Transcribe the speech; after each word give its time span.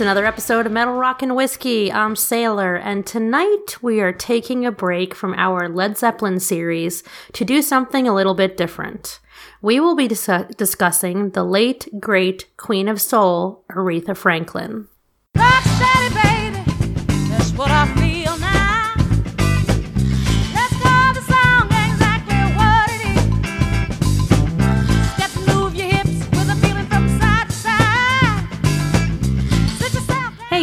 It's 0.00 0.06
another 0.06 0.24
episode 0.24 0.64
of 0.64 0.72
Metal 0.72 0.94
Rock 0.94 1.20
and 1.20 1.36
Whiskey. 1.36 1.92
I'm 1.92 2.16
Sailor, 2.16 2.74
and 2.74 3.06
tonight 3.06 3.82
we 3.82 4.00
are 4.00 4.14
taking 4.14 4.64
a 4.64 4.72
break 4.72 5.14
from 5.14 5.34
our 5.34 5.68
Led 5.68 5.98
Zeppelin 5.98 6.40
series 6.40 7.02
to 7.34 7.44
do 7.44 7.60
something 7.60 8.08
a 8.08 8.14
little 8.14 8.32
bit 8.32 8.56
different. 8.56 9.20
We 9.60 9.78
will 9.78 9.94
be 9.94 10.08
dis- 10.08 10.46
discussing 10.56 11.32
the 11.32 11.44
late, 11.44 11.86
great 12.00 12.46
Queen 12.56 12.88
of 12.88 12.98
Soul, 12.98 13.62
Aretha 13.70 14.16
Franklin. 14.16 14.88
Baby. 15.34 16.30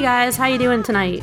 Guys, 0.07 0.37
how 0.37 0.45
you 0.45 0.57
doing 0.57 0.81
tonight? 0.83 1.21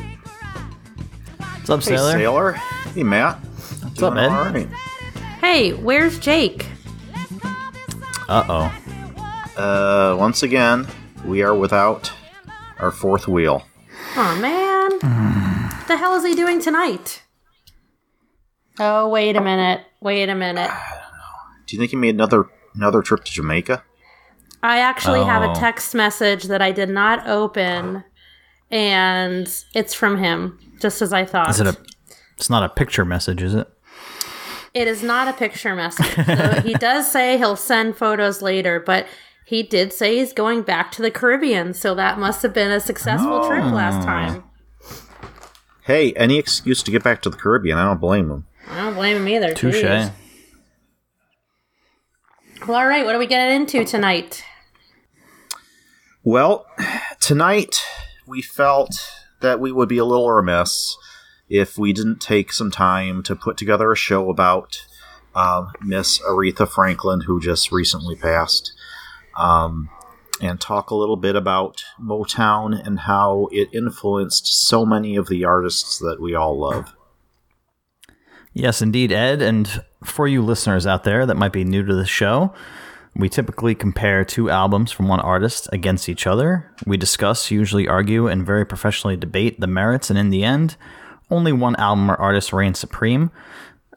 What's 1.38 1.70
up, 1.70 1.80
Hey, 1.80 1.96
Sailor? 1.96 2.12
Sailor. 2.12 2.52
Hey, 2.52 3.02
Matt. 3.02 3.36
What's 3.38 4.02
up, 4.02 4.12
man? 4.12 4.30
All 4.30 4.44
right. 4.44 4.68
Hey, 5.40 5.72
where's 5.72 6.18
Jake? 6.18 6.66
Uh 8.28 8.44
oh. 8.46 9.56
Uh, 9.56 10.16
once 10.18 10.42
again, 10.42 10.86
we 11.24 11.40
are 11.42 11.54
without 11.54 12.12
our 12.78 12.90
fourth 12.90 13.26
wheel. 13.26 13.64
Oh 14.18 14.38
man. 14.38 14.90
what 14.90 15.00
the 15.88 15.96
hell 15.96 16.14
is 16.16 16.24
he 16.26 16.34
doing 16.34 16.60
tonight? 16.60 17.22
Oh, 18.78 19.08
wait 19.08 19.34
a 19.34 19.40
minute. 19.40 19.80
Wait 20.02 20.28
a 20.28 20.34
minute. 20.34 20.70
Do 21.66 21.74
you 21.74 21.80
think 21.80 21.90
he 21.90 21.96
made 21.96 22.16
another 22.16 22.50
another 22.74 23.00
trip 23.00 23.24
to 23.24 23.32
Jamaica? 23.32 23.82
I 24.62 24.80
actually 24.80 25.24
have 25.24 25.42
a 25.42 25.52
Oh. 25.52 25.54
text 25.54 25.94
message 25.94 26.44
that 26.44 26.60
I 26.60 26.70
did 26.70 26.90
not 26.90 27.26
open, 27.26 28.04
and 28.70 29.46
it's 29.74 29.94
from 29.94 30.18
him, 30.18 30.58
just 30.80 31.02
as 31.02 31.12
I 31.12 31.24
thought. 31.24 31.50
Is 31.50 31.60
it 31.60 31.66
a? 31.66 31.76
It's 32.36 32.50
not 32.50 32.62
a 32.62 32.68
picture 32.68 33.04
message, 33.04 33.42
is 33.42 33.54
it? 33.54 33.68
It 34.74 34.88
is 34.88 35.04
not 35.04 35.28
a 35.28 35.32
picture 35.32 35.76
message. 35.76 36.14
though 36.26 36.60
he 36.62 36.74
does 36.80 37.10
say 37.10 37.38
he'll 37.38 37.56
send 37.56 37.96
photos 37.96 38.42
later, 38.42 38.80
but 38.80 39.06
he 39.44 39.62
did 39.62 39.92
say 39.92 40.18
he's 40.18 40.32
going 40.32 40.62
back 40.62 40.90
to 40.92 41.02
the 41.02 41.10
Caribbean, 41.10 41.74
so 41.74 41.94
that 41.94 42.18
must 42.18 42.42
have 42.42 42.52
been 42.52 42.72
a 42.72 42.80
successful 42.80 43.46
trip 43.46 43.64
oh. 43.64 43.68
last 43.68 44.04
time. 44.04 44.42
Hey, 45.82 46.12
any 46.14 46.38
excuse 46.38 46.82
to 46.82 46.90
get 46.90 47.04
back 47.04 47.22
to 47.22 47.30
the 47.30 47.36
Caribbean. 47.36 47.78
I 47.78 47.84
don't 47.84 48.00
blame 48.00 48.30
him. 48.30 48.46
I 48.68 48.82
don't 48.82 48.94
blame 48.94 49.18
him 49.18 49.28
either. 49.28 49.52
Touche. 49.52 49.82
Jeez. 49.82 50.12
Well, 52.66 52.78
all 52.78 52.86
right. 52.86 53.04
What 53.04 53.14
are 53.14 53.18
we 53.18 53.26
getting 53.26 53.54
into 53.54 53.84
tonight? 53.84 54.42
Well, 56.22 56.64
tonight 57.20 57.82
we 58.26 58.42
felt 58.42 58.94
that 59.40 59.60
we 59.60 59.72
would 59.72 59.88
be 59.88 59.98
a 59.98 60.04
little 60.04 60.30
remiss 60.30 60.96
if 61.48 61.76
we 61.76 61.92
didn't 61.92 62.20
take 62.20 62.52
some 62.52 62.70
time 62.70 63.22
to 63.22 63.36
put 63.36 63.56
together 63.56 63.92
a 63.92 63.96
show 63.96 64.30
about 64.30 64.86
um, 65.34 65.72
Miss 65.82 66.18
Aretha 66.20 66.68
Franklin, 66.68 67.22
who 67.22 67.40
just 67.40 67.72
recently 67.72 68.16
passed, 68.16 68.72
um, 69.36 69.90
and 70.40 70.60
talk 70.60 70.90
a 70.90 70.94
little 70.94 71.16
bit 71.16 71.36
about 71.36 71.84
Motown 72.00 72.84
and 72.86 73.00
how 73.00 73.48
it 73.52 73.68
influenced 73.72 74.46
so 74.46 74.86
many 74.86 75.16
of 75.16 75.28
the 75.28 75.44
artists 75.44 75.98
that 75.98 76.20
we 76.20 76.34
all 76.34 76.58
love. 76.58 76.94
Yes, 78.52 78.80
indeed, 78.80 79.10
Ed. 79.10 79.42
And 79.42 79.82
for 80.04 80.28
you 80.28 80.40
listeners 80.40 80.86
out 80.86 81.04
there 81.04 81.26
that 81.26 81.36
might 81.36 81.52
be 81.52 81.64
new 81.64 81.84
to 81.84 81.94
the 81.94 82.06
show, 82.06 82.54
we 83.16 83.28
typically 83.28 83.74
compare 83.74 84.24
two 84.24 84.50
albums 84.50 84.90
from 84.90 85.08
one 85.08 85.20
artist 85.20 85.68
against 85.72 86.08
each 86.08 86.26
other. 86.26 86.70
We 86.86 86.96
discuss, 86.96 87.50
usually 87.50 87.86
argue, 87.88 88.26
and 88.26 88.44
very 88.44 88.64
professionally 88.66 89.16
debate 89.16 89.60
the 89.60 89.66
merits, 89.66 90.10
and 90.10 90.18
in 90.18 90.30
the 90.30 90.42
end, 90.44 90.76
only 91.30 91.52
one 91.52 91.76
album 91.76 92.10
or 92.10 92.16
artist 92.16 92.52
reigns 92.52 92.78
supreme. 92.78 93.30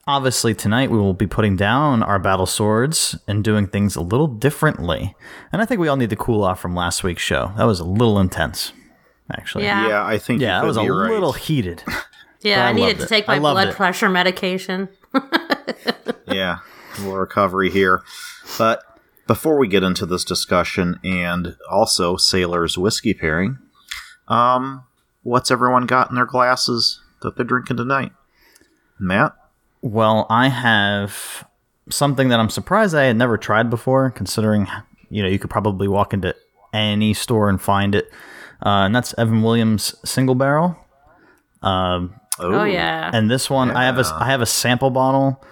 Obviously, 0.05 0.53
tonight 0.55 0.89
we 0.89 0.97
will 0.97 1.13
be 1.13 1.27
putting 1.27 1.57
down 1.57 2.01
our 2.01 2.17
battle 2.19 2.45
swords 2.45 3.17
and 3.27 3.43
doing 3.43 3.67
things 3.67 3.95
a 3.97 4.01
little 4.01 4.27
differently. 4.27 5.13
And 5.51 5.61
I 5.61 5.65
think 5.65 5.81
we 5.81 5.89
all 5.89 5.97
need 5.97 6.11
to 6.11 6.15
cool 6.15 6.43
off 6.45 6.61
from 6.61 6.75
last 6.75 7.03
week's 7.03 7.21
show. 7.21 7.51
That 7.57 7.65
was 7.65 7.81
a 7.81 7.85
little 7.85 8.17
intense, 8.17 8.71
actually. 9.35 9.65
Yeah. 9.65 9.87
Yeah, 9.89 10.05
I 10.05 10.17
think 10.17 10.39
Yeah, 10.41 10.57
you 10.57 10.61
that 10.61 10.67
was 10.67 10.77
a 10.77 10.81
right. 10.89 11.11
little 11.11 11.33
heated. 11.33 11.83
Yeah, 12.41 12.67
I 12.67 12.69
I, 12.69 12.73
needed 12.73 12.97
to 12.99 13.03
it. 13.05 13.09
take 13.09 13.27
my 13.27 13.39
blood 13.39 13.69
it. 13.69 13.73
pressure 13.75 14.07
medication. 14.09 14.89
yeah, 16.27 16.59
a 16.97 17.01
little 17.01 17.17
recovery 17.17 17.71
here. 17.71 18.03
But 18.59 18.83
before 19.27 19.57
we 19.57 19.67
get 19.67 19.83
into 19.83 20.05
this 20.05 20.23
discussion 20.23 20.99
and 21.03 21.55
also 21.69 22.15
Sailor's 22.17 22.77
whiskey 22.77 23.13
pairing, 23.13 23.57
um, 24.27 24.83
what's 25.23 25.51
everyone 25.51 25.85
got 25.85 26.09
in 26.09 26.15
their 26.15 26.25
glasses 26.25 27.01
that 27.21 27.35
they're 27.35 27.45
drinking 27.45 27.77
tonight? 27.77 28.11
Matt? 28.99 29.33
Well, 29.81 30.25
I 30.29 30.49
have 30.49 31.47
something 31.89 32.29
that 32.29 32.39
I'm 32.39 32.49
surprised 32.49 32.95
I 32.95 33.03
had 33.03 33.15
never 33.17 33.37
tried 33.37 33.69
before, 33.69 34.09
considering 34.11 34.67
you 35.09 35.21
know 35.23 35.29
you 35.29 35.39
could 35.39 35.49
probably 35.51 35.87
walk 35.87 36.13
into 36.13 36.35
any 36.73 37.13
store 37.13 37.49
and 37.49 37.61
find 37.61 37.95
it, 37.95 38.09
uh, 38.65 38.85
and 38.85 38.95
that's 38.95 39.13
Evan 39.17 39.41
Williams 39.43 39.95
single 40.03 40.35
barrel. 40.35 40.77
Um, 41.61 42.15
Oh, 42.39 42.65
yeah. 42.65 43.09
and 43.13 43.31
this 43.31 43.49
one 43.49 43.71
I 43.71 43.85
have 43.85 43.97
a 43.97 44.03
I 44.13 44.27
have 44.29 44.41
a 44.41 44.45
sample 44.45 44.89
bottle, 44.91 45.43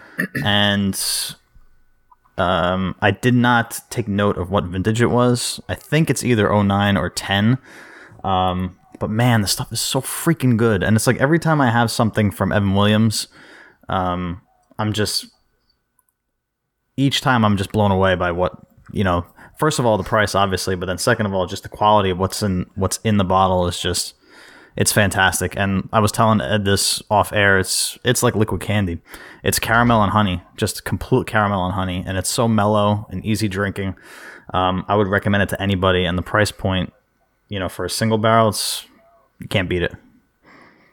and 0.44 0.96
um, 2.38 2.96
I 3.02 3.12
did 3.12 3.34
not 3.34 3.82
take 3.90 4.08
note 4.08 4.38
of 4.38 4.52
what 4.52 4.66
vintage 4.66 5.02
it 5.02 5.08
was. 5.08 5.60
I 5.70 5.76
think 5.76 6.10
it's 6.10 6.24
either 6.24 6.52
09 6.52 6.98
or 6.98 7.10
10. 7.10 7.58
Um, 8.24 8.78
but 9.00 9.10
man, 9.10 9.42
the 9.42 9.48
stuff 9.48 9.72
is 9.72 9.82
so 9.82 10.02
freaking 10.02 10.58
good, 10.58 10.84
and 10.84 10.96
it's 10.96 11.08
like 11.08 11.18
every 11.18 11.40
time 11.40 11.62
I 11.62 11.70
have 11.70 11.92
something 11.92 12.32
from 12.32 12.52
Evan 12.52 12.74
Williams, 12.74 13.28
um, 13.90 14.42
I'm 14.80 14.94
just 14.94 15.28
each 16.98 17.22
time 17.22 17.44
I'm 17.46 17.58
just 17.58 17.72
blown 17.72 17.92
away 17.92 18.16
by 18.16 18.32
what 18.32 18.54
you 18.92 19.04
know. 19.04 19.26
First 19.58 19.80
of 19.80 19.86
all, 19.86 19.98
the 19.98 20.04
price, 20.04 20.36
obviously, 20.36 20.76
but 20.76 20.86
then 20.88 20.98
second 20.98 21.28
of 21.28 21.34
all, 21.34 21.46
just 21.46 21.64
the 21.64 21.70
quality 21.70 22.10
of 22.10 22.18
what's 22.18 22.42
in 22.42 22.66
what's 22.76 22.98
in 23.04 23.18
the 23.18 23.24
bottle 23.24 23.68
is 23.68 23.80
just 23.80 24.15
it's 24.76 24.92
fantastic. 24.92 25.56
And 25.58 25.90
I 25.94 26.00
was 26.00 26.12
telling 26.12 26.42
Ed 26.42 26.66
this 26.66 27.02
off 27.10 27.32
air. 27.32 27.58
It's 27.60 27.98
it's 28.04 28.24
like 28.24 28.36
liquid 28.36 28.62
candy. 28.62 29.00
It's 29.44 29.60
caramel 29.60 30.04
and 30.04 30.12
honey, 30.12 30.42
just 30.58 30.86
complete 30.86 31.28
caramel 31.28 31.66
and 31.66 31.74
honey, 31.74 32.04
and 32.06 32.18
it's 32.18 32.30
so 32.30 32.48
mellow 32.48 33.08
and 33.10 33.26
easy 33.26 33.48
drinking. 33.48 33.96
Um, 34.54 34.86
I 34.88 34.96
would 34.96 35.08
recommend 35.08 35.44
it 35.44 35.50
to 35.50 35.62
anybody. 35.62 36.06
And 36.06 36.18
the 36.18 36.24
price 36.24 36.52
point, 36.52 36.94
you 37.50 37.60
know, 37.60 37.70
for 37.70 37.86
a 37.86 37.90
single 37.90 38.18
barrel, 38.18 38.50
it's 38.50 38.86
you 39.40 39.48
can't 39.48 39.70
beat 39.70 39.82
it. 39.82 39.94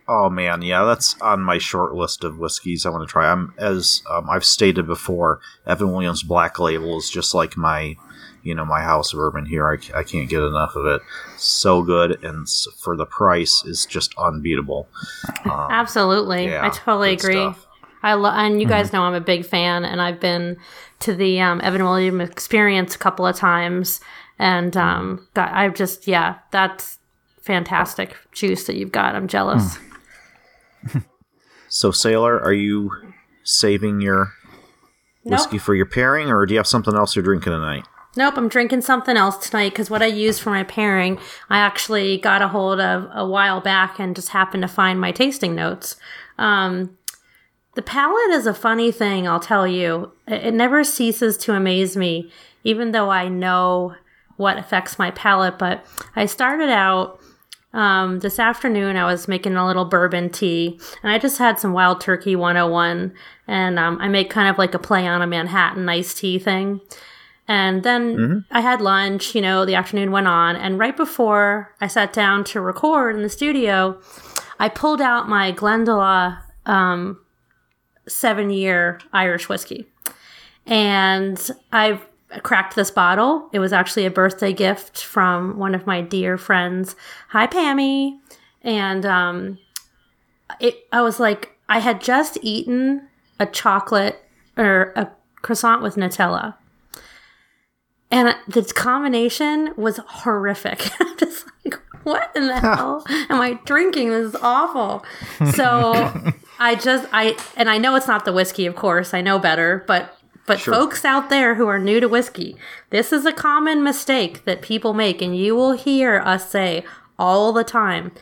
Oh 0.09 0.29
man, 0.29 0.63
yeah, 0.63 0.85
that's 0.85 1.19
on 1.21 1.41
my 1.41 1.59
short 1.59 1.95
list 1.95 2.25
of 2.25 2.39
whiskeys 2.39 2.85
I 2.85 2.91
want 2.91 3.07
to 3.09 3.11
try. 3.11 3.31
I'm 3.31 3.55
as 3.57 4.03
um, 4.11 4.29
I've 4.29 4.45
stated 4.45 4.87
before, 4.87 5.41
Evan 5.67 5.93
Williams 5.93 6.23
Black 6.23 6.59
Label 6.59 6.99
is 6.99 7.09
just 7.09 7.35
like 7.35 7.57
my, 7.57 7.97
you 8.43 8.55
know, 8.55 8.65
my 8.65 8.83
house 8.83 9.13
of 9.13 9.19
bourbon 9.19 9.47
here. 9.47 9.69
I 9.69 10.03
can't 10.03 10.29
get 10.29 10.43
enough 10.43 10.75
of 10.77 10.87
it. 10.87 11.03
So 11.37 11.83
good, 11.83 12.23
and 12.25 12.47
for 12.79 12.97
the 12.97 13.07
price 13.07 13.65
is 13.65 13.87
just 13.87 14.15
unbeatable. 14.19 14.89
Absolutely. 15.45 16.47
yeah, 16.47 16.67
I 16.67 16.71
totally 16.71 17.13
agree. 17.13 17.35
stuff. 17.35 17.67
I 18.03 18.15
lo- 18.15 18.31
and 18.31 18.61
you 18.61 18.67
guys 18.67 18.93
know 18.93 19.03
I'm 19.03 19.15
a 19.15 19.21
big 19.21 19.45
fan, 19.47 19.85
and 19.85 20.01
I've 20.03 20.19
been 20.19 20.57
to 21.01 21.15
the 21.15 21.41
um, 21.41 21.61
Evan 21.63 21.85
Williams 21.85 22.29
experience 22.29 22.95
a 22.95 22.99
couple 22.99 23.27
of 23.27 23.37
times, 23.37 24.01
and 24.39 24.77
um, 24.77 25.27
got, 25.35 25.53
I've 25.53 25.75
just 25.75 26.09
yeah, 26.09 26.39
that's 26.51 26.99
fantastic 27.41 28.17
juice 28.33 28.65
that 28.67 28.77
you've 28.77 28.93
got. 28.93 29.15
I'm 29.15 29.29
jealous. 29.29 29.79
So, 31.73 31.91
Sailor, 31.91 32.39
are 32.39 32.53
you 32.53 32.91
saving 33.45 34.03
your 34.03 34.35
whiskey 35.25 35.57
for 35.57 35.75
your 35.75 35.87
pairing, 35.87 36.29
or 36.29 36.45
do 36.45 36.53
you 36.53 36.59
have 36.59 36.67
something 36.67 36.95
else 36.95 37.17
you're 37.17 37.23
drinking 37.23 37.53
tonight? 37.53 37.87
Nope, 38.15 38.35
I'm 38.37 38.49
drinking 38.49 38.83
something 38.83 39.17
else 39.17 39.49
tonight 39.49 39.71
because 39.71 39.89
what 39.89 40.03
I 40.03 40.07
use 40.07 40.39
for 40.39 40.51
my 40.51 40.65
pairing, 40.65 41.19
I 41.49 41.59
actually 41.59 42.19
got 42.19 42.43
a 42.43 42.49
hold 42.49 42.79
of 42.79 43.09
a 43.15 43.27
while 43.27 43.61
back 43.61 43.99
and 43.99 44.15
just 44.15 44.31
happened 44.31 44.63
to 44.63 44.69
find 44.69 45.01
my 45.01 45.13
tasting 45.13 45.55
notes. 45.55 45.97
Um, 46.37 46.99
the 47.75 47.83
palate 47.83 48.31
is 48.31 48.47
a 48.47 48.53
funny 48.53 48.93
thing, 48.93 49.27
I'll 49.27 49.41
tell 49.41 49.67
you. 49.67 50.13
It, 50.29 50.47
it 50.49 50.55
never 50.55 50.85
ceases 50.85 51.39
to 51.39 51.55
amaze 51.55 51.97
me, 51.97 52.31
even 52.65 52.93
though 52.93 53.09
I 53.09 53.29
know 53.29 53.95
what 54.37 54.59
affects 54.59 54.99
my 54.99 55.11
palate. 55.13 55.59
But 55.59 55.87
I 56.15 56.27
started 56.27 56.69
out 56.69 57.19
um, 57.73 58.21
this 58.21 58.39
afternoon, 58.39 58.97
I 58.97 59.07
was 59.07 59.27
making 59.27 59.57
a 59.57 59.67
little 59.67 59.87
bourbon 59.87 60.29
tea, 60.29 60.79
and 61.03 61.11
I 61.11 61.19
just 61.19 61.39
had 61.39 61.59
some 61.59 61.73
Wild 61.73 62.03
Turkey 62.03 62.37
101, 62.37 63.15
and 63.47 63.79
um, 63.79 63.97
I 64.03 64.09
make 64.09 64.29
kind 64.29 64.51
of 64.51 64.59
like 64.59 64.75
a 64.75 64.79
play 64.79 65.07
on 65.07 65.23
a 65.23 65.27
Manhattan 65.27 65.89
iced 65.89 66.19
tea 66.19 66.39
thing. 66.39 66.83
And 67.49 67.83
then 67.83 68.45
I 68.51 68.61
had 68.61 68.81
lunch, 68.81 69.35
you 69.35 69.41
know, 69.41 69.65
the 69.65 69.75
afternoon 69.75 70.13
went 70.13 70.29
on. 70.29 70.57
And 70.57 70.79
right 70.79 70.97
before 70.97 71.75
I 71.81 71.87
sat 71.87 72.13
down 72.13 72.45
to 72.45 72.61
record 72.61 73.17
in 73.17 73.23
the 73.23 73.29
studio, 73.29 74.01
I 74.59 74.69
pulled 74.69 75.01
out 75.01 75.29
my 75.29 75.53
Glendalough 75.53 76.41
um, 76.67 77.19
seven 78.07 78.51
year 78.51 79.01
Irish 79.13 79.49
whiskey. 79.49 79.87
And 80.67 81.51
I've 81.73 82.07
cracked 82.43 82.77
this 82.77 82.91
bottle. 82.91 83.49
It 83.53 83.59
was 83.59 83.73
actually 83.73 84.07
a 84.07 84.11
birthday 84.11 84.53
gift 84.53 85.03
from 85.03 85.59
one 85.59 85.75
of 85.75 85.87
my 85.87 86.01
dear 86.01 86.39
friends. 86.39 86.97
Hi, 87.31 87.47
Pammy. 87.47 88.19
And 88.63 89.05
um, 89.05 89.59
it, 90.61 90.87
I 90.93 91.03
was 91.03 91.21
like, 91.21 91.59
I 91.69 91.81
had 91.81 92.01
just 92.01 92.39
eaten 92.43 93.09
a 93.39 93.47
chocolate 93.47 94.23
or 94.57 94.93
a 94.95 95.11
croissant 95.43 95.83
with 95.83 95.97
Nutella. 95.97 96.55
And 98.13 98.37
the 98.47 98.63
combination 98.75 99.73
was 99.77 99.99
horrific. 100.07 100.89
I'm 101.01 101.17
just 101.19 101.47
like, 101.65 101.81
what 102.05 102.31
in 102.37 102.47
the 102.47 102.61
hell 102.61 103.05
am 103.09 103.41
I 103.41 103.55
drinking? 103.65 104.11
This 104.11 104.35
is 104.35 104.37
awful. 104.43 105.05
So 105.53 106.13
I 106.61 106.75
just 106.77 107.09
I 107.13 107.37
and 107.57 107.69
I 107.71 107.79
know 107.79 107.95
it's 107.97 108.07
not 108.07 108.25
the 108.25 108.33
whiskey, 108.33 108.67
of 108.67 108.77
course. 108.77 109.15
I 109.15 109.21
know 109.23 109.39
better, 109.39 109.83
but 109.87 110.17
but 110.47 110.61
Sure. 110.61 110.75
folks 110.75 111.05
out 111.05 111.31
there 111.31 111.55
who 111.55 111.67
are 111.69 111.79
new 111.79 112.01
to 112.01 112.09
whiskey, 112.09 112.57
this 112.91 113.13
is 113.13 113.25
a 113.25 113.33
common 113.33 113.83
mistake 113.83 114.45
that 114.45 114.61
people 114.61 114.93
make, 114.93 115.23
and 115.23 115.37
you 115.37 115.55
will 115.55 115.73
hear 115.73 116.19
us 116.21 116.51
say 116.51 116.85
all 117.19 117.53
the 117.53 117.65
time. 117.65 118.13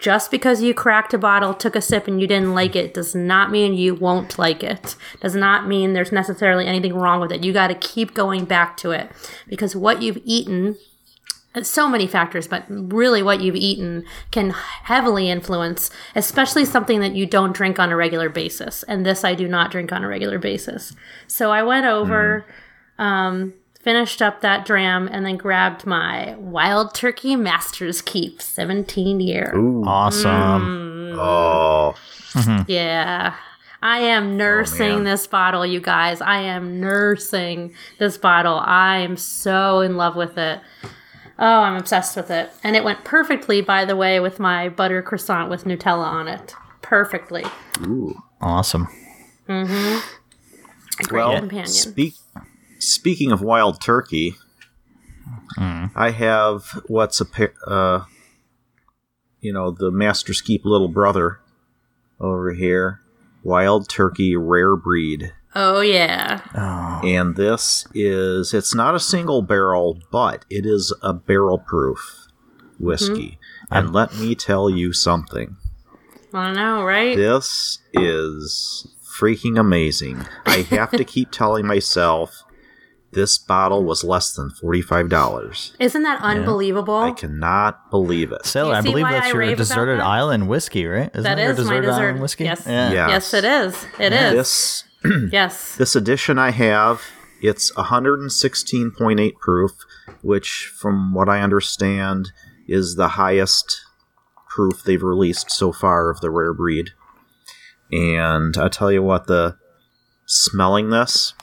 Just 0.00 0.30
because 0.30 0.62
you 0.62 0.72
cracked 0.72 1.12
a 1.12 1.18
bottle, 1.18 1.52
took 1.52 1.76
a 1.76 1.82
sip, 1.82 2.08
and 2.08 2.20
you 2.20 2.26
didn't 2.26 2.54
like 2.54 2.74
it 2.74 2.94
does 2.94 3.14
not 3.14 3.50
mean 3.50 3.74
you 3.74 3.94
won't 3.94 4.38
like 4.38 4.62
it. 4.62 4.96
Does 5.20 5.34
not 5.34 5.68
mean 5.68 5.92
there's 5.92 6.10
necessarily 6.10 6.66
anything 6.66 6.94
wrong 6.94 7.20
with 7.20 7.30
it. 7.30 7.44
You 7.44 7.52
got 7.52 7.68
to 7.68 7.74
keep 7.74 8.14
going 8.14 8.46
back 8.46 8.78
to 8.78 8.92
it 8.92 9.10
because 9.46 9.76
what 9.76 10.00
you've 10.00 10.20
eaten 10.24 10.76
so 11.62 11.88
many 11.88 12.06
factors, 12.06 12.46
but 12.46 12.64
really 12.68 13.22
what 13.22 13.40
you've 13.40 13.56
eaten 13.56 14.04
can 14.30 14.50
heavily 14.50 15.28
influence, 15.28 15.90
especially 16.14 16.64
something 16.64 17.00
that 17.00 17.16
you 17.16 17.26
don't 17.26 17.52
drink 17.52 17.78
on 17.78 17.90
a 17.90 17.96
regular 17.96 18.28
basis. 18.28 18.84
And 18.84 19.04
this 19.04 19.24
I 19.24 19.34
do 19.34 19.48
not 19.48 19.70
drink 19.70 19.92
on 19.92 20.04
a 20.04 20.08
regular 20.08 20.38
basis. 20.38 20.94
So 21.26 21.50
I 21.50 21.62
went 21.64 21.86
over, 21.86 22.46
um, 22.98 23.52
finished 23.80 24.22
up 24.22 24.40
that 24.42 24.64
dram, 24.64 25.08
and 25.10 25.26
then 25.26 25.36
grabbed 25.36 25.86
my 25.86 26.34
Wild 26.38 26.94
Turkey 26.94 27.34
Master's 27.36 28.00
Keep 28.02 28.40
17 28.40 29.20
year. 29.20 29.52
Ooh. 29.56 29.84
Awesome. 29.84 31.14
Oh. 31.18 31.94
Yeah. 32.66 33.34
I 33.82 34.00
am 34.00 34.36
nursing 34.36 34.96
man. 34.96 35.04
this 35.04 35.26
bottle, 35.26 35.64
you 35.64 35.80
guys. 35.80 36.20
I 36.20 36.40
am 36.42 36.80
nursing 36.80 37.72
this 37.98 38.18
bottle. 38.18 38.58
I 38.58 38.98
am 38.98 39.16
so 39.16 39.80
in 39.80 39.96
love 39.96 40.16
with 40.16 40.36
it. 40.36 40.60
Oh, 41.38 41.60
I'm 41.62 41.76
obsessed 41.76 42.14
with 42.16 42.30
it. 42.30 42.50
And 42.62 42.76
it 42.76 42.84
went 42.84 43.04
perfectly, 43.04 43.62
by 43.62 43.86
the 43.86 43.96
way, 43.96 44.20
with 44.20 44.38
my 44.38 44.68
butter 44.68 45.00
croissant 45.00 45.48
with 45.48 45.64
Nutella 45.64 46.04
on 46.06 46.28
it. 46.28 46.54
Perfectly. 46.82 47.44
Ooh. 47.80 48.22
Awesome. 48.42 48.86
Mm-hmm. 49.48 50.00
Great 51.04 51.12
Well, 51.18 51.38
companion. 51.38 51.66
speak, 51.66 52.14
speaking 52.80 53.30
of 53.30 53.40
wild 53.42 53.80
turkey, 53.80 54.34
I 55.94 56.10
have 56.10 56.82
what's 56.86 57.20
a 57.20 57.24
pa- 57.24 57.66
uh, 57.66 58.04
you 59.40 59.52
know 59.52 59.70
the 59.70 59.90
Master's 59.90 60.40
Keep 60.40 60.64
little 60.64 60.88
brother 60.88 61.40
over 62.18 62.52
here, 62.52 63.00
wild 63.42 63.88
turkey 63.88 64.36
rare 64.36 64.76
breed, 64.76 65.32
oh, 65.54 65.80
yeah. 65.80 66.40
and 67.04 67.36
this 67.36 67.86
is 67.94 68.52
it's 68.54 68.74
not 68.74 68.94
a 68.94 69.00
single 69.00 69.42
barrel, 69.42 70.00
but 70.10 70.44
it 70.50 70.66
is 70.66 70.94
a 71.02 71.12
barrel 71.12 71.58
proof 71.58 72.26
whiskey. 72.78 73.38
And 73.70 73.92
let 73.92 74.16
me 74.16 74.34
tell 74.34 74.68
you 74.68 74.92
something. 74.92 75.56
I 76.32 76.52
know, 76.52 76.84
right? 76.84 77.16
This 77.16 77.78
is 77.92 78.86
freaking 79.04 79.58
amazing. 79.58 80.24
I 80.46 80.62
have 80.62 80.90
to 80.92 81.04
keep 81.04 81.30
telling 81.30 81.66
myself 81.66 82.42
this 83.12 83.38
bottle 83.38 83.84
was 83.84 84.04
less 84.04 84.32
than 84.34 84.50
$45. 84.50 85.72
Isn't 85.80 86.02
that 86.04 86.20
unbelievable? 86.22 86.96
I 86.96 87.10
cannot 87.10 87.90
believe 87.90 88.30
it. 88.32 88.46
Sailor, 88.46 88.70
You 88.72 88.74
I 88.76 88.80
see 88.82 88.88
believe 88.90 89.02
why 89.02 89.12
that's 89.12 89.26
I 89.26 89.28
your 89.30 89.38
rave 89.38 89.48
about 89.50 89.56
deserted 89.58 89.98
that? 89.98 90.06
island 90.06 90.48
whiskey, 90.48 90.86
right? 90.86 91.10
Isn't 91.12 91.22
That 91.24 91.38
your 91.38 91.50
is 91.50 91.56
my 91.58 91.62
deserted 91.64 91.86
dessert. 91.86 92.00
island 92.02 92.20
whiskey? 92.20 92.44
Yes. 92.44 92.64
Yeah. 92.66 92.92
Yeah. 92.92 93.08
Yes, 93.08 93.34
it 93.34 93.44
is. 93.44 93.86
It 93.98 94.12
is. 94.12 94.32
This 94.32 94.84
yes. 95.32 95.76
this 95.76 95.96
edition 95.96 96.38
I 96.38 96.50
have, 96.50 97.02
it's 97.42 97.72
116.8 97.72 99.34
proof, 99.40 99.72
which 100.22 100.70
from 100.78 101.12
what 101.14 101.28
I 101.28 101.40
understand 101.40 102.30
is 102.68 102.94
the 102.94 103.08
highest 103.08 103.80
proof 104.48 104.82
they've 104.84 105.02
released 105.02 105.50
so 105.50 105.72
far 105.72 106.10
of 106.10 106.20
the 106.20 106.30
rare 106.30 106.54
breed. 106.54 106.90
And 107.90 108.56
I 108.56 108.68
tell 108.68 108.92
you 108.92 109.02
what, 109.02 109.26
the 109.26 109.56
smelling 110.26 110.90
this, 110.90 111.34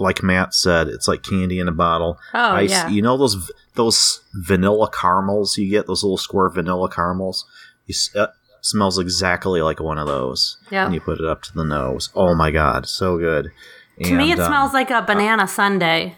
like 0.00 0.22
Matt 0.22 0.54
said, 0.54 0.88
it's 0.88 1.06
like 1.06 1.22
candy 1.22 1.58
in 1.58 1.68
a 1.68 1.72
bottle. 1.72 2.18
Oh, 2.34 2.58
yeah. 2.58 2.88
You 2.88 3.02
know 3.02 3.16
those 3.16 3.50
those 3.74 4.22
vanilla 4.34 4.90
caramels 4.90 5.56
you 5.56 5.68
get, 5.70 5.86
those 5.86 6.02
little 6.02 6.18
square 6.18 6.48
vanilla 6.48 6.90
caramels. 6.90 7.46
You 7.86 7.94
uh, 8.20 8.28
smells 8.60 8.98
exactly 8.98 9.62
like 9.62 9.80
one 9.80 9.98
of 9.98 10.06
those. 10.06 10.58
Yep. 10.70 10.86
And 10.86 10.94
you 10.94 11.00
put 11.00 11.18
it 11.18 11.26
up 11.26 11.42
to 11.42 11.54
the 11.54 11.64
nose. 11.64 12.10
Oh 12.14 12.34
my 12.34 12.50
god, 12.50 12.86
so 12.86 13.18
good. 13.18 13.52
To 14.02 14.16
me, 14.16 14.32
it 14.32 14.38
um, 14.38 14.46
smells 14.46 14.72
like 14.72 14.90
a 14.90 15.02
banana 15.02 15.46
sundae. 15.46 16.14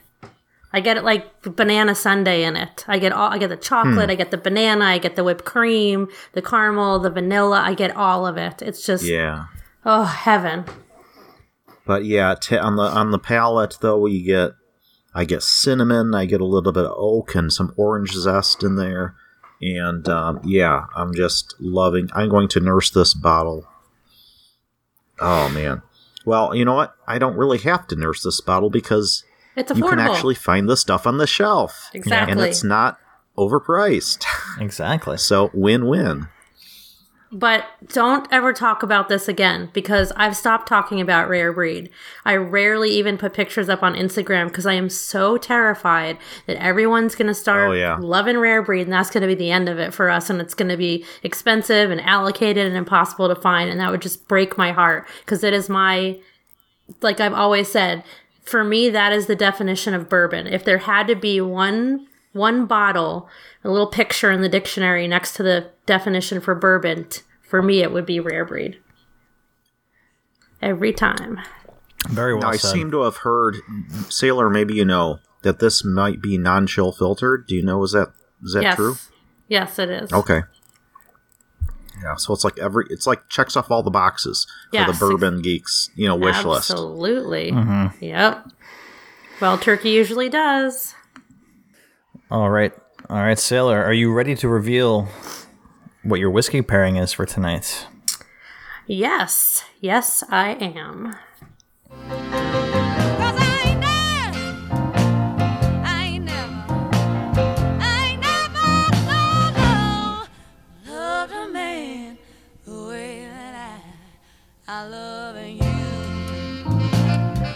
I 0.72 0.80
get 0.80 0.96
it 0.96 1.04
like 1.04 1.42
banana 1.42 1.94
sundae 1.94 2.44
in 2.44 2.56
it. 2.56 2.84
I 2.88 2.98
get 2.98 3.12
all. 3.12 3.30
I 3.30 3.38
get 3.38 3.48
the 3.48 3.56
chocolate. 3.56 4.06
Hmm. 4.06 4.10
I 4.10 4.14
get 4.14 4.30
the 4.30 4.38
banana. 4.38 4.84
I 4.86 4.98
get 4.98 5.16
the 5.16 5.24
whipped 5.24 5.44
cream, 5.44 6.08
the 6.32 6.42
caramel, 6.42 6.98
the 7.00 7.10
vanilla. 7.10 7.60
I 7.60 7.74
get 7.74 7.94
all 7.96 8.26
of 8.26 8.36
it. 8.36 8.62
It's 8.62 8.86
just 8.86 9.04
Yeah. 9.04 9.46
oh 9.84 10.04
heaven. 10.04 10.64
But 11.84 12.04
yeah, 12.04 12.34
t- 12.40 12.56
on 12.56 12.76
the 12.76 12.82
on 12.82 13.10
the 13.10 13.18
palate 13.18 13.78
though, 13.80 14.06
you 14.06 14.24
get 14.24 14.52
I 15.14 15.24
get 15.24 15.42
cinnamon, 15.42 16.14
I 16.14 16.24
get 16.26 16.40
a 16.40 16.46
little 16.46 16.72
bit 16.72 16.84
of 16.84 16.94
oak 16.96 17.34
and 17.34 17.52
some 17.52 17.74
orange 17.76 18.12
zest 18.12 18.62
in 18.62 18.76
there, 18.76 19.14
and 19.60 20.08
um, 20.08 20.40
yeah, 20.44 20.86
I'm 20.96 21.14
just 21.14 21.54
loving. 21.60 22.08
I'm 22.14 22.28
going 22.28 22.48
to 22.48 22.60
nurse 22.60 22.90
this 22.90 23.14
bottle. 23.14 23.66
Oh 25.20 25.48
man, 25.50 25.82
well 26.24 26.54
you 26.54 26.64
know 26.64 26.74
what? 26.74 26.94
I 27.06 27.18
don't 27.18 27.36
really 27.36 27.58
have 27.58 27.86
to 27.88 27.96
nurse 27.96 28.22
this 28.22 28.40
bottle 28.40 28.70
because 28.70 29.24
It's 29.56 29.70
you 29.76 29.82
can 29.88 29.98
actually 29.98 30.34
find 30.34 30.68
the 30.68 30.76
stuff 30.76 31.06
on 31.06 31.18
the 31.18 31.26
shelf, 31.26 31.90
exactly. 31.92 32.32
and 32.32 32.40
it's 32.40 32.64
not 32.64 32.98
overpriced. 33.36 34.24
Exactly. 34.60 35.16
so 35.16 35.50
win 35.54 35.86
win. 35.86 36.28
But 37.34 37.64
don't 37.88 38.28
ever 38.30 38.52
talk 38.52 38.82
about 38.82 39.08
this 39.08 39.26
again 39.26 39.70
because 39.72 40.12
I've 40.16 40.36
stopped 40.36 40.68
talking 40.68 41.00
about 41.00 41.30
rare 41.30 41.50
breed. 41.50 41.88
I 42.26 42.36
rarely 42.36 42.90
even 42.90 43.16
put 43.16 43.32
pictures 43.32 43.70
up 43.70 43.82
on 43.82 43.94
Instagram 43.94 44.48
because 44.48 44.66
I 44.66 44.74
am 44.74 44.90
so 44.90 45.38
terrified 45.38 46.18
that 46.46 46.62
everyone's 46.62 47.14
going 47.14 47.28
to 47.28 47.34
start 47.34 47.70
Oh, 47.70 47.72
yeah. 47.72 47.96
loving 47.98 48.36
rare 48.36 48.60
breed 48.62 48.82
and 48.82 48.92
that's 48.92 49.08
going 49.10 49.22
to 49.22 49.26
be 49.26 49.34
the 49.34 49.50
end 49.50 49.70
of 49.70 49.78
it 49.78 49.94
for 49.94 50.10
us 50.10 50.28
and 50.28 50.42
it's 50.42 50.52
going 50.52 50.68
to 50.68 50.76
be 50.76 51.06
expensive 51.22 51.90
and 51.90 52.02
allocated 52.02 52.66
and 52.66 52.76
impossible 52.76 53.28
to 53.28 53.34
find 53.40 53.70
and 53.70 53.80
that 53.80 53.90
would 53.90 54.02
just 54.02 54.28
break 54.28 54.58
my 54.58 54.72
heart 54.72 55.08
because 55.24 55.42
it 55.42 55.54
is 55.54 55.70
my 55.70 56.18
like 57.00 57.18
I've 57.20 57.32
always 57.32 57.68
said, 57.70 58.04
for 58.42 58.62
me 58.62 58.90
that 58.90 59.12
is 59.14 59.26
the 59.26 59.36
definition 59.36 59.94
of 59.94 60.10
bourbon. 60.10 60.46
If 60.46 60.64
there 60.66 60.78
had 60.78 61.06
to 61.06 61.14
be 61.14 61.40
one 61.40 62.08
one 62.32 62.66
bottle, 62.66 63.28
a 63.64 63.70
little 63.70 63.86
picture 63.86 64.30
in 64.30 64.40
the 64.40 64.48
dictionary 64.48 65.06
next 65.06 65.34
to 65.34 65.42
the 65.42 65.70
definition 65.86 66.40
for 66.40 66.54
bourbon, 66.54 67.08
t- 67.08 67.22
for 67.42 67.62
me 67.62 67.82
it 67.82 67.92
would 67.92 68.06
be 68.06 68.20
rare 68.20 68.44
breed. 68.44 68.78
Every 70.60 70.92
time. 70.92 71.40
Very 72.08 72.34
well 72.34 72.42
Now, 72.42 72.50
I 72.50 72.56
seem 72.56 72.90
to 72.92 73.02
have 73.02 73.18
heard, 73.18 73.56
Sailor. 74.08 74.48
Maybe 74.50 74.74
you 74.74 74.84
know 74.84 75.18
that 75.42 75.58
this 75.58 75.84
might 75.84 76.20
be 76.22 76.38
non-chill 76.38 76.92
filtered. 76.92 77.46
Do 77.46 77.54
you 77.54 77.62
know? 77.62 77.82
Is 77.82 77.92
that 77.92 78.12
is 78.42 78.54
that 78.54 78.62
yes. 78.62 78.76
true? 78.76 78.96
Yes, 79.48 79.78
it 79.78 79.90
is. 79.90 80.12
Okay. 80.12 80.42
Yeah, 82.02 82.16
so 82.16 82.32
it's 82.32 82.42
like 82.42 82.58
every 82.58 82.86
it's 82.90 83.06
like 83.06 83.28
checks 83.28 83.56
off 83.56 83.70
all 83.70 83.82
the 83.82 83.90
boxes 83.90 84.46
for 84.70 84.76
Yes. 84.78 84.98
the 84.98 85.06
bourbon 85.06 85.42
geeks, 85.42 85.90
you 85.94 86.08
know, 86.08 86.16
wish 86.16 86.44
list. 86.44 86.70
Absolutely. 86.70 87.52
Mm-hmm. 87.52 88.04
Yep. 88.04 88.48
Well, 89.40 89.58
turkey 89.58 89.90
usually 89.90 90.28
does. 90.28 90.94
All 92.32 92.48
right. 92.48 92.72
All 93.10 93.18
right, 93.18 93.38
Sailor, 93.38 93.84
are 93.84 93.92
you 93.92 94.10
ready 94.10 94.34
to 94.36 94.48
reveal 94.48 95.06
what 96.02 96.18
your 96.18 96.30
whiskey 96.30 96.62
pairing 96.62 96.96
is 96.96 97.12
for 97.12 97.26
tonight? 97.26 97.86
Yes. 98.86 99.64
Yes, 99.82 100.24
I 100.30 100.52
am. 100.54 101.14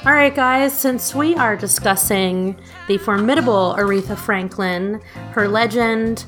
All 0.06 0.12
right, 0.12 0.32
guys, 0.32 0.72
since 0.72 1.16
we 1.16 1.34
are 1.34 1.56
discussing 1.56 2.56
the 2.86 2.96
formidable 2.96 3.74
Aretha 3.76 4.16
Franklin, 4.16 5.00
her 5.32 5.48
legend, 5.48 6.26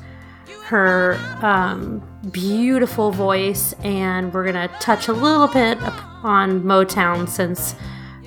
her 0.65 1.17
um, 1.41 2.05
beautiful 2.29 3.11
voice, 3.11 3.71
and 3.85 4.33
we're 4.33 4.43
going 4.43 4.67
to 4.67 4.75
touch 4.81 5.07
a 5.07 5.13
little 5.13 5.47
bit 5.47 5.77
on 6.23 6.61
Motown 6.63 7.29
since 7.29 7.73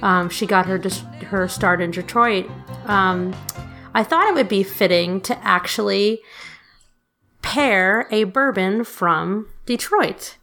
um, 0.01 0.31
she 0.31 0.47
got 0.47 0.65
her 0.65 0.81
her 1.27 1.47
start 1.49 1.83
in 1.83 1.91
Detroit. 1.91 2.51
Um, 2.87 3.37
I 3.93 4.05
thought 4.05 4.29
it 4.29 4.35
would 4.35 4.49
be 4.49 4.63
fitting 4.63 5.21
to 5.21 5.39
actually 5.47 6.21
pair 7.43 8.09
a 8.11 8.25
bourbon 8.25 8.85
from 8.85 9.49
Detroit. 9.67 10.39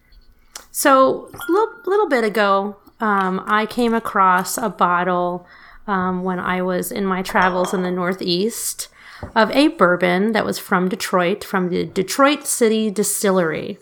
So 0.69 1.31
a 1.33 1.51
little, 1.51 1.73
little 1.87 2.07
bit 2.07 2.23
ago, 2.23 2.77
um, 2.99 3.43
I 3.45 3.65
came 3.65 3.93
across 3.93 4.57
a 4.57 4.69
bottle 4.69 5.47
um, 5.87 6.23
when 6.23 6.39
I 6.39 6.61
was 6.61 6.91
in 6.91 7.05
my 7.05 7.21
travels 7.21 7.73
in 7.73 7.81
the 7.81 7.91
Northeast 7.91 8.89
of 9.35 9.51
a 9.51 9.69
bourbon 9.69 10.31
that 10.33 10.45
was 10.45 10.59
from 10.59 10.89
Detroit, 10.89 11.43
from 11.43 11.69
the 11.69 11.85
Detroit 11.85 12.45
City 12.45 12.89
Distillery. 12.89 13.77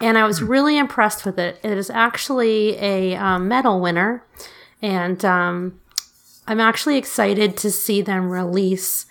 And 0.00 0.18
I 0.18 0.24
was 0.24 0.42
really 0.42 0.76
impressed 0.78 1.24
with 1.24 1.38
it. 1.38 1.58
It 1.62 1.78
is 1.78 1.90
actually 1.90 2.76
a 2.78 3.14
um, 3.16 3.48
medal 3.48 3.80
winner. 3.80 4.24
And 4.82 5.24
um, 5.24 5.80
I'm 6.46 6.60
actually 6.60 6.96
excited 6.96 7.56
to 7.58 7.70
see 7.70 8.02
them 8.02 8.30
release 8.30 9.06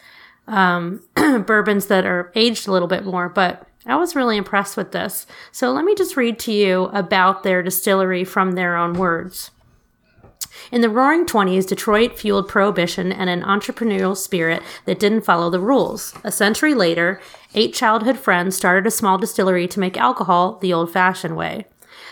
um, 0.47 1.03
bourbons 1.15 1.87
that 1.87 2.05
are 2.05 2.31
aged 2.35 2.67
a 2.67 2.71
little 2.71 2.87
bit 2.87 3.05
more. 3.05 3.29
But 3.29 3.67
I 3.85 3.95
was 3.95 4.15
really 4.15 4.37
impressed 4.37 4.77
with 4.77 4.91
this. 4.91 5.27
So 5.51 5.71
let 5.71 5.85
me 5.85 5.95
just 5.95 6.15
read 6.15 6.39
to 6.39 6.51
you 6.51 6.85
about 6.85 7.43
their 7.43 7.61
distillery 7.61 8.23
from 8.23 8.53
their 8.53 8.77
own 8.77 8.93
words. 8.93 9.51
In 10.71 10.81
the 10.81 10.89
roaring 10.89 11.25
20s, 11.25 11.67
Detroit 11.67 12.17
fueled 12.17 12.47
prohibition 12.47 13.11
and 13.11 13.29
an 13.29 13.41
entrepreneurial 13.41 14.15
spirit 14.15 14.61
that 14.85 14.99
didn't 14.99 15.25
follow 15.25 15.49
the 15.49 15.59
rules. 15.59 16.13
A 16.23 16.31
century 16.31 16.73
later, 16.73 17.19
eight 17.53 17.73
childhood 17.73 18.17
friends 18.17 18.55
started 18.55 18.87
a 18.87 18.91
small 18.91 19.17
distillery 19.17 19.67
to 19.67 19.79
make 19.79 19.97
alcohol 19.97 20.57
the 20.59 20.73
old 20.73 20.91
fashioned 20.91 21.35
way. 21.35 21.65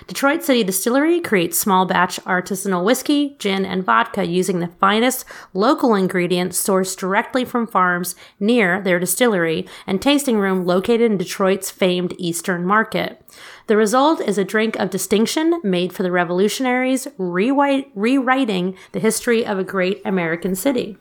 Detroit 0.08 0.44
City 0.44 0.64
Distillery 0.64 1.20
creates 1.20 1.60
small 1.60 1.86
batch 1.86 2.20
artisanal 2.22 2.84
whiskey, 2.84 3.36
gin, 3.40 3.66
and 3.66 3.84
vodka 3.84 4.26
using 4.26 4.60
the 4.60 4.68
finest 4.68 5.26
local 5.54 5.96
ingredients 5.96 6.62
sourced 6.62 6.98
directly 6.98 7.46
from 7.46 7.68
farms 7.68 8.16
near 8.40 8.82
their 8.82 9.00
distillery 9.00 9.68
and 9.86 10.02
tasting 10.02 10.38
room 10.38 10.66
located 10.66 11.12
in 11.12 11.18
Detroit's 11.18 11.72
famed 11.72 12.14
Eastern 12.18 12.66
Market. 12.66 13.24
The 13.68 13.78
result 13.78 14.20
is 14.20 14.38
a 14.38 14.44
drink 14.44 14.76
of 14.78 14.90
distinction 14.90 15.62
made 15.64 15.94
for 15.94 16.04
the 16.04 16.12
revolutionaries, 16.12 17.08
rewriting 17.18 18.76
the 18.92 19.00
history 19.00 19.46
of 19.46 19.58
a 19.58 19.64
great 19.64 20.02
American 20.04 20.56
city. 20.56 20.98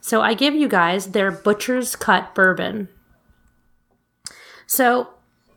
So 0.00 0.22
I 0.22 0.32
give 0.34 0.54
you 0.54 0.66
guys 0.66 1.08
their 1.08 1.30
Butcher's 1.30 1.94
Cut 1.94 2.34
bourbon. 2.34 2.88
So 4.66 5.08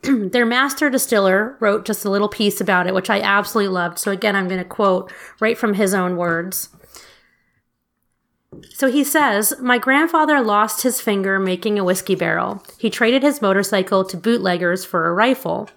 their 0.31 0.45
master 0.45 0.89
distiller 0.89 1.55
wrote 1.59 1.85
just 1.85 2.05
a 2.05 2.09
little 2.09 2.29
piece 2.29 2.59
about 2.59 2.87
it, 2.87 2.93
which 2.93 3.09
I 3.09 3.21
absolutely 3.21 3.73
loved. 3.73 3.99
So 3.99 4.11
again, 4.11 4.35
I'm 4.35 4.47
going 4.47 4.59
to 4.59 4.65
quote 4.65 5.11
right 5.39 5.57
from 5.57 5.75
his 5.75 5.93
own 5.93 6.17
words. 6.17 6.69
So 8.69 8.91
he 8.91 9.03
says, 9.03 9.53
My 9.59 9.77
grandfather 9.77 10.41
lost 10.41 10.83
his 10.83 11.01
finger 11.01 11.39
making 11.39 11.79
a 11.79 11.83
whiskey 11.83 12.15
barrel. 12.15 12.63
He 12.77 12.89
traded 12.89 13.23
his 13.23 13.41
motorcycle 13.41 14.03
to 14.05 14.17
bootleggers 14.17 14.85
for 14.85 15.07
a 15.07 15.13
rifle. 15.13 15.69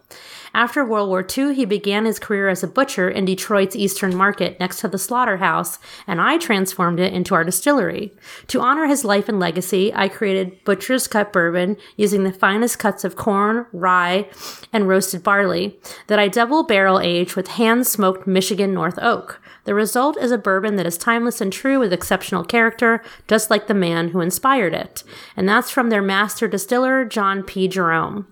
After 0.56 0.82
World 0.82 1.10
War 1.10 1.22
II, 1.36 1.54
he 1.54 1.66
began 1.66 2.06
his 2.06 2.18
career 2.18 2.48
as 2.48 2.62
a 2.62 2.66
butcher 2.66 3.10
in 3.10 3.26
Detroit's 3.26 3.76
Eastern 3.76 4.16
Market 4.16 4.58
next 4.58 4.80
to 4.80 4.88
the 4.88 4.96
slaughterhouse, 4.96 5.78
and 6.06 6.18
I 6.18 6.38
transformed 6.38 6.98
it 6.98 7.12
into 7.12 7.34
our 7.34 7.44
distillery. 7.44 8.14
To 8.46 8.62
honor 8.62 8.86
his 8.86 9.04
life 9.04 9.28
and 9.28 9.38
legacy, 9.38 9.92
I 9.94 10.08
created 10.08 10.64
Butcher's 10.64 11.08
Cut 11.08 11.30
Bourbon 11.30 11.76
using 11.98 12.24
the 12.24 12.32
finest 12.32 12.78
cuts 12.78 13.04
of 13.04 13.16
corn, 13.16 13.66
rye, 13.70 14.30
and 14.72 14.88
roasted 14.88 15.22
barley 15.22 15.78
that 16.06 16.18
I 16.18 16.26
double 16.28 16.62
barrel 16.62 17.00
age 17.00 17.36
with 17.36 17.48
hand 17.48 17.86
smoked 17.86 18.26
Michigan 18.26 18.72
North 18.72 18.98
Oak. 19.02 19.42
The 19.64 19.74
result 19.74 20.16
is 20.16 20.30
a 20.30 20.38
bourbon 20.38 20.76
that 20.76 20.86
is 20.86 20.96
timeless 20.96 21.42
and 21.42 21.52
true 21.52 21.80
with 21.80 21.92
exceptional 21.92 22.44
character, 22.44 23.02
just 23.28 23.50
like 23.50 23.66
the 23.66 23.74
man 23.74 24.08
who 24.08 24.22
inspired 24.22 24.72
it. 24.72 25.04
And 25.36 25.46
that's 25.46 25.70
from 25.70 25.90
their 25.90 26.00
master 26.00 26.48
distiller, 26.48 27.04
John 27.04 27.42
P. 27.42 27.68
Jerome. 27.68 28.26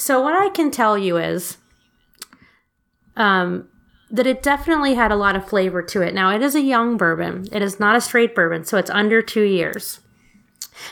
So 0.00 0.18
what 0.22 0.34
I 0.34 0.48
can 0.48 0.70
tell 0.70 0.96
you 0.96 1.18
is 1.18 1.58
um, 3.16 3.68
that 4.10 4.26
it 4.26 4.42
definitely 4.42 4.94
had 4.94 5.12
a 5.12 5.16
lot 5.16 5.36
of 5.36 5.46
flavor 5.46 5.82
to 5.82 6.00
it. 6.00 6.14
Now 6.14 6.34
it 6.34 6.40
is 6.40 6.54
a 6.54 6.62
young 6.62 6.96
bourbon. 6.96 7.46
It 7.52 7.60
is 7.60 7.78
not 7.78 7.96
a 7.96 8.00
straight 8.00 8.34
bourbon, 8.34 8.64
so 8.64 8.78
it's 8.78 8.88
under 8.88 9.20
two 9.20 9.42
years. 9.42 10.00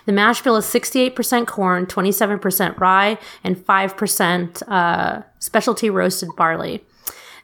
The 0.05 0.13
mash 0.13 0.43
bill 0.43 0.57
is 0.57 0.67
68% 0.67 1.47
corn, 1.47 1.87
27% 1.87 2.79
rye, 2.79 3.17
and 3.43 3.57
5% 3.57 4.63
uh, 4.69 5.23
specialty 5.39 5.89
roasted 5.89 6.29
barley. 6.37 6.85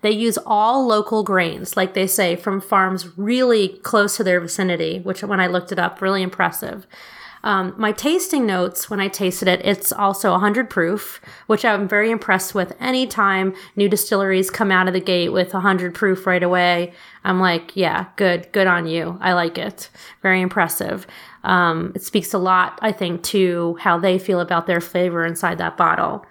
They 0.02 0.10
use 0.10 0.36
all 0.44 0.86
local 0.86 1.22
grains, 1.22 1.78
like 1.78 1.94
they 1.94 2.06
say, 2.06 2.36
from 2.36 2.60
farms 2.60 3.16
really 3.16 3.68
close 3.68 4.18
to 4.18 4.24
their 4.24 4.38
vicinity, 4.38 5.00
which 5.00 5.22
when 5.22 5.40
I 5.40 5.46
looked 5.46 5.72
it 5.72 5.78
up, 5.78 6.02
really 6.02 6.22
impressive. 6.22 6.86
Um, 7.44 7.74
my 7.76 7.92
tasting 7.92 8.46
notes, 8.46 8.88
when 8.88 9.00
I 9.00 9.08
tasted 9.08 9.48
it, 9.48 9.60
it's 9.64 9.92
also 9.92 10.30
100 10.30 10.70
proof, 10.70 11.20
which 11.46 11.62
I'm 11.62 11.86
very 11.86 12.10
impressed 12.10 12.54
with. 12.54 12.72
Anytime 12.80 13.54
new 13.76 13.86
distilleries 13.86 14.50
come 14.50 14.72
out 14.72 14.88
of 14.88 14.94
the 14.94 15.00
gate 15.00 15.28
with 15.28 15.52
100 15.52 15.94
proof 15.94 16.26
right 16.26 16.42
away, 16.42 16.94
I'm 17.22 17.40
like, 17.40 17.76
yeah, 17.76 18.06
good, 18.16 18.50
good 18.52 18.66
on 18.66 18.86
you. 18.86 19.18
I 19.20 19.34
like 19.34 19.58
it. 19.58 19.90
Very 20.22 20.40
impressive. 20.40 21.06
Um, 21.44 21.92
it 21.94 22.02
speaks 22.02 22.32
a 22.32 22.38
lot, 22.38 22.78
I 22.80 22.92
think, 22.92 23.22
to 23.24 23.76
how 23.78 23.98
they 23.98 24.18
feel 24.18 24.40
about 24.40 24.66
their 24.66 24.80
flavor 24.80 25.26
inside 25.26 25.58
that 25.58 25.76
bottle. 25.76 26.24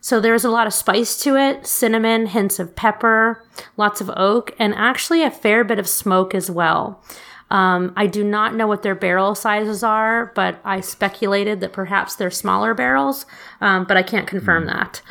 So 0.00 0.18
there's 0.18 0.44
a 0.44 0.50
lot 0.50 0.66
of 0.66 0.72
spice 0.72 1.18
to 1.22 1.36
it 1.36 1.66
cinnamon, 1.66 2.26
hints 2.26 2.58
of 2.58 2.74
pepper, 2.74 3.44
lots 3.76 4.00
of 4.00 4.10
oak, 4.16 4.54
and 4.58 4.74
actually 4.74 5.22
a 5.22 5.30
fair 5.30 5.62
bit 5.62 5.78
of 5.78 5.88
smoke 5.88 6.34
as 6.34 6.50
well. 6.50 7.02
Um, 7.50 7.92
I 7.96 8.06
do 8.06 8.24
not 8.24 8.54
know 8.54 8.66
what 8.66 8.82
their 8.82 8.94
barrel 8.94 9.34
sizes 9.34 9.82
are, 9.82 10.32
but 10.34 10.60
I 10.64 10.80
speculated 10.80 11.60
that 11.60 11.72
perhaps 11.72 12.16
they're 12.16 12.30
smaller 12.30 12.74
barrels, 12.74 13.26
um, 13.60 13.84
but 13.84 13.96
I 13.96 14.02
can't 14.02 14.26
confirm 14.26 14.66
that. 14.66 15.02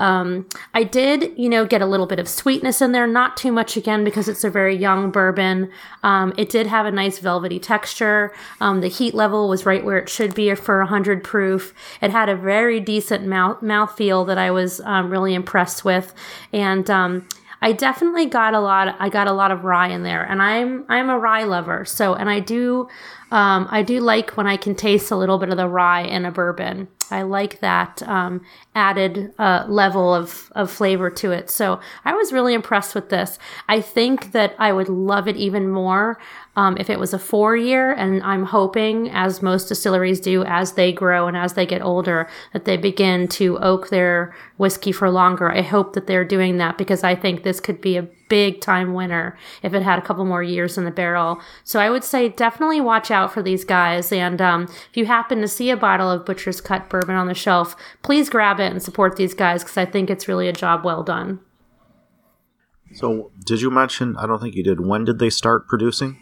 Um, 0.00 0.46
I 0.72 0.82
did, 0.82 1.38
you 1.38 1.48
know, 1.48 1.66
get 1.66 1.82
a 1.82 1.86
little 1.86 2.06
bit 2.06 2.18
of 2.18 2.26
sweetness 2.26 2.80
in 2.80 2.92
there, 2.92 3.06
not 3.06 3.36
too 3.36 3.52
much 3.52 3.76
again 3.76 4.02
because 4.02 4.28
it's 4.28 4.42
a 4.42 4.50
very 4.50 4.74
young 4.74 5.10
bourbon. 5.10 5.70
Um, 6.02 6.32
it 6.38 6.48
did 6.48 6.66
have 6.66 6.86
a 6.86 6.90
nice 6.90 7.18
velvety 7.18 7.58
texture. 7.58 8.32
Um, 8.60 8.80
the 8.80 8.88
heat 8.88 9.14
level 9.14 9.48
was 9.48 9.66
right 9.66 9.84
where 9.84 9.98
it 9.98 10.08
should 10.08 10.34
be 10.34 10.54
for 10.54 10.78
100 10.78 11.22
proof. 11.22 11.74
It 12.00 12.10
had 12.10 12.30
a 12.30 12.34
very 12.34 12.80
decent 12.80 13.26
mouth 13.26 13.60
mouthfeel 13.60 14.26
that 14.26 14.38
I 14.38 14.50
was 14.50 14.80
um, 14.80 15.10
really 15.10 15.34
impressed 15.34 15.84
with, 15.84 16.14
and 16.50 16.88
um, 16.88 17.28
I 17.62 17.72
definitely 17.72 18.26
got 18.26 18.54
a 18.54 18.60
lot. 18.60 18.96
I 18.98 19.08
got 19.08 19.26
a 19.26 19.32
lot 19.32 19.50
of 19.50 19.64
rye 19.64 19.88
in 19.88 20.02
there, 20.02 20.22
and 20.24 20.40
I'm 20.40 20.84
I'm 20.88 21.10
a 21.10 21.18
rye 21.18 21.44
lover. 21.44 21.84
So, 21.84 22.14
and 22.14 22.30
I 22.30 22.40
do, 22.40 22.88
um, 23.30 23.68
I 23.70 23.82
do 23.82 24.00
like 24.00 24.36
when 24.36 24.46
I 24.46 24.56
can 24.56 24.74
taste 24.74 25.10
a 25.10 25.16
little 25.16 25.38
bit 25.38 25.50
of 25.50 25.56
the 25.56 25.68
rye 25.68 26.02
in 26.02 26.24
a 26.24 26.30
bourbon. 26.30 26.88
I 27.10 27.22
like 27.22 27.60
that 27.60 28.02
um, 28.04 28.44
added 28.74 29.32
uh, 29.38 29.64
level 29.68 30.14
of 30.14 30.50
of 30.54 30.70
flavor 30.70 31.10
to 31.10 31.32
it. 31.32 31.50
So, 31.50 31.80
I 32.04 32.14
was 32.14 32.32
really 32.32 32.54
impressed 32.54 32.94
with 32.94 33.08
this. 33.08 33.38
I 33.68 33.80
think 33.80 34.32
that 34.32 34.54
I 34.58 34.72
would 34.72 34.88
love 34.88 35.28
it 35.28 35.36
even 35.36 35.68
more 35.68 36.18
um, 36.56 36.76
if 36.78 36.90
it 36.90 36.98
was 36.98 37.14
a 37.14 37.18
four 37.18 37.56
year, 37.56 37.92
and 37.92 38.22
I'm 38.22 38.44
hoping, 38.44 39.08
as 39.10 39.40
most 39.40 39.68
distilleries 39.68 40.20
do, 40.20 40.44
as 40.44 40.72
they 40.72 40.92
grow 40.92 41.28
and 41.28 41.36
as 41.36 41.54
they 41.54 41.64
get 41.64 41.80
older, 41.80 42.28
that 42.52 42.64
they 42.64 42.76
begin 42.76 43.28
to 43.28 43.58
oak 43.58 43.88
their 43.88 44.34
whiskey 44.56 44.92
for 44.92 45.10
longer. 45.10 45.50
I 45.50 45.62
hope 45.62 45.94
that 45.94 46.06
they're 46.06 46.24
doing 46.24 46.58
that 46.58 46.76
because 46.76 47.04
I 47.04 47.14
think 47.14 47.44
this 47.44 47.60
could 47.60 47.80
be 47.80 47.96
a 47.96 48.08
big 48.28 48.60
time 48.60 48.94
winner 48.94 49.36
if 49.62 49.74
it 49.74 49.82
had 49.82 49.98
a 49.98 50.02
couple 50.02 50.24
more 50.24 50.42
years 50.42 50.76
in 50.76 50.84
the 50.84 50.90
barrel. 50.90 51.40
So 51.64 51.80
I 51.80 51.90
would 51.90 52.04
say 52.04 52.28
definitely 52.28 52.80
watch 52.80 53.10
out 53.10 53.32
for 53.32 53.42
these 53.42 53.64
guys. 53.64 54.12
And 54.12 54.40
um, 54.40 54.64
if 54.64 54.96
you 54.96 55.06
happen 55.06 55.40
to 55.40 55.48
see 55.48 55.70
a 55.70 55.76
bottle 55.76 56.10
of 56.10 56.24
Butcher's 56.24 56.60
Cut 56.60 56.88
on 57.08 57.26
the 57.26 57.34
shelf, 57.34 57.76
please 58.02 58.28
grab 58.28 58.60
it 58.60 58.70
and 58.72 58.82
support 58.82 59.16
these 59.16 59.34
guys 59.34 59.62
because 59.62 59.76
I 59.76 59.84
think 59.84 60.10
it's 60.10 60.28
really 60.28 60.48
a 60.48 60.52
job 60.52 60.84
well 60.84 61.02
done. 61.02 61.40
So, 62.92 63.30
did 63.46 63.60
you 63.60 63.70
mention? 63.70 64.16
I 64.16 64.26
don't 64.26 64.40
think 64.40 64.54
you 64.56 64.64
did. 64.64 64.80
When 64.80 65.04
did 65.04 65.18
they 65.20 65.30
start 65.30 65.68
producing? 65.68 66.18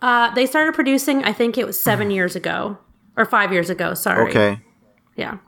Uh, 0.00 0.32
they 0.34 0.46
started 0.46 0.74
producing, 0.74 1.22
I 1.24 1.32
think 1.32 1.58
it 1.58 1.66
was 1.66 1.80
seven 1.80 2.10
years 2.10 2.34
ago 2.34 2.78
or 3.16 3.24
five 3.26 3.52
years 3.52 3.68
ago. 3.70 3.94
Sorry. 3.94 4.30
Okay. 4.30 4.60
Yeah. 5.16 5.38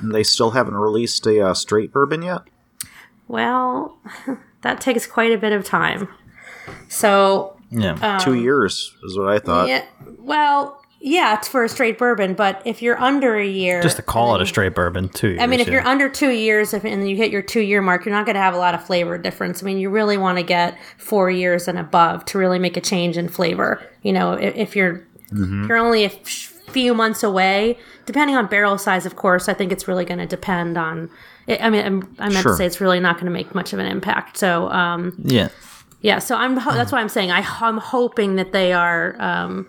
And 0.00 0.14
they 0.14 0.22
still 0.22 0.52
haven't 0.52 0.74
released 0.74 1.26
a 1.26 1.40
uh, 1.48 1.54
straight 1.54 1.92
bourbon 1.92 2.22
yet. 2.22 2.40
Well, 3.28 3.98
that 4.62 4.80
takes 4.80 5.06
quite 5.06 5.32
a 5.32 5.38
bit 5.38 5.52
of 5.52 5.64
time. 5.64 6.08
So, 6.88 7.56
Yeah. 7.70 8.18
Two 8.22 8.34
years 8.34 8.96
is 9.04 9.18
what 9.18 9.28
I 9.28 9.38
thought. 9.38 9.68
yeah, 9.68 9.84
well, 10.18 10.81
yeah, 11.04 11.36
it's 11.36 11.48
for 11.48 11.64
a 11.64 11.68
straight 11.68 11.98
bourbon, 11.98 12.34
but 12.34 12.62
if 12.64 12.80
you're 12.80 12.98
under 13.00 13.34
a 13.36 13.46
year, 13.46 13.82
Just 13.82 13.96
to 13.96 14.02
call 14.02 14.36
it 14.36 14.40
a 14.40 14.46
straight 14.46 14.72
bourbon, 14.72 15.08
too. 15.08 15.36
I 15.40 15.48
mean, 15.48 15.58
if 15.58 15.66
you're 15.66 15.84
under 15.84 16.08
two 16.08 16.30
years 16.30 16.72
if, 16.72 16.84
and 16.84 17.08
you 17.10 17.16
hit 17.16 17.32
your 17.32 17.42
two 17.42 17.60
year 17.60 17.82
mark, 17.82 18.04
you're 18.04 18.14
not 18.14 18.24
going 18.24 18.36
to 18.36 18.40
have 18.40 18.54
a 18.54 18.58
lot 18.58 18.72
of 18.74 18.86
flavor 18.86 19.18
difference. 19.18 19.64
I 19.64 19.66
mean, 19.66 19.78
you 19.78 19.90
really 19.90 20.16
want 20.16 20.38
to 20.38 20.44
get 20.44 20.78
four 20.98 21.28
years 21.28 21.66
and 21.66 21.76
above 21.76 22.24
to 22.26 22.38
really 22.38 22.60
make 22.60 22.76
a 22.76 22.80
change 22.80 23.16
in 23.18 23.28
flavor. 23.28 23.82
You 24.02 24.12
know, 24.12 24.34
if, 24.34 24.54
if 24.54 24.76
you're 24.76 25.04
if 25.32 25.68
you're 25.68 25.76
only 25.78 26.04
a 26.04 26.10
few 26.10 26.94
months 26.94 27.24
away, 27.24 27.78
depending 28.06 28.36
on 28.36 28.46
barrel 28.46 28.78
size, 28.78 29.04
of 29.04 29.16
course, 29.16 29.48
I 29.48 29.54
think 29.54 29.72
it's 29.72 29.88
really 29.88 30.04
going 30.04 30.20
to 30.20 30.26
depend 30.26 30.78
on. 30.78 31.10
I 31.48 31.56
I 31.56 31.70
mean, 31.70 31.84
I'm, 31.84 32.16
I 32.20 32.28
meant 32.28 32.42
Sure. 32.42 32.52
to 32.52 32.56
say 32.56 32.64
it's 32.66 32.80
really 32.80 33.00
not 33.00 33.16
going 33.16 33.26
to 33.26 33.32
make 33.32 33.54
much 33.56 33.72
of 33.72 33.80
an 33.80 33.86
impact. 33.86 34.36
So, 34.38 34.70
um, 34.70 35.14
yeah. 35.24 35.48
Yeah, 36.00 36.18
so 36.20 36.36
I'm 36.36 36.54
that's 36.54 36.92
why 36.92 37.00
I'm 37.00 37.08
saying 37.08 37.30
I, 37.32 37.44
I'm 37.60 37.78
hoping 37.78 38.36
that 38.36 38.52
they 38.52 38.72
are 38.72 39.16
um, 39.20 39.66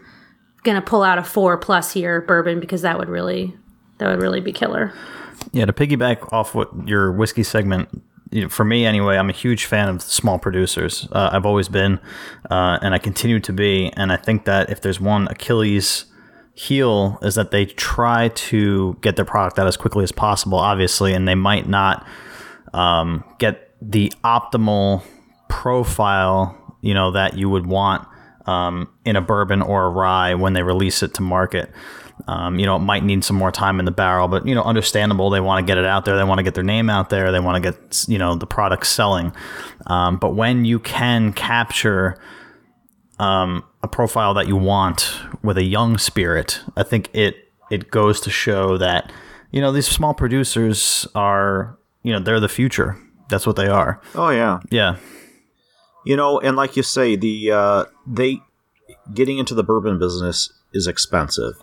to 0.76 0.82
pull 0.82 1.04
out 1.04 1.18
a 1.18 1.24
four 1.24 1.58
plus 1.58 1.92
here 1.92 2.22
bourbon 2.22 2.60
because 2.60 2.82
that 2.82 2.98
would 2.98 3.10
really 3.10 3.56
that 3.98 4.10
would 4.10 4.22
really 4.22 4.42
be 4.42 4.52
killer. 4.52 4.94
Yeah, 5.52 5.66
to 5.66 5.74
piggyback 5.74 6.32
off 6.32 6.56
what 6.56 6.88
your 6.88 7.12
whiskey 7.12 7.44
segment, 7.44 7.90
you 8.32 8.42
know, 8.42 8.50
for 8.50 8.66
me 8.66 8.86
anyway, 8.86 9.18
I'm 9.18 9.30
a 9.30 9.34
huge 9.34 9.66
fan 9.66 9.90
of 9.90 10.02
small 10.02 10.40
producers. 10.40 11.08
Uh, 11.12 11.30
I've 11.32 11.46
always 11.46 11.68
been, 11.68 12.00
uh, 12.50 12.80
and 12.82 12.94
I 12.94 12.98
continue 12.98 13.40
to 13.42 13.54
be. 13.54 13.92
And 13.96 14.12
I 14.12 14.18
think 14.18 14.46
that 14.46 14.70
if 14.70 14.82
there's 14.82 15.00
one 15.00 15.28
Achilles 15.30 16.06
heel, 16.54 17.20
is 17.22 17.36
that 17.36 17.52
they 17.52 17.66
try 17.66 18.30
to 18.30 18.98
get 19.02 19.16
their 19.16 19.26
product 19.26 19.60
out 19.60 19.68
as 19.68 19.78
quickly 19.78 20.04
as 20.04 20.12
possible, 20.12 20.58
obviously, 20.58 21.14
and 21.14 21.28
they 21.28 21.36
might 21.36 21.68
not 21.68 22.06
um, 22.74 23.24
get 23.40 23.70
the 23.82 24.12
optimal 24.24 25.04
profile, 25.50 26.78
you 26.82 26.94
know, 26.94 27.12
that 27.12 27.38
you 27.38 27.50
would 27.50 27.66
want 27.66 28.08
um, 28.46 28.90
in 29.06 29.16
a 29.16 29.22
bourbon 29.22 29.62
or 29.62 29.86
a 29.86 29.90
rye 29.90 30.36
when 30.36 30.54
they 30.54 30.64
release 30.64 31.04
it 31.04 31.14
to 31.16 31.22
market. 31.22 31.72
Um, 32.28 32.60
you 32.60 32.66
know, 32.66 32.76
it 32.76 32.80
might 32.80 33.04
need 33.04 33.24
some 33.24 33.36
more 33.36 33.52
time 33.52 33.80
in 33.80 33.86
the 33.86 33.92
barrel, 33.92 34.28
but 34.28 34.48
you 34.48 34.54
know, 34.56 34.64
understandable. 34.64 35.30
They 35.30 35.40
want 35.40 35.66
to 35.66 35.70
get 35.70 35.78
it 35.78 35.86
out 35.86 36.06
there. 36.06 36.16
They 36.16 36.24
want 36.24 36.40
to 36.40 36.44
get 36.44 36.54
their 36.54 36.64
name 36.64 36.90
out 36.90 37.10
there. 37.10 37.32
They 37.32 37.40
want 37.40 37.62
to 37.64 37.72
get 37.72 38.06
you 38.08 38.18
know 38.18 38.36
the 38.36 38.46
product 38.46 38.86
selling. 38.88 39.34
Um, 39.88 40.18
but 40.18 40.36
when 40.36 40.64
you 40.64 40.80
can 40.80 41.34
capture 41.34 42.18
um, 43.20 43.64
a 43.82 43.88
profile 43.88 44.34
that 44.36 44.48
you 44.48 44.56
want 44.56 45.14
with 45.44 45.58
a 45.58 45.64
young 45.64 45.98
spirit, 45.98 46.62
I 46.78 46.84
think 46.84 47.10
it 47.14 47.52
it 47.72 47.90
goes 47.90 48.22
to 48.22 48.30
show 48.30 48.78
that 48.78 49.12
you 49.52 49.60
know 49.60 49.72
these 49.72 49.88
small 49.88 50.14
producers 50.14 51.08
are 51.16 51.78
you 52.04 52.14
know 52.14 52.20
they're 52.20 52.40
the 52.40 52.50
future. 52.50 52.98
That's 53.30 53.48
what 53.48 53.56
they 53.56 53.68
are. 53.68 54.00
Oh 54.16 54.30
yeah, 54.30 54.60
Yeah, 54.70 54.98
you 56.06 56.16
know, 56.16 56.40
and 56.40 56.56
like 56.56 56.76
you 56.78 56.84
say, 56.84 57.16
the 57.16 57.52
uh, 57.52 57.86
they 58.06 58.40
getting 59.14 59.38
into 59.38 59.54
the 59.56 59.64
bourbon 59.64 60.00
business 60.00 60.52
is 60.74 60.88
expensive, 60.88 61.54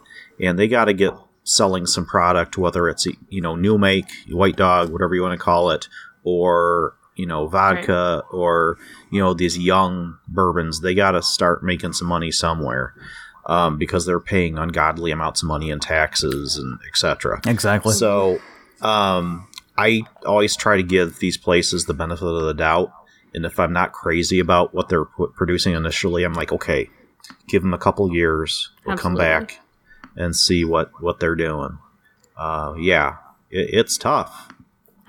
and 0.40 0.58
they 0.58 0.68
got 0.68 0.86
to 0.86 0.94
get 0.94 1.14
selling 1.44 1.86
some 1.86 2.06
product, 2.06 2.56
whether 2.56 2.88
it's 2.88 3.06
you 3.28 3.40
know 3.40 3.56
new 3.56 3.78
make, 3.78 4.06
white 4.28 4.56
dog, 4.56 4.90
whatever 4.90 5.14
you 5.14 5.22
want 5.22 5.38
to 5.38 5.44
call 5.44 5.70
it, 5.70 5.88
or 6.24 6.94
you 7.16 7.26
know 7.26 7.46
vodka, 7.46 8.22
or 8.30 8.78
you 9.10 9.20
know 9.20 9.34
these 9.34 9.58
young 9.58 10.18
bourbons. 10.28 10.80
They 10.80 10.94
got 10.94 11.12
to 11.12 11.22
start 11.22 11.62
making 11.62 11.92
some 11.94 12.08
money 12.08 12.30
somewhere. 12.30 12.94
Um, 13.46 13.78
because 13.78 14.04
they're 14.04 14.20
paying 14.20 14.58
ungodly 14.58 15.10
amounts 15.10 15.42
of 15.42 15.48
money 15.48 15.70
in 15.70 15.80
taxes 15.80 16.58
and 16.58 16.78
etc. 16.86 17.40
exactly. 17.46 17.94
So, 17.94 18.38
um, 18.82 19.48
I 19.78 20.02
always 20.26 20.54
try 20.54 20.76
to 20.76 20.82
give 20.82 21.18
these 21.20 21.38
places 21.38 21.86
the 21.86 21.94
benefit 21.94 22.26
of 22.26 22.42
the 22.42 22.52
doubt. 22.52 22.92
And 23.34 23.44
if 23.44 23.58
I'm 23.60 23.72
not 23.72 23.92
crazy 23.92 24.40
about 24.40 24.74
what 24.74 24.88
they're 24.88 25.04
producing 25.04 25.74
initially, 25.74 26.24
I'm 26.24 26.34
like, 26.34 26.52
okay, 26.52 26.90
give 27.48 27.62
them 27.62 27.74
a 27.74 27.78
couple 27.78 28.12
years. 28.12 28.70
We'll 28.84 28.96
come 28.96 29.14
back 29.14 29.60
and 30.16 30.34
see 30.34 30.64
what 30.64 30.90
what 31.00 31.20
they're 31.20 31.36
doing. 31.36 31.78
Uh, 32.36 32.74
yeah, 32.78 33.16
it, 33.50 33.70
it's 33.72 33.98
tough. 33.98 34.52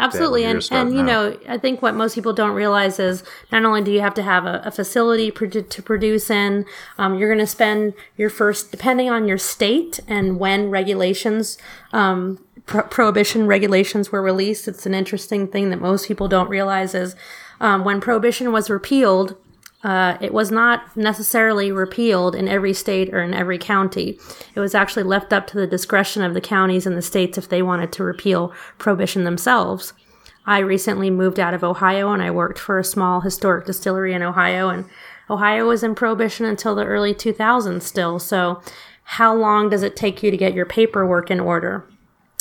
Absolutely, 0.02 0.46
and 0.46 0.68
and 0.72 0.94
you 0.94 1.02
out. 1.02 1.06
know, 1.06 1.38
I 1.48 1.60
think 1.60 1.84
what 1.84 1.94
most 1.94 2.16
people 2.16 2.34
don't 2.34 2.54
realize 2.54 3.00
is 3.00 3.24
not 3.52 3.64
only 3.64 3.84
do 3.84 3.92
you 3.92 4.02
have 4.02 4.16
to 4.16 4.24
have 4.24 4.46
a, 4.48 4.62
a 4.66 4.72
facility 4.72 5.30
to 5.30 5.82
produce 5.84 6.32
in, 6.32 6.66
um, 6.98 7.20
you're 7.20 7.30
going 7.30 7.38
to 7.38 7.46
spend 7.46 7.94
your 8.18 8.32
first, 8.32 8.72
depending 8.72 9.12
on 9.12 9.28
your 9.28 9.38
state 9.38 10.00
and 10.08 10.40
when 10.40 10.72
regulations, 10.72 11.60
um, 11.94 12.44
prohibition 12.66 13.46
regulations 13.46 14.12
were 14.12 14.24
released. 14.24 14.68
It's 14.68 14.88
an 14.88 14.96
interesting 14.96 15.48
thing 15.48 15.70
that 15.70 15.80
most 15.80 16.08
people 16.08 16.28
don't 16.28 16.50
realize 16.50 16.96
is 16.96 17.16
um, 17.62 17.86
when 17.86 18.02
prohibition 18.02 18.52
was 18.52 18.70
repealed. 18.70 19.38
Uh, 19.84 20.16
it 20.22 20.32
was 20.32 20.52
not 20.52 20.96
necessarily 20.96 21.72
repealed 21.72 22.36
in 22.36 22.48
every 22.48 22.74
state 22.74 23.12
or 23.14 23.22
in 23.22 23.34
every 23.34 23.58
county. 23.58 24.20
It 24.54 24.60
was 24.60 24.76
actually 24.76 25.04
left 25.04 25.34
up 25.34 25.48
to 25.48 25.58
the 25.58 25.66
discretion 25.66 26.22
of 26.22 26.36
the 26.36 26.42
counties 26.42 26.86
and 26.86 26.96
the 26.96 27.02
states 27.02 27.38
if 27.38 27.50
they 27.50 27.64
wanted 27.64 27.92
to 27.94 28.04
repeal 28.04 28.54
prohibition 28.78 29.24
themselves. 29.24 29.94
I 30.46 30.60
recently 30.60 31.10
moved 31.10 31.40
out 31.40 31.56
of 31.56 31.64
Ohio 31.64 32.12
and 32.12 32.22
I 32.22 32.30
worked 32.30 32.60
for 32.60 32.78
a 32.78 32.84
small 32.84 33.22
historic 33.22 33.66
distillery 33.66 34.14
in 34.14 34.22
Ohio, 34.22 34.70
and 34.70 34.86
Ohio 35.30 35.68
was 35.68 35.84
in 35.84 35.96
prohibition 35.96 36.46
until 36.46 36.76
the 36.76 36.86
early 36.86 37.14
2000s 37.14 37.82
still. 37.82 38.20
So, 38.20 38.62
how 39.04 39.36
long 39.36 39.70
does 39.70 39.84
it 39.84 39.96
take 39.96 40.22
you 40.22 40.30
to 40.30 40.38
get 40.38 40.54
your 40.54 40.66
paperwork 40.66 41.32
in 41.32 41.40
order? 41.40 41.88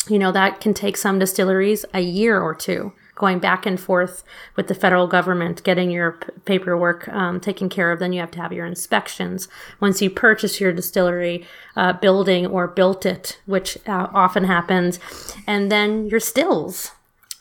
you 0.09 0.19
know 0.19 0.33
that 0.33 0.61
can 0.61 0.73
take 0.73 0.97
some 0.97 1.19
distilleries 1.19 1.85
a 1.93 2.01
year 2.01 2.41
or 2.41 2.55
two 2.55 2.93
going 3.21 3.39
back 3.39 3.67
and 3.67 3.79
forth 3.79 4.25
with 4.57 4.67
the 4.67 4.75
federal 4.75 5.07
government 5.07 5.63
getting 5.63 5.91
your 5.91 6.13
p- 6.13 6.29
paperwork 6.45 7.07
um, 7.09 7.39
taken 7.39 7.69
care 7.69 7.93
of 7.93 7.99
then 8.01 8.13
you 8.13 8.21
have 8.21 8.31
to 8.33 8.41
have 8.41 8.53
your 8.53 8.67
inspections 8.67 9.47
once 9.79 10.03
you 10.03 10.11
purchase 10.11 10.61
your 10.61 10.73
distillery 10.73 11.47
uh, 11.77 11.93
building 11.93 12.47
or 12.47 12.67
built 12.67 13.07
it 13.07 13.39
which 13.47 13.79
uh, 13.87 14.09
often 14.25 14.45
happens 14.45 14.99
and 15.47 15.71
then 15.71 16.07
your 16.09 16.21
stills 16.21 16.93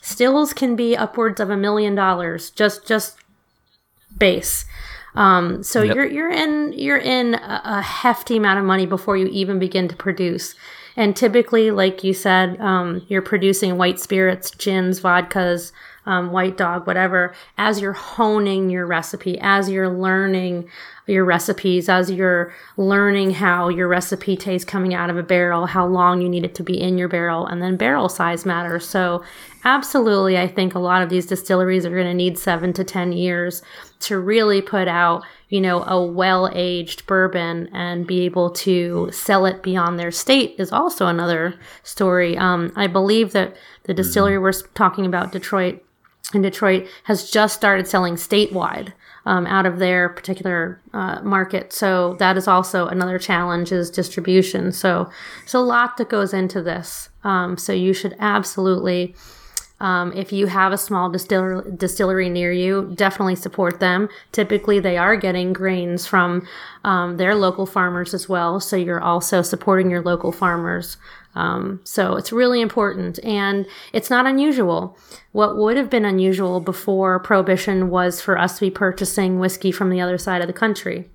stills 0.02 0.54
can 0.54 0.76
be 0.76 0.96
upwards 0.96 1.40
of 1.40 1.50
a 1.50 1.58
million 1.58 1.96
dollars 1.96 2.50
just 2.52 2.86
just 2.86 3.18
base 4.18 4.66
um, 5.16 5.64
so 5.64 5.82
Yep. 5.82 5.96
you're 5.96 6.06
you're 6.06 6.32
in 6.32 6.74
you're 6.74 6.98
in 7.18 7.34
a, 7.34 7.62
a 7.66 7.82
hefty 7.82 8.38
amount 8.38 8.60
of 8.60 8.66
money 8.66 8.86
before 8.86 9.18
you 9.18 9.26
even 9.28 9.58
begin 9.58 9.88
to 9.88 9.96
produce. 9.96 10.54
And 11.00 11.16
typically, 11.16 11.72
like 11.72 12.04
you 12.04 12.14
said, 12.14 12.60
um, 12.60 13.06
you're 13.08 13.22
producing 13.22 13.78
white 13.78 14.02
spirits, 14.02 14.52
gins, 14.52 15.00
vodkas, 15.00 15.72
um, 16.06 16.34
white 16.34 16.58
dog, 16.58 16.88
whatever, 16.88 17.34
as 17.58 17.80
you're 17.80 17.94
honing 17.94 18.70
your 18.70 18.86
recipe, 18.86 19.40
as 19.40 19.70
you're 19.70 19.88
learning 19.88 20.70
your 21.08 21.24
recipes, 21.24 21.88
as 21.88 22.12
you're 22.12 22.54
learning 22.76 23.32
how 23.32 23.70
your 23.70 23.88
recipe 23.88 24.36
tastes 24.36 24.70
coming 24.70 24.94
out 24.94 25.10
of 25.10 25.16
a 25.16 25.24
barrel, 25.24 25.68
how 25.68 25.88
long 25.88 26.22
you 26.22 26.28
need 26.28 26.44
it 26.44 26.54
to 26.56 26.64
be 26.64 26.78
in 26.78 26.98
your 26.98 27.08
barrel, 27.08 27.46
and 27.46 27.62
then 27.62 27.78
barrel 27.78 28.10
size 28.10 28.46
matters. 28.46 28.86
So, 28.86 29.24
absolutely, 29.64 30.38
I 30.38 30.48
think 30.48 30.76
a 30.76 30.80
lot 30.80 31.02
of 31.02 31.10
these 31.10 31.26
distilleries 31.26 31.86
are 31.86 31.92
going 31.92 32.06
to 32.06 32.14
need 32.14 32.38
seven 32.38 32.74
to 32.74 32.84
10 32.84 33.12
years 33.12 33.62
to 34.02 34.18
really 34.18 34.62
put 34.62 34.88
out, 34.88 35.24
you 35.50 35.62
know, 35.62 35.84
a 35.84 36.04
well 36.04 36.50
aged 36.54 37.06
bourbon 37.06 37.70
and 37.74 38.08
be 38.08 38.22
able 38.22 38.50
to 38.52 39.10
sell 39.12 39.46
it 39.46 39.62
beyond 39.62 40.00
their 40.00 40.12
state 40.12 40.56
is 40.58 40.72
also 40.72 41.08
another 41.08 41.56
story. 41.84 42.38
Um, 42.38 42.72
I 42.76 42.88
believe 42.88 43.32
that 43.34 43.56
the 43.84 43.94
distillery 43.94 44.38
we're 44.38 44.54
talking 44.74 45.06
about, 45.06 45.32
Detroit, 45.32 45.84
in 46.34 46.42
Detroit, 46.42 46.88
has 47.06 47.30
just 47.30 47.56
started 47.56 47.88
selling 47.88 48.16
statewide. 48.16 48.94
Um, 49.26 49.46
out 49.46 49.66
of 49.66 49.80
their 49.80 50.10
particular 50.10 50.82
uh, 50.94 51.22
market, 51.22 51.74
so 51.74 52.16
that 52.16 52.38
is 52.38 52.48
also 52.48 52.88
another 52.88 53.20
challenge 53.20 53.72
is 53.72 53.92
distribution. 53.92 54.72
So, 54.72 55.10
there's 55.42 55.54
a 55.54 55.60
lot 55.60 55.98
that 55.98 56.10
goes 56.10 56.34
into 56.34 56.64
this. 56.64 57.10
Um, 57.24 57.58
so 57.58 57.74
you 57.74 57.94
should 57.94 58.16
absolutely 58.20 59.14
um, 59.80 60.12
if 60.14 60.32
you 60.32 60.48
have 60.48 60.72
a 60.72 60.78
small 60.78 61.10
distiller- 61.10 61.70
distillery 61.72 62.30
near 62.30 62.52
you, 62.52 62.92
definitely 62.96 63.36
support 63.36 63.80
them. 63.80 64.10
Typically, 64.32 64.80
they 64.80 64.98
are 64.98 65.16
getting 65.16 65.54
grains 65.54 66.06
from 66.06 66.48
um, 66.84 67.18
their 67.18 67.36
local 67.36 67.66
farmers 67.66 68.14
as 68.14 68.28
well. 68.28 68.60
So 68.60 68.76
you're 68.76 69.02
also 69.02 69.42
supporting 69.42 69.90
your 69.90 70.02
local 70.02 70.32
farmers. 70.32 70.98
Um, 71.36 71.80
so 71.84 72.16
it's 72.16 72.32
really 72.32 72.60
important 72.60 73.24
and 73.24 73.66
it's 73.94 74.10
not 74.10 74.26
unusual. 74.26 74.98
What 75.32 75.58
would 75.58 75.78
have 75.78 75.90
been 75.90 76.04
unusual 76.04 76.60
before 76.60 77.20
Prohibition 77.20 77.90
was 77.90 78.20
for 78.20 78.38
us 78.38 78.56
to 78.56 78.62
be 78.62 78.72
purchasing 78.72 79.40
whiskey 79.40 79.72
from 79.72 79.92
the 79.92 80.02
other 80.02 80.18
side 80.18 80.42
of 80.42 80.48
the 80.48 80.54
country 80.54 81.10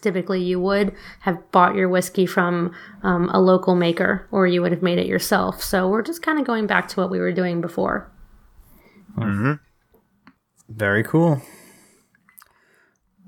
typically 0.00 0.42
you 0.42 0.58
would 0.60 0.94
have 1.20 1.38
bought 1.52 1.74
your 1.74 1.88
whiskey 1.88 2.26
from 2.26 2.74
um, 3.02 3.28
a 3.32 3.40
local 3.40 3.74
maker 3.74 4.26
or 4.30 4.46
you 4.46 4.60
would 4.62 4.72
have 4.72 4.82
made 4.82 4.98
it 4.98 5.06
yourself 5.06 5.62
so 5.62 5.88
we're 5.88 6.02
just 6.02 6.22
kind 6.22 6.38
of 6.38 6.46
going 6.46 6.66
back 6.66 6.88
to 6.88 6.98
what 7.00 7.10
we 7.10 7.18
were 7.18 7.32
doing 7.32 7.60
before 7.60 8.10
Mm-hmm. 9.16 9.54
Very 10.68 11.02
cool. 11.02 11.42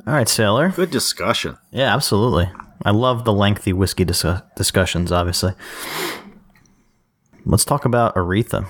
All 0.07 0.15
right, 0.15 0.29
Sailor. 0.29 0.71
Good 0.71 0.91
discussion. 0.91 1.57
Yeah, 1.71 1.95
absolutely. 1.95 2.51
I 2.85 2.91
love 2.91 3.25
the 3.25 3.33
lengthy 3.33 3.73
whiskey 3.73 4.05
dis- 4.05 4.25
discussions, 4.57 5.13
obviously. 5.13 5.55
Let's 7.45 7.65
talk 7.65 7.85
about 7.85 8.15
Aretha. 8.15 8.67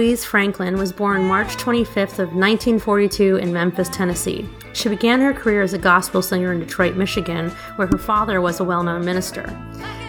Louise 0.00 0.24
Franklin 0.24 0.78
was 0.78 0.94
born 0.94 1.24
March 1.24 1.58
25th 1.58 2.18
of 2.18 2.32
1942 2.32 3.36
in 3.36 3.52
Memphis, 3.52 3.90
Tennessee. 3.90 4.48
She 4.72 4.88
began 4.88 5.20
her 5.20 5.34
career 5.34 5.60
as 5.60 5.74
a 5.74 5.78
gospel 5.78 6.22
singer 6.22 6.54
in 6.54 6.60
Detroit, 6.60 6.96
Michigan, 6.96 7.50
where 7.76 7.86
her 7.86 7.98
father 7.98 8.40
was 8.40 8.60
a 8.60 8.64
well-known 8.64 9.04
minister. 9.04 9.54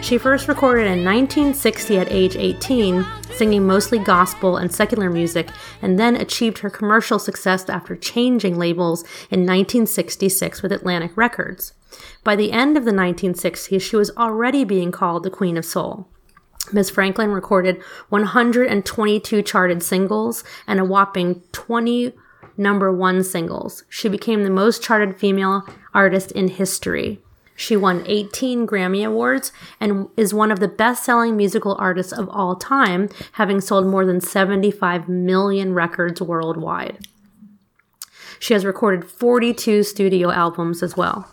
She 0.00 0.16
first 0.16 0.48
recorded 0.48 0.86
in 0.86 1.04
1960 1.04 1.98
at 1.98 2.10
age 2.10 2.36
18, 2.36 3.04
singing 3.34 3.66
mostly 3.66 3.98
gospel 3.98 4.56
and 4.56 4.72
secular 4.72 5.10
music, 5.10 5.50
and 5.82 5.98
then 5.98 6.16
achieved 6.16 6.60
her 6.60 6.70
commercial 6.70 7.18
success 7.18 7.68
after 7.68 7.94
changing 7.94 8.56
labels 8.56 9.02
in 9.30 9.40
1966 9.40 10.62
with 10.62 10.72
Atlantic 10.72 11.14
Records. 11.18 11.74
By 12.24 12.34
the 12.34 12.50
end 12.50 12.78
of 12.78 12.86
the 12.86 12.92
1960s, 12.92 13.82
she 13.82 13.96
was 13.96 14.10
already 14.16 14.64
being 14.64 14.90
called 14.90 15.22
the 15.22 15.28
Queen 15.28 15.58
of 15.58 15.66
Soul. 15.66 16.08
Ms. 16.70 16.90
Franklin 16.90 17.30
recorded 17.30 17.82
122 18.10 19.42
charted 19.42 19.82
singles 19.82 20.44
and 20.66 20.78
a 20.78 20.84
whopping 20.84 21.42
20 21.52 22.12
number 22.56 22.92
one 22.92 23.24
singles. 23.24 23.84
She 23.88 24.08
became 24.08 24.44
the 24.44 24.50
most 24.50 24.82
charted 24.82 25.16
female 25.16 25.66
artist 25.94 26.32
in 26.32 26.48
history. 26.48 27.20
She 27.54 27.76
won 27.76 28.04
18 28.06 28.66
Grammy 28.66 29.06
Awards 29.06 29.52
and 29.78 30.08
is 30.16 30.32
one 30.32 30.50
of 30.50 30.60
the 30.60 30.68
best 30.68 31.04
selling 31.04 31.36
musical 31.36 31.76
artists 31.78 32.12
of 32.12 32.28
all 32.30 32.56
time, 32.56 33.08
having 33.32 33.60
sold 33.60 33.86
more 33.86 34.06
than 34.06 34.20
75 34.20 35.08
million 35.08 35.74
records 35.74 36.20
worldwide. 36.20 37.06
She 38.38 38.54
has 38.54 38.64
recorded 38.64 39.04
42 39.04 39.84
studio 39.84 40.30
albums 40.30 40.82
as 40.82 40.96
well. 40.96 41.32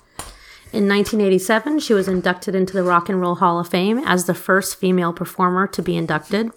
In 0.72 0.88
1987, 0.88 1.80
she 1.80 1.96
was 1.96 2.08
inducted 2.08 2.54
into 2.54 2.74
the 2.74 2.84
Rock 2.84 3.10
and 3.10 3.20
Roll 3.20 3.36
Hall 3.36 3.60
of 3.60 3.70
Fame 3.70 3.98
as 4.06 4.26
the 4.26 4.36
first 4.36 4.76
female 4.76 5.12
performer 5.12 5.66
to 5.66 5.82
be 5.82 5.98
inducted. 5.98 6.52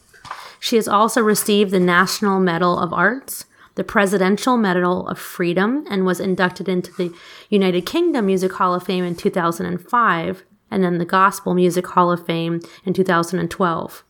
She 0.60 0.76
has 0.76 0.86
also 0.86 1.22
received 1.22 1.70
the 1.70 1.80
National 1.80 2.38
Medal 2.38 2.78
of 2.78 2.92
Arts, 2.92 3.46
the 3.74 3.84
Presidential 3.84 4.58
Medal 4.58 5.08
of 5.08 5.18
Freedom, 5.18 5.86
and 5.88 6.04
was 6.04 6.20
inducted 6.20 6.68
into 6.68 6.92
the 6.92 7.14
United 7.48 7.86
Kingdom 7.86 8.26
Music 8.26 8.52
Hall 8.52 8.74
of 8.74 8.82
Fame 8.82 9.02
in 9.02 9.16
2005, 9.16 10.44
and 10.70 10.84
then 10.84 10.98
the 10.98 11.06
Gospel 11.06 11.54
Music 11.54 11.86
Hall 11.86 12.12
of 12.12 12.26
Fame 12.26 12.60
in 12.84 12.92
2012. 12.92 14.04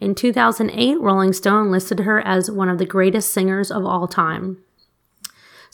In 0.00 0.14
2008, 0.14 1.00
Rolling 1.00 1.32
Stone 1.32 1.70
listed 1.70 2.00
her 2.00 2.20
as 2.20 2.50
one 2.50 2.68
of 2.68 2.76
the 2.76 2.84
greatest 2.84 3.32
singers 3.32 3.70
of 3.70 3.86
all 3.86 4.06
time. 4.06 4.58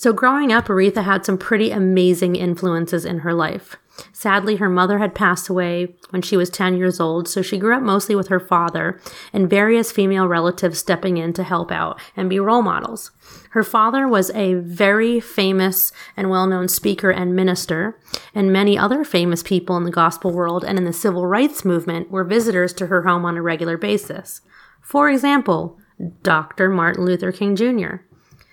So, 0.00 0.14
growing 0.14 0.50
up, 0.50 0.68
Aretha 0.68 1.04
had 1.04 1.26
some 1.26 1.36
pretty 1.36 1.70
amazing 1.70 2.34
influences 2.34 3.04
in 3.04 3.18
her 3.18 3.34
life. 3.34 3.76
Sadly, 4.14 4.56
her 4.56 4.70
mother 4.70 4.96
had 4.96 5.14
passed 5.14 5.50
away 5.50 5.94
when 6.08 6.22
she 6.22 6.38
was 6.38 6.48
10 6.48 6.78
years 6.78 7.00
old, 7.00 7.28
so 7.28 7.42
she 7.42 7.58
grew 7.58 7.76
up 7.76 7.82
mostly 7.82 8.14
with 8.14 8.28
her 8.28 8.40
father 8.40 8.98
and 9.30 9.50
various 9.50 9.92
female 9.92 10.26
relatives 10.26 10.78
stepping 10.78 11.18
in 11.18 11.34
to 11.34 11.42
help 11.42 11.70
out 11.70 12.00
and 12.16 12.30
be 12.30 12.40
role 12.40 12.62
models. 12.62 13.10
Her 13.50 13.62
father 13.62 14.08
was 14.08 14.30
a 14.30 14.54
very 14.54 15.20
famous 15.20 15.92
and 16.16 16.30
well 16.30 16.46
known 16.46 16.68
speaker 16.68 17.10
and 17.10 17.36
minister, 17.36 18.00
and 18.34 18.50
many 18.50 18.78
other 18.78 19.04
famous 19.04 19.42
people 19.42 19.76
in 19.76 19.84
the 19.84 19.90
gospel 19.90 20.32
world 20.32 20.64
and 20.64 20.78
in 20.78 20.86
the 20.86 20.94
civil 20.94 21.26
rights 21.26 21.62
movement 21.62 22.10
were 22.10 22.24
visitors 22.24 22.72
to 22.72 22.86
her 22.86 23.02
home 23.02 23.26
on 23.26 23.36
a 23.36 23.42
regular 23.42 23.76
basis. 23.76 24.40
For 24.80 25.10
example, 25.10 25.78
Dr. 26.22 26.70
Martin 26.70 27.04
Luther 27.04 27.32
King 27.32 27.54
Jr 27.54 27.96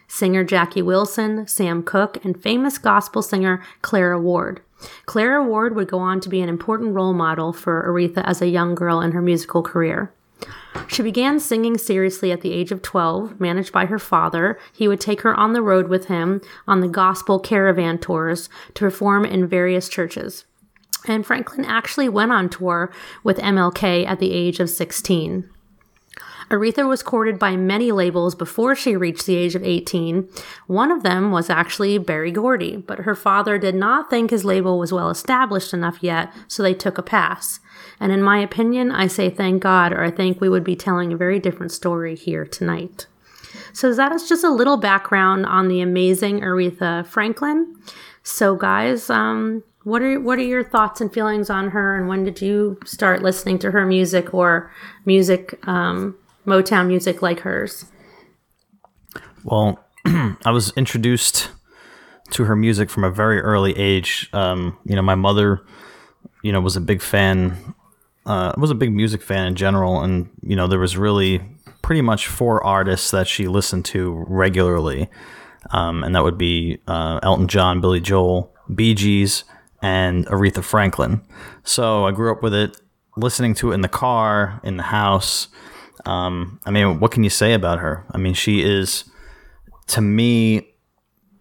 singer 0.08 0.44
Jackie 0.44 0.82
Wilson, 0.82 1.48
Sam 1.48 1.84
Cooke, 1.84 2.24
and 2.24 2.42
famous 2.42 2.78
gospel 2.78 3.22
singer 3.22 3.64
Clara 3.82 4.20
Ward. 4.20 4.62
Clara 5.06 5.44
Ward 5.44 5.76
would 5.76 5.88
go 5.88 6.00
on 6.00 6.20
to 6.22 6.30
be 6.30 6.42
an 6.42 6.50
important 6.50 6.94
role 6.94 7.14
model 7.14 7.54
for 7.54 7.84
Aretha 7.88 8.24
as 8.26 8.42
a 8.42 8.48
young 8.48 8.76
girl 8.76 9.02
in 9.02 9.12
her 9.12 9.22
musical 9.22 9.64
career. 9.64 10.12
She 10.88 11.02
began 11.02 11.40
singing 11.40 11.78
seriously 11.78 12.32
at 12.32 12.42
the 12.42 12.54
age 12.54 12.72
of 12.72 12.82
12, 12.82 13.40
managed 13.40 13.72
by 13.72 13.88
her 13.88 14.00
father. 14.00 14.60
He 14.72 14.88
would 14.88 15.02
take 15.02 15.22
her 15.22 15.36
on 15.36 15.54
the 15.54 15.62
road 15.62 15.88
with 15.88 16.06
him 16.06 16.42
on 16.68 16.82
the 16.82 16.88
gospel 16.88 17.40
caravan 17.40 17.98
tours 17.98 18.48
to 18.76 18.86
perform 18.86 19.26
in 19.26 19.48
various 19.48 19.90
churches. 19.90 20.46
And 21.08 21.26
Franklin 21.26 21.66
actually 21.66 22.10
went 22.10 22.32
on 22.32 22.50
tour 22.50 22.92
with 23.24 23.38
MLK 23.38 24.06
at 24.06 24.20
the 24.20 24.32
age 24.32 24.60
of 24.60 24.70
16. 24.70 25.50
Aretha 26.50 26.88
was 26.88 27.04
courted 27.04 27.38
by 27.38 27.58
many 27.58 27.92
labels 27.92 28.34
before 28.34 28.76
she 28.76 28.96
reached 28.96 29.26
the 29.26 29.36
age 29.36 29.56
of 29.56 29.64
18. 29.64 30.30
One 30.68 30.92
of 30.92 31.04
them 31.04 31.32
was 31.32 31.50
actually 31.50 31.98
Berry 31.98 32.32
Gordy, 32.32 32.78
but 32.78 33.00
her 33.00 33.16
father 33.16 33.58
did 33.58 33.76
not 33.76 34.10
think 34.10 34.30
his 34.30 34.46
label 34.46 34.80
was 34.80 34.94
well 34.94 35.10
established 35.10 35.74
enough 35.74 35.98
yet, 36.02 36.32
so 36.48 36.64
they 36.64 36.74
took 36.74 36.98
a 36.98 37.04
pass. 37.04 37.60
And 38.00 38.12
in 38.12 38.24
my 38.24 38.40
opinion, 38.40 38.92
I 38.92 39.08
say 39.08 39.30
thank 39.30 39.62
God, 39.62 39.92
or 39.92 40.04
I 40.04 40.12
think 40.12 40.40
we 40.40 40.50
would 40.50 40.64
be 40.64 40.76
telling 40.76 41.12
a 41.12 41.18
very 41.18 41.40
different 41.40 41.72
story 41.72 42.16
here 42.16 42.46
tonight. 42.46 43.08
So 43.74 43.94
that 43.94 44.12
is 44.12 44.30
just 44.30 44.44
a 44.44 44.50
little 44.50 44.78
background 44.78 45.46
on 45.46 45.68
the 45.68 45.82
amazing 45.82 46.42
Aretha 46.42 47.06
Franklin. 47.06 47.76
So 48.24 48.56
guys, 48.56 49.10
um, 49.10 49.64
what 49.84 50.02
are 50.02 50.20
what 50.20 50.38
are 50.38 50.44
your 50.44 50.64
thoughts 50.64 51.00
and 51.00 51.14
feelings 51.14 51.50
on 51.50 51.70
her, 51.70 51.98
and 51.98 52.08
when 52.08 52.24
did 52.24 52.42
you 52.42 52.78
start 52.86 53.22
listening 53.22 53.60
to 53.60 53.72
her 53.72 53.86
music 53.86 54.34
or 54.34 54.72
music 55.06 55.58
um, 55.68 56.18
Motown 56.48 56.88
music 56.88 57.22
like 57.22 57.42
hers? 57.42 57.86
Well, 59.44 59.84
I 60.06 60.52
was 60.52 60.72
introduced 60.78 61.50
to 62.32 62.46
her 62.46 62.56
music 62.56 62.90
from 62.90 63.04
a 63.04 63.12
very 63.12 63.40
early 63.42 63.78
age. 63.78 64.30
Um, 64.34 64.78
you 64.86 64.96
know, 64.96 65.02
my 65.02 65.16
mother, 65.16 65.66
you 66.42 66.52
know, 66.52 66.62
was 66.62 66.76
a 66.76 66.82
big 66.82 67.02
fan. 67.02 67.76
Uh, 68.26 68.54
was 68.58 68.72
a 68.72 68.76
big 68.76 68.94
music 68.94 69.22
fan 69.22 69.48
in 69.48 69.56
general, 69.56 70.02
and 70.02 70.30
you 70.42 70.56
know, 70.56 70.68
there 70.68 70.80
was 70.80 70.98
really 70.98 71.42
pretty 71.82 72.02
much 72.02 72.28
four 72.28 72.62
artists 72.64 73.12
that 73.12 73.28
she 73.28 73.48
listened 73.48 73.86
to 73.86 74.26
regularly, 74.28 75.10
um, 75.72 76.04
and 76.04 76.14
that 76.16 76.24
would 76.24 76.38
be 76.38 76.80
uh, 76.88 77.20
Elton 77.24 77.48
John, 77.48 77.80
Billy 77.80 78.02
Joel, 78.02 78.54
Bee 78.74 78.94
Gees, 78.94 79.46
and 79.82 80.26
Aretha 80.28 80.64
Franklin. 80.64 81.22
So 81.64 82.06
I 82.06 82.12
grew 82.12 82.32
up 82.32 82.44
with 82.44 82.54
it, 82.54 82.76
listening 83.16 83.54
to 83.56 83.72
it 83.72 83.76
in 83.76 83.82
the 83.82 83.88
car, 83.88 84.60
in 84.64 84.76
the 84.76 84.84
house. 84.84 85.48
Um, 86.08 86.62
I 86.66 86.72
mean, 86.72 87.02
what 87.02 87.12
can 87.12 87.26
you 87.26 87.30
say 87.30 87.54
about 87.54 87.80
her? 87.80 88.06
I 88.12 88.18
mean, 88.18 88.34
she 88.34 88.62
is, 88.62 89.04
to 89.88 90.00
me, 90.00 90.70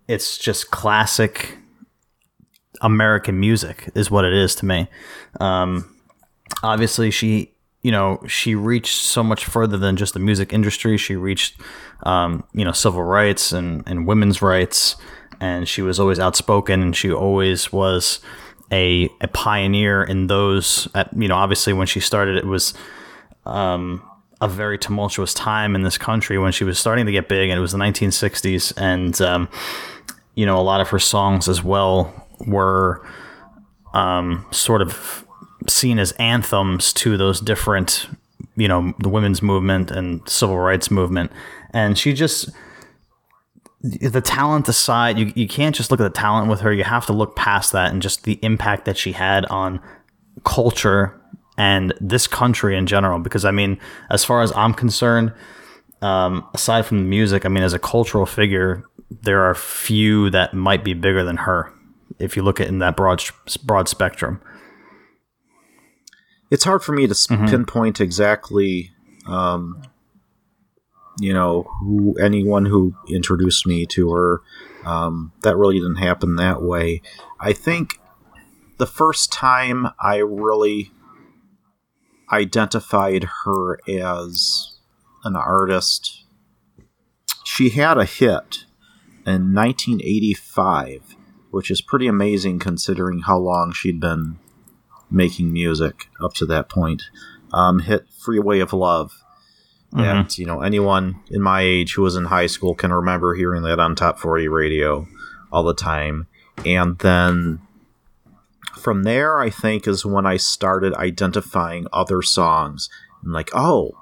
it's 0.08 0.36
just 0.38 0.72
classic 0.72 1.56
American 2.80 3.38
music, 3.38 3.88
is 3.94 4.10
what 4.10 4.24
it 4.24 4.32
is 4.32 4.56
to 4.56 4.66
me. 4.66 4.88
Um, 5.38 5.96
obviously, 6.64 7.12
she, 7.12 7.54
you 7.82 7.92
know, 7.92 8.20
she 8.26 8.56
reached 8.56 8.96
so 8.96 9.22
much 9.22 9.44
further 9.44 9.76
than 9.76 9.96
just 9.96 10.14
the 10.14 10.20
music 10.20 10.52
industry. 10.52 10.96
She 10.96 11.14
reached, 11.14 11.60
um, 12.02 12.42
you 12.52 12.64
know, 12.64 12.72
civil 12.72 13.04
rights 13.04 13.52
and, 13.52 13.84
and 13.86 14.04
women's 14.04 14.42
rights, 14.42 14.96
and 15.40 15.68
she 15.68 15.80
was 15.80 16.00
always 16.00 16.18
outspoken, 16.18 16.82
and 16.82 16.96
she 16.96 17.12
always 17.12 17.72
was 17.72 18.18
a, 18.72 19.08
a 19.20 19.28
pioneer 19.28 20.02
in 20.02 20.26
those. 20.26 20.88
At, 20.92 21.16
you 21.16 21.28
know, 21.28 21.36
obviously, 21.36 21.72
when 21.72 21.86
she 21.86 22.00
started, 22.00 22.36
it 22.36 22.46
was. 22.46 22.74
Um, 23.44 24.02
a 24.40 24.48
very 24.48 24.78
tumultuous 24.78 25.32
time 25.32 25.74
in 25.74 25.82
this 25.82 25.96
country 25.96 26.38
when 26.38 26.52
she 26.52 26.64
was 26.64 26.78
starting 26.78 27.06
to 27.06 27.12
get 27.12 27.28
big, 27.28 27.50
and 27.50 27.58
it 27.58 27.60
was 27.60 27.72
the 27.72 27.78
1960s. 27.78 28.72
And 28.76 29.20
um, 29.20 29.48
you 30.34 30.46
know, 30.46 30.58
a 30.58 30.62
lot 30.62 30.80
of 30.80 30.88
her 30.90 30.98
songs 30.98 31.48
as 31.48 31.62
well 31.62 32.12
were 32.46 33.06
um, 33.94 34.46
sort 34.50 34.82
of 34.82 35.26
seen 35.68 35.98
as 35.98 36.12
anthems 36.12 36.92
to 36.92 37.16
those 37.16 37.40
different, 37.40 38.08
you 38.56 38.68
know, 38.68 38.94
the 38.98 39.08
women's 39.08 39.42
movement 39.42 39.90
and 39.90 40.26
civil 40.28 40.58
rights 40.58 40.90
movement. 40.90 41.32
And 41.72 41.98
she 41.98 42.12
just 42.12 42.50
the 43.82 44.20
talent 44.20 44.68
aside, 44.68 45.18
you, 45.18 45.32
you 45.36 45.46
can't 45.46 45.74
just 45.74 45.90
look 45.90 46.00
at 46.00 46.04
the 46.04 46.18
talent 46.18 46.48
with 46.48 46.60
her. 46.60 46.72
You 46.72 46.84
have 46.84 47.06
to 47.06 47.12
look 47.12 47.36
past 47.36 47.72
that 47.72 47.92
and 47.92 48.02
just 48.02 48.24
the 48.24 48.38
impact 48.42 48.84
that 48.86 48.96
she 48.96 49.12
had 49.12 49.46
on 49.46 49.80
culture 50.44 51.20
and 51.56 51.92
this 52.00 52.26
country 52.26 52.76
in 52.76 52.86
general. 52.86 53.18
Because 53.18 53.44
I 53.44 53.50
mean, 53.50 53.78
as 54.10 54.24
far 54.24 54.42
as 54.42 54.52
I'm 54.56 54.74
concerned, 54.74 55.32
um, 56.02 56.46
aside 56.54 56.86
from 56.86 56.98
the 56.98 57.04
music, 57.04 57.44
I 57.44 57.48
mean, 57.48 57.62
as 57.62 57.72
a 57.72 57.78
cultural 57.78 58.26
figure, 58.26 58.84
there 59.10 59.42
are 59.42 59.54
few 59.54 60.30
that 60.30 60.54
might 60.54 60.84
be 60.84 60.94
bigger 60.94 61.24
than 61.24 61.38
her. 61.38 61.72
If 62.18 62.36
you 62.36 62.42
look 62.42 62.60
at 62.60 62.68
in 62.68 62.78
that 62.80 62.96
broad 62.96 63.22
broad 63.64 63.88
spectrum, 63.88 64.40
it's 66.50 66.64
hard 66.64 66.82
for 66.82 66.92
me 66.92 67.06
to 67.06 67.14
mm-hmm. 67.14 67.46
pinpoint 67.46 68.00
exactly, 68.00 68.90
um, 69.26 69.82
you 71.20 71.32
know, 71.32 71.66
who 71.80 72.16
anyone 72.18 72.66
who 72.66 72.94
introduced 73.08 73.66
me 73.66 73.86
to 73.86 74.12
her. 74.12 74.42
Um, 74.84 75.32
that 75.42 75.56
really 75.56 75.80
didn't 75.80 75.96
happen 75.96 76.36
that 76.36 76.62
way. 76.62 77.02
I 77.40 77.52
think 77.52 77.98
the 78.78 78.86
first 78.86 79.32
time 79.32 79.88
I 80.00 80.18
really 80.18 80.92
identified 82.30 83.28
her 83.44 83.78
as 83.88 84.76
an 85.24 85.36
artist. 85.36 86.24
She 87.44 87.70
had 87.70 87.98
a 87.98 88.04
hit 88.04 88.64
in 89.26 89.54
1985, 89.54 91.16
which 91.50 91.70
is 91.70 91.80
pretty 91.80 92.06
amazing 92.06 92.58
considering 92.58 93.20
how 93.20 93.38
long 93.38 93.72
she'd 93.72 94.00
been 94.00 94.38
making 95.10 95.52
music 95.52 96.08
up 96.22 96.34
to 96.34 96.46
that 96.46 96.68
point. 96.68 97.04
Um, 97.52 97.80
hit 97.80 98.06
Freeway 98.18 98.60
of 98.60 98.72
Love. 98.72 99.12
Mm-hmm. 99.92 100.00
And, 100.00 100.38
you 100.38 100.46
know, 100.46 100.62
anyone 100.62 101.20
in 101.30 101.40
my 101.40 101.62
age 101.62 101.94
who 101.94 102.02
was 102.02 102.16
in 102.16 102.26
high 102.26 102.46
school 102.46 102.74
can 102.74 102.92
remember 102.92 103.34
hearing 103.34 103.62
that 103.62 103.78
on 103.78 103.94
Top 103.94 104.18
40 104.18 104.48
radio 104.48 105.06
all 105.52 105.62
the 105.62 105.74
time. 105.74 106.26
And 106.64 106.98
then 106.98 107.60
from 108.78 109.02
there, 109.02 109.40
I 109.40 109.50
think, 109.50 109.86
is 109.86 110.06
when 110.06 110.26
I 110.26 110.36
started 110.36 110.94
identifying 110.94 111.86
other 111.92 112.22
songs. 112.22 112.88
And 113.22 113.32
like, 113.32 113.50
oh, 113.54 113.92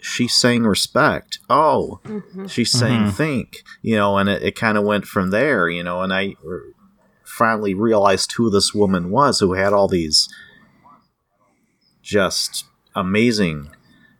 she 0.00 0.28
sang 0.28 0.64
Respect. 0.64 1.38
Oh, 1.50 2.00
mm-hmm. 2.04 2.46
she 2.46 2.64
sang 2.64 3.02
mm-hmm. 3.02 3.10
Think. 3.10 3.62
You 3.82 3.96
know, 3.96 4.18
and 4.18 4.28
it, 4.28 4.42
it 4.42 4.56
kind 4.56 4.78
of 4.78 4.84
went 4.84 5.06
from 5.06 5.30
there, 5.30 5.68
you 5.68 5.82
know, 5.82 6.02
and 6.02 6.12
I 6.12 6.34
finally 7.24 7.74
realized 7.74 8.32
who 8.32 8.50
this 8.50 8.74
woman 8.74 9.10
was 9.10 9.40
who 9.40 9.52
had 9.52 9.72
all 9.72 9.86
these 9.86 10.28
just 12.02 12.64
amazing 12.94 13.70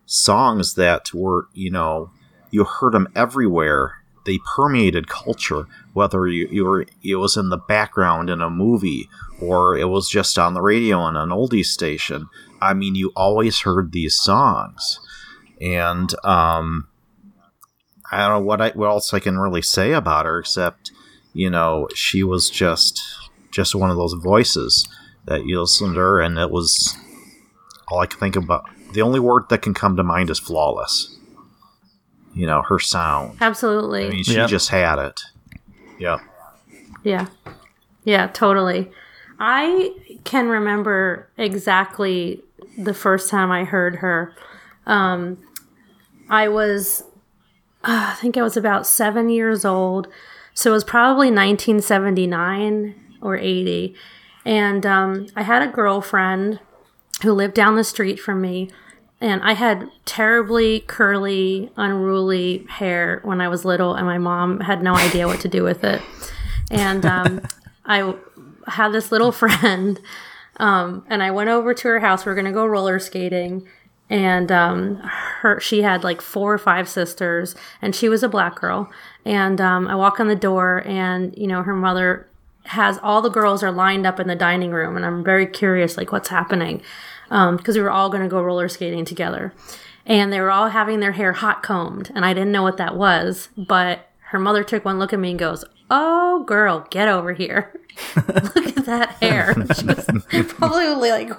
songs 0.04 0.74
that 0.74 1.12
were, 1.14 1.48
you 1.52 1.70
know, 1.70 2.10
you 2.50 2.64
heard 2.64 2.92
them 2.92 3.08
everywhere. 3.14 3.94
They 4.24 4.38
permeated 4.54 5.08
culture, 5.08 5.66
whether 5.94 6.26
you, 6.26 6.48
you 6.50 6.64
were 6.64 6.86
it 7.02 7.16
was 7.16 7.36
in 7.36 7.48
the 7.48 7.56
background 7.56 8.28
in 8.28 8.42
a 8.42 8.50
movie 8.50 9.08
or 9.40 9.76
it 9.78 9.88
was 9.88 10.08
just 10.08 10.38
on 10.38 10.54
the 10.54 10.60
radio 10.62 10.98
on 10.98 11.16
an 11.16 11.28
oldie 11.30 11.64
station. 11.64 12.28
I 12.60 12.74
mean, 12.74 12.94
you 12.94 13.12
always 13.14 13.60
heard 13.60 13.92
these 13.92 14.16
songs, 14.16 15.00
and 15.60 16.12
um, 16.24 16.88
I 18.10 18.18
don't 18.18 18.40
know 18.40 18.46
what 18.46 18.60
I 18.60 18.70
what 18.70 18.88
else 18.88 19.12
I 19.14 19.20
can 19.20 19.38
really 19.38 19.62
say 19.62 19.92
about 19.92 20.26
her 20.26 20.38
except 20.38 20.90
you 21.32 21.50
know 21.50 21.88
she 21.94 22.22
was 22.22 22.50
just 22.50 23.00
just 23.50 23.74
one 23.74 23.90
of 23.90 23.96
those 23.96 24.14
voices 24.14 24.86
that 25.26 25.44
you 25.46 25.60
listen 25.60 25.92
to 25.94 26.00
her, 26.00 26.20
and 26.20 26.38
it 26.38 26.50
was 26.50 26.96
all 27.88 28.00
I 28.00 28.06
can 28.06 28.18
think 28.18 28.36
about. 28.36 28.64
The 28.92 29.02
only 29.02 29.20
word 29.20 29.44
that 29.50 29.62
can 29.62 29.74
come 29.74 29.96
to 29.96 30.02
mind 30.02 30.30
is 30.30 30.38
flawless. 30.38 31.14
You 32.34 32.46
know, 32.46 32.62
her 32.62 32.78
sound. 32.78 33.36
Absolutely. 33.40 34.06
I 34.06 34.10
mean, 34.10 34.24
she 34.24 34.34
Yep. 34.34 34.48
just 34.48 34.68
had 34.70 34.98
it. 34.98 35.20
Yeah. 35.98 36.18
Yeah. 37.02 37.26
Yeah, 38.04 38.28
totally. 38.28 38.90
I 39.38 39.92
can 40.24 40.48
remember 40.48 41.28
exactly 41.36 42.42
the 42.76 42.94
first 42.94 43.30
time 43.30 43.50
I 43.50 43.64
heard 43.64 43.96
her. 43.96 44.34
Um, 44.86 45.38
I 46.28 46.48
was, 46.48 47.02
uh, 47.84 48.12
I 48.12 48.14
think 48.20 48.36
I 48.36 48.42
was 48.42 48.56
about 48.56 48.86
seven 48.86 49.28
years 49.28 49.64
old. 49.64 50.08
So 50.54 50.70
it 50.70 50.74
was 50.74 50.84
probably 50.84 51.28
1979 51.28 52.94
or 53.22 53.36
80. 53.36 53.94
And 54.44 54.84
um, 54.84 55.26
I 55.36 55.42
had 55.42 55.62
a 55.62 55.68
girlfriend 55.68 56.60
who 57.22 57.32
lived 57.32 57.54
down 57.54 57.76
the 57.76 57.84
street 57.84 58.18
from 58.18 58.40
me. 58.40 58.70
And 59.20 59.42
I 59.42 59.54
had 59.54 59.90
terribly 60.04 60.80
curly, 60.80 61.70
unruly 61.76 62.66
hair 62.68 63.20
when 63.24 63.40
I 63.40 63.48
was 63.48 63.64
little, 63.64 63.94
and 63.94 64.06
my 64.06 64.18
mom 64.18 64.60
had 64.60 64.80
no 64.80 64.94
idea 64.94 65.26
what 65.26 65.40
to 65.40 65.48
do 65.48 65.64
with 65.64 65.82
it. 65.82 66.00
And 66.70 67.04
um, 67.04 67.40
I 67.84 68.14
had 68.68 68.92
this 68.92 69.12
little 69.12 69.32
friend, 69.42 70.00
um, 70.56 71.04
and 71.08 71.22
I 71.22 71.30
went 71.30 71.50
over 71.50 71.74
to 71.74 71.88
her 71.88 72.00
house. 72.00 72.24
We 72.24 72.32
are 72.32 72.34
gonna 72.34 72.52
go 72.52 72.66
roller 72.66 72.98
skating, 72.98 73.66
and 74.10 74.50
um, 74.50 74.96
her 75.40 75.60
she 75.60 75.82
had 75.82 76.04
like 76.04 76.20
four 76.20 76.52
or 76.52 76.58
five 76.58 76.88
sisters, 76.88 77.54
and 77.80 77.94
she 77.94 78.08
was 78.08 78.22
a 78.22 78.28
black 78.28 78.56
girl. 78.56 78.90
And 79.24 79.60
um, 79.60 79.86
I 79.88 79.94
walk 79.94 80.20
on 80.20 80.28
the 80.28 80.36
door, 80.36 80.82
and 80.86 81.36
you 81.36 81.46
know 81.46 81.62
her 81.62 81.74
mother 81.74 82.28
has 82.64 82.98
all 83.02 83.22
the 83.22 83.30
girls 83.30 83.62
are 83.62 83.72
lined 83.72 84.06
up 84.06 84.20
in 84.20 84.28
the 84.28 84.36
dining 84.36 84.70
room, 84.70 84.96
and 84.96 85.06
I'm 85.06 85.24
very 85.24 85.46
curious, 85.46 85.96
like 85.96 86.12
what's 86.12 86.28
happening, 86.28 86.82
because 87.28 87.76
we 87.76 87.82
were 87.82 87.90
all 87.90 88.10
gonna 88.10 88.28
go 88.28 88.42
roller 88.42 88.68
skating 88.68 89.04
together, 89.04 89.54
and 90.04 90.32
they 90.32 90.40
were 90.40 90.50
all 90.50 90.68
having 90.68 91.00
their 91.00 91.12
hair 91.12 91.32
hot 91.32 91.62
combed, 91.62 92.10
and 92.14 92.24
I 92.24 92.34
didn't 92.34 92.52
know 92.52 92.62
what 92.62 92.76
that 92.76 92.96
was, 92.96 93.48
but 93.56 94.08
her 94.30 94.38
mother 94.38 94.62
took 94.62 94.84
one 94.84 94.98
look 94.98 95.12
at 95.12 95.18
me 95.18 95.30
and 95.30 95.38
goes, 95.38 95.64
"Oh, 95.90 96.44
girl, 96.44 96.86
get 96.90 97.08
over 97.08 97.32
here." 97.32 97.72
look 98.16 98.76
at 98.76 98.86
that 98.86 99.10
hair. 99.20 99.54
She 99.54 99.86
was 99.86 100.06
probably 100.54 101.10
like, 101.10 101.30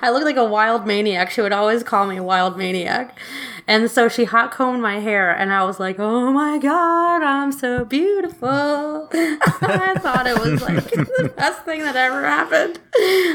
I 0.00 0.10
look 0.10 0.24
like 0.24 0.36
a 0.36 0.44
wild 0.44 0.86
maniac. 0.86 1.30
She 1.30 1.40
would 1.40 1.52
always 1.52 1.82
call 1.82 2.06
me 2.06 2.16
a 2.16 2.22
wild 2.22 2.56
maniac. 2.56 3.18
And 3.66 3.90
so 3.90 4.08
she 4.08 4.24
hot 4.24 4.50
combed 4.50 4.82
my 4.82 5.00
hair, 5.00 5.30
and 5.30 5.50
I 5.50 5.64
was 5.64 5.80
like, 5.80 5.98
oh 5.98 6.30
my 6.30 6.58
God, 6.58 7.22
I'm 7.22 7.50
so 7.50 7.86
beautiful. 7.86 9.08
I 9.12 9.94
thought 9.98 10.26
it 10.26 10.38
was 10.38 10.60
like 10.60 10.84
the 10.84 11.32
best 11.34 11.64
thing 11.64 11.80
that 11.80 11.96
ever 11.96 12.24
happened. 12.24 12.78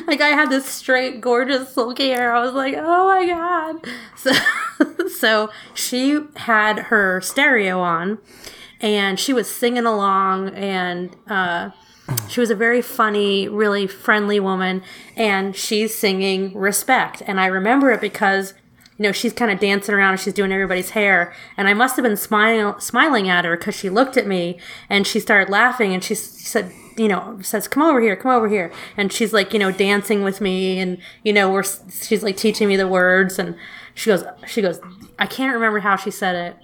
Like, 0.07 0.21
I 0.21 0.29
had 0.29 0.51
this 0.51 0.65
straight, 0.67 1.19
gorgeous, 1.19 1.73
silky 1.73 2.09
hair. 2.09 2.31
I 2.31 2.45
was 2.45 2.53
like, 2.53 2.75
oh 2.77 3.07
my 3.07 3.25
God. 3.25 3.87
So, 4.17 5.07
so 5.09 5.49
she 5.73 6.19
had 6.35 6.77
her 6.77 7.21
stereo 7.21 7.79
on, 7.79 8.19
and 8.81 9.19
she 9.19 9.33
was 9.33 9.49
singing 9.49 9.85
along, 9.85 10.49
and, 10.49 11.15
uh, 11.27 11.71
she 12.27 12.39
was 12.39 12.49
a 12.49 12.55
very 12.55 12.81
funny, 12.81 13.47
really 13.47 13.85
friendly 13.85 14.39
woman, 14.39 14.81
and 15.15 15.55
she's 15.55 15.93
singing 15.93 16.57
Respect. 16.57 17.21
And 17.27 17.39
I 17.39 17.45
remember 17.45 17.91
it 17.91 18.01
because, 18.01 18.55
you 18.97 19.03
know, 19.03 19.11
she's 19.11 19.31
kind 19.31 19.51
of 19.51 19.59
dancing 19.59 19.93
around 19.93 20.11
and 20.13 20.19
she's 20.19 20.33
doing 20.33 20.51
everybody's 20.51 20.91
hair. 20.91 21.31
And 21.55 21.67
I 21.67 21.73
must 21.75 21.95
have 21.97 22.03
been 22.03 22.17
smiling, 22.17 22.79
smiling 22.79 23.29
at 23.29 23.45
her 23.45 23.55
because 23.55 23.75
she 23.75 23.89
looked 23.91 24.17
at 24.17 24.25
me 24.25 24.59
and 24.89 25.05
she 25.05 25.19
started 25.19 25.51
laughing 25.51 25.93
and 25.93 26.03
she 26.03 26.15
s- 26.15 26.19
said, 26.21 26.71
you 26.97 27.07
know, 27.07 27.39
says, 27.43 27.67
come 27.67 27.83
over 27.83 28.01
here, 28.01 28.15
come 28.15 28.31
over 28.31 28.49
here. 28.49 28.71
And 28.97 29.13
she's 29.13 29.31
like, 29.31 29.53
you 29.53 29.59
know, 29.59 29.71
dancing 29.71 30.23
with 30.23 30.41
me 30.41 30.79
and, 30.79 30.97
you 31.23 31.31
know, 31.31 31.51
we're, 31.51 31.63
she's 31.63 32.23
like 32.23 32.37
teaching 32.37 32.67
me 32.67 32.75
the 32.75 32.87
words. 32.87 33.37
And 33.37 33.55
she 33.93 34.09
goes, 34.09 34.23
she 34.47 34.61
goes, 34.63 34.79
I 35.19 35.27
can't 35.27 35.53
remember 35.53 35.79
how 35.79 35.95
she 35.95 36.09
said 36.11 36.35
it. 36.35 36.57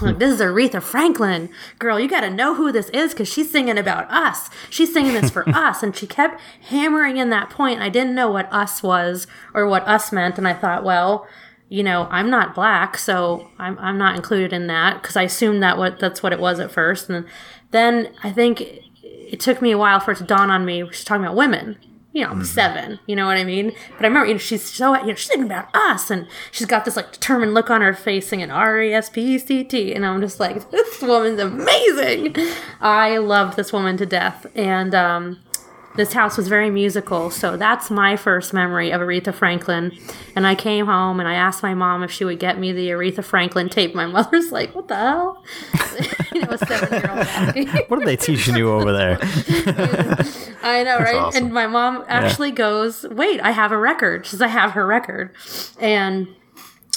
This 0.00 0.34
is 0.34 0.40
Aretha 0.40 0.82
Franklin. 0.82 1.50
Girl, 1.78 2.00
you 2.00 2.08
got 2.08 2.20
to 2.20 2.30
know 2.30 2.54
who 2.54 2.72
this 2.72 2.88
is 2.90 3.12
because 3.12 3.28
she's 3.28 3.50
singing 3.50 3.76
about 3.76 4.10
us. 4.10 4.48
She's 4.70 4.92
singing 4.92 5.12
this 5.12 5.30
for 5.30 5.46
us. 5.54 5.82
And 5.82 5.94
she 5.94 6.06
kept 6.06 6.40
hammering 6.62 7.18
in 7.18 7.28
that 7.30 7.50
point. 7.50 7.80
I 7.80 7.90
didn't 7.90 8.14
know 8.14 8.30
what 8.30 8.50
us 8.52 8.82
was 8.82 9.26
or 9.52 9.66
what 9.68 9.86
us 9.86 10.10
meant. 10.10 10.38
And 10.38 10.48
I 10.48 10.54
thought, 10.54 10.84
well, 10.84 11.28
you 11.68 11.82
know, 11.82 12.08
I'm 12.10 12.30
not 12.30 12.54
black, 12.54 12.98
so 12.98 13.48
I'm, 13.58 13.78
I'm 13.78 13.96
not 13.96 14.16
included 14.16 14.52
in 14.52 14.66
that 14.66 15.00
because 15.00 15.16
I 15.16 15.22
assumed 15.22 15.62
that 15.62 15.78
what 15.78 16.00
that's 16.00 16.22
what 16.22 16.32
it 16.32 16.40
was 16.40 16.58
at 16.58 16.72
first. 16.72 17.08
And 17.08 17.26
then 17.70 18.12
I 18.24 18.32
think 18.32 18.60
it 19.02 19.38
took 19.38 19.62
me 19.62 19.70
a 19.70 19.78
while 19.78 20.00
for 20.00 20.12
it 20.12 20.18
to 20.18 20.24
dawn 20.24 20.50
on 20.50 20.64
me. 20.64 20.84
She's 20.90 21.04
talking 21.04 21.24
about 21.24 21.36
women. 21.36 21.76
You 22.12 22.24
know, 22.24 22.30
I'm 22.30 22.44
seven. 22.44 22.98
You 23.06 23.14
know 23.14 23.26
what 23.26 23.36
I 23.36 23.44
mean? 23.44 23.72
But 23.96 24.04
I 24.04 24.08
remember, 24.08 24.26
you 24.26 24.34
know, 24.34 24.38
she's 24.38 24.64
so, 24.64 24.98
you 25.00 25.06
know, 25.08 25.14
she's 25.14 25.28
thinking 25.28 25.46
about 25.46 25.74
us, 25.74 26.10
and 26.10 26.26
she's 26.50 26.66
got 26.66 26.84
this 26.84 26.96
like 26.96 27.12
determined 27.12 27.54
look 27.54 27.70
on 27.70 27.82
her 27.82 27.94
face, 27.94 28.28
singing 28.28 28.50
R 28.50 28.80
E 28.80 28.92
S 28.92 29.08
P 29.08 29.34
E 29.34 29.38
C 29.38 29.62
T, 29.62 29.94
and 29.94 30.04
I'm 30.04 30.20
just 30.20 30.40
like, 30.40 30.70
this 30.70 31.00
woman's 31.00 31.40
amazing. 31.40 32.34
I 32.80 33.18
loved 33.18 33.56
this 33.56 33.72
woman 33.72 33.96
to 33.98 34.06
death, 34.06 34.46
and 34.56 34.92
um, 34.94 35.38
this 35.96 36.12
house 36.12 36.36
was 36.36 36.46
very 36.48 36.70
musical, 36.70 37.30
so 37.30 37.56
that's 37.56 37.90
my 37.90 38.16
first 38.16 38.52
memory 38.52 38.92
of 38.92 39.00
Aretha 39.00 39.34
Franklin. 39.34 39.96
And 40.36 40.46
I 40.46 40.54
came 40.54 40.86
home 40.86 41.18
and 41.18 41.28
I 41.28 41.34
asked 41.34 41.62
my 41.62 41.74
mom 41.74 42.02
if 42.02 42.12
she 42.12 42.24
would 42.24 42.38
get 42.38 42.58
me 42.58 42.72
the 42.72 42.90
Aretha 42.90 43.24
Franklin 43.24 43.68
tape. 43.68 43.94
My 43.94 44.06
mother's 44.20 44.52
like, 44.52 44.74
"What 44.74 44.88
the 44.88 44.96
hell?" 44.96 45.44
you 46.32 46.42
know, 46.42 46.48
a 46.50 46.58
seven-year-old. 46.58 47.84
What 47.90 48.02
are 48.02 48.06
they 48.06 48.16
teaching 48.16 48.56
you 48.56 48.70
over 48.70 48.92
there? 48.92 49.18
I 50.62 50.84
know, 50.84 50.98
right? 50.98 51.16
awesome. 51.16 51.44
And 51.44 51.54
my 51.54 51.66
mom 51.66 52.04
actually 52.06 52.52
goes, 52.52 53.04
"Wait, 53.10 53.40
I 53.40 53.50
have 53.50 53.72
a 53.72 53.78
record." 53.78 54.26
She 54.26 54.32
says, 54.32 54.42
"I 54.42 54.48
have 54.48 54.72
her 54.72 54.86
record," 54.86 55.34
and 55.80 56.28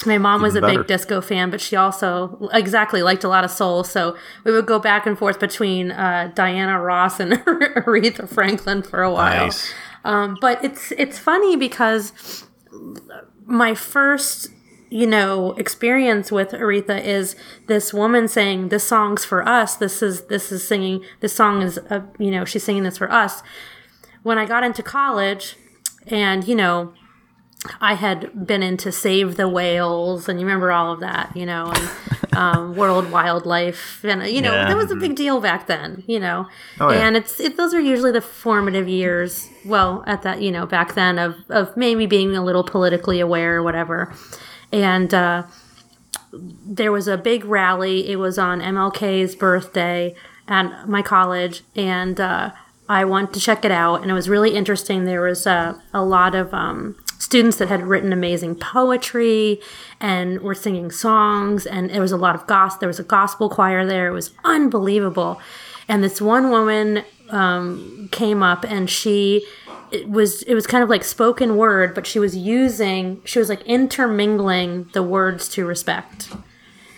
my 0.06 0.18
mom 0.18 0.42
was 0.42 0.56
a 0.56 0.60
better. 0.60 0.78
big 0.78 0.86
disco 0.86 1.20
fan, 1.20 1.50
but 1.50 1.60
she 1.60 1.76
also 1.76 2.48
exactly 2.52 3.02
liked 3.02 3.24
a 3.24 3.28
lot 3.28 3.44
of 3.44 3.50
soul. 3.50 3.84
So 3.84 4.16
we 4.44 4.52
would 4.52 4.66
go 4.66 4.78
back 4.78 5.06
and 5.06 5.16
forth 5.16 5.38
between 5.38 5.92
uh, 5.92 6.32
Diana 6.34 6.80
Ross 6.80 7.20
and 7.20 7.32
Aretha 7.44 8.28
Franklin 8.28 8.82
for 8.82 9.02
a 9.02 9.12
while. 9.12 9.46
Nice. 9.46 9.72
Um, 10.04 10.36
but 10.40 10.62
it's 10.64 10.92
it's 10.92 11.18
funny 11.18 11.56
because 11.56 12.44
my 13.46 13.74
first 13.74 14.48
you 14.90 15.06
know 15.06 15.52
experience 15.52 16.30
with 16.30 16.50
Aretha 16.50 17.02
is 17.02 17.36
this 17.68 17.94
woman 17.94 18.28
saying 18.28 18.68
this 18.68 18.84
song's 18.84 19.24
for 19.24 19.46
us 19.48 19.76
this 19.76 20.02
is 20.02 20.26
this 20.26 20.52
is 20.52 20.66
singing 20.66 21.02
this 21.20 21.34
song 21.34 21.62
is 21.62 21.78
uh, 21.90 22.00
you 22.18 22.30
know 22.30 22.44
she's 22.44 22.62
singing 22.62 22.82
this 22.82 22.98
for 22.98 23.10
us 23.10 23.42
when 24.22 24.38
I 24.38 24.44
got 24.44 24.62
into 24.62 24.82
college 24.82 25.56
and 26.06 26.46
you 26.46 26.54
know 26.54 26.92
I 27.80 27.94
had 27.94 28.46
been 28.46 28.62
into 28.62 28.92
Save 28.92 29.36
the 29.36 29.48
Whales, 29.48 30.28
and 30.28 30.38
you 30.38 30.46
remember 30.46 30.70
all 30.70 30.92
of 30.92 31.00
that, 31.00 31.34
you 31.36 31.46
know, 31.46 31.72
and 31.74 31.90
um, 32.36 32.74
World 32.76 33.10
Wildlife, 33.10 34.04
and 34.04 34.22
you 34.26 34.42
know 34.42 34.52
Yeah. 34.52 34.68
that 34.68 34.76
was 34.76 34.90
a 34.90 34.96
big 34.96 35.16
deal 35.16 35.40
back 35.40 35.66
then, 35.66 36.02
you 36.06 36.20
know. 36.20 36.46
Oh, 36.80 36.90
yeah. 36.90 37.06
And 37.06 37.16
it's 37.16 37.40
it, 37.40 37.56
those 37.56 37.72
are 37.72 37.80
usually 37.80 38.12
the 38.12 38.20
formative 38.20 38.88
years. 38.88 39.48
Well, 39.64 40.04
at 40.06 40.22
that, 40.22 40.42
you 40.42 40.50
know, 40.50 40.66
back 40.66 40.94
then 40.94 41.18
of 41.18 41.36
of 41.48 41.76
maybe 41.76 42.06
being 42.06 42.36
a 42.36 42.44
little 42.44 42.64
politically 42.64 43.20
aware 43.20 43.56
or 43.56 43.62
whatever. 43.62 44.12
And 44.72 45.14
uh, 45.14 45.44
there 46.32 46.92
was 46.92 47.08
a 47.08 47.16
big 47.16 47.44
rally. 47.44 48.10
It 48.10 48.16
was 48.16 48.38
on 48.38 48.60
MLK's 48.60 49.34
birthday 49.36 50.14
at 50.48 50.88
my 50.88 51.00
college, 51.00 51.62
and 51.74 52.20
uh, 52.20 52.50
I 52.88 53.04
went 53.04 53.32
to 53.34 53.40
check 53.40 53.64
it 53.64 53.70
out, 53.70 54.02
and 54.02 54.10
it 54.10 54.14
was 54.14 54.28
really 54.28 54.54
interesting. 54.54 55.04
There 55.04 55.22
was 55.22 55.46
uh, 55.46 55.78
a 55.94 56.04
lot 56.04 56.34
of 56.34 56.52
um, 56.52 56.96
students 57.24 57.56
that 57.56 57.68
had 57.68 57.82
written 57.82 58.12
amazing 58.12 58.54
poetry 58.54 59.58
and 59.98 60.42
were 60.42 60.54
singing 60.54 60.90
songs, 60.90 61.64
and 61.64 61.88
there 61.88 62.02
was 62.02 62.12
a 62.12 62.18
lot 62.18 62.34
of 62.34 62.46
gospel. 62.46 62.80
There 62.80 62.88
was 62.88 63.00
a 63.00 63.04
gospel 63.04 63.48
choir 63.48 63.86
there. 63.86 64.08
It 64.08 64.12
was 64.12 64.32
unbelievable. 64.44 65.40
And 65.88 66.04
this 66.04 66.20
one 66.20 66.50
woman 66.50 67.02
um, 67.30 68.08
came 68.12 68.42
up, 68.42 68.64
and 68.64 68.90
she 68.90 69.46
it 69.90 70.08
was 70.08 70.42
it 70.42 70.54
was 70.54 70.66
kind 70.66 70.84
of 70.84 70.90
like 70.90 71.02
spoken 71.02 71.56
word, 71.56 71.94
but 71.94 72.06
she 72.06 72.18
was 72.18 72.36
using 72.36 73.22
she 73.24 73.38
was 73.38 73.48
like 73.48 73.62
intermingling 73.62 74.90
the 74.92 75.02
words 75.02 75.48
to 75.50 75.64
respect. 75.64 76.30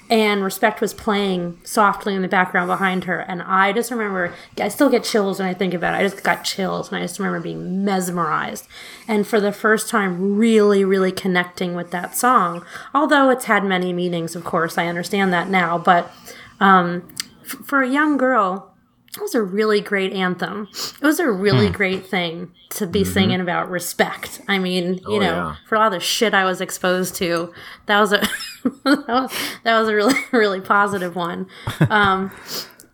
And 0.08 0.44
respect 0.44 0.80
was 0.80 0.94
playing 0.94 1.58
softly 1.64 2.14
in 2.14 2.22
the 2.22 2.28
background 2.28 2.68
behind 2.68 3.04
her, 3.04 3.18
and 3.18 3.42
I 3.42 3.72
just 3.72 3.90
remember 3.90 4.32
I 4.60 4.68
still 4.68 4.88
get 4.88 5.02
chills 5.02 5.40
when 5.40 5.48
I 5.48 5.54
think 5.54 5.74
about 5.74 5.94
it. 5.94 5.98
I 5.98 6.02
just 6.08 6.22
got 6.22 6.44
chills, 6.44 6.88
and 6.88 6.98
I 6.98 7.00
just 7.00 7.18
remember 7.18 7.40
being 7.40 7.84
mesmerized, 7.84 8.68
and 9.08 9.26
for 9.26 9.40
the 9.40 9.50
first 9.50 9.88
time, 9.88 10.36
really, 10.36 10.84
really 10.84 11.10
connecting 11.10 11.74
with 11.74 11.90
that 11.90 12.16
song. 12.16 12.64
Although 12.94 13.30
it's 13.30 13.46
had 13.46 13.64
many 13.64 13.92
meanings, 13.92 14.36
of 14.36 14.44
course, 14.44 14.78
I 14.78 14.86
understand 14.86 15.32
that 15.32 15.48
now. 15.48 15.76
But 15.76 16.12
um, 16.60 17.08
f- 17.42 17.58
for 17.64 17.82
a 17.82 17.88
young 17.88 18.16
girl, 18.16 18.75
it 19.16 19.22
was 19.22 19.34
a 19.34 19.42
really 19.42 19.80
great 19.80 20.12
anthem. 20.12 20.68
It 20.72 21.04
was 21.04 21.18
a 21.18 21.30
really 21.30 21.70
great 21.70 22.06
thing 22.06 22.52
to 22.70 22.86
be 22.86 23.02
singing 23.04 23.40
about 23.40 23.70
respect. 23.70 24.40
I 24.48 24.58
mean, 24.58 24.94
you 24.94 25.16
Oh, 25.16 25.18
know, 25.18 25.20
yeah. 25.20 25.56
for 25.68 25.76
all 25.76 25.90
the 25.90 26.00
shit 26.00 26.34
I 26.34 26.44
was 26.44 26.60
exposed 26.60 27.14
to, 27.16 27.52
that 27.86 27.98
was 28.00 28.12
a 28.12 28.18
that, 28.84 29.04
was, 29.08 29.32
that 29.64 29.78
was 29.80 29.88
a 29.88 29.94
really 29.94 30.14
really 30.32 30.60
positive 30.60 31.16
one. 31.16 31.46
Um, 31.90 32.30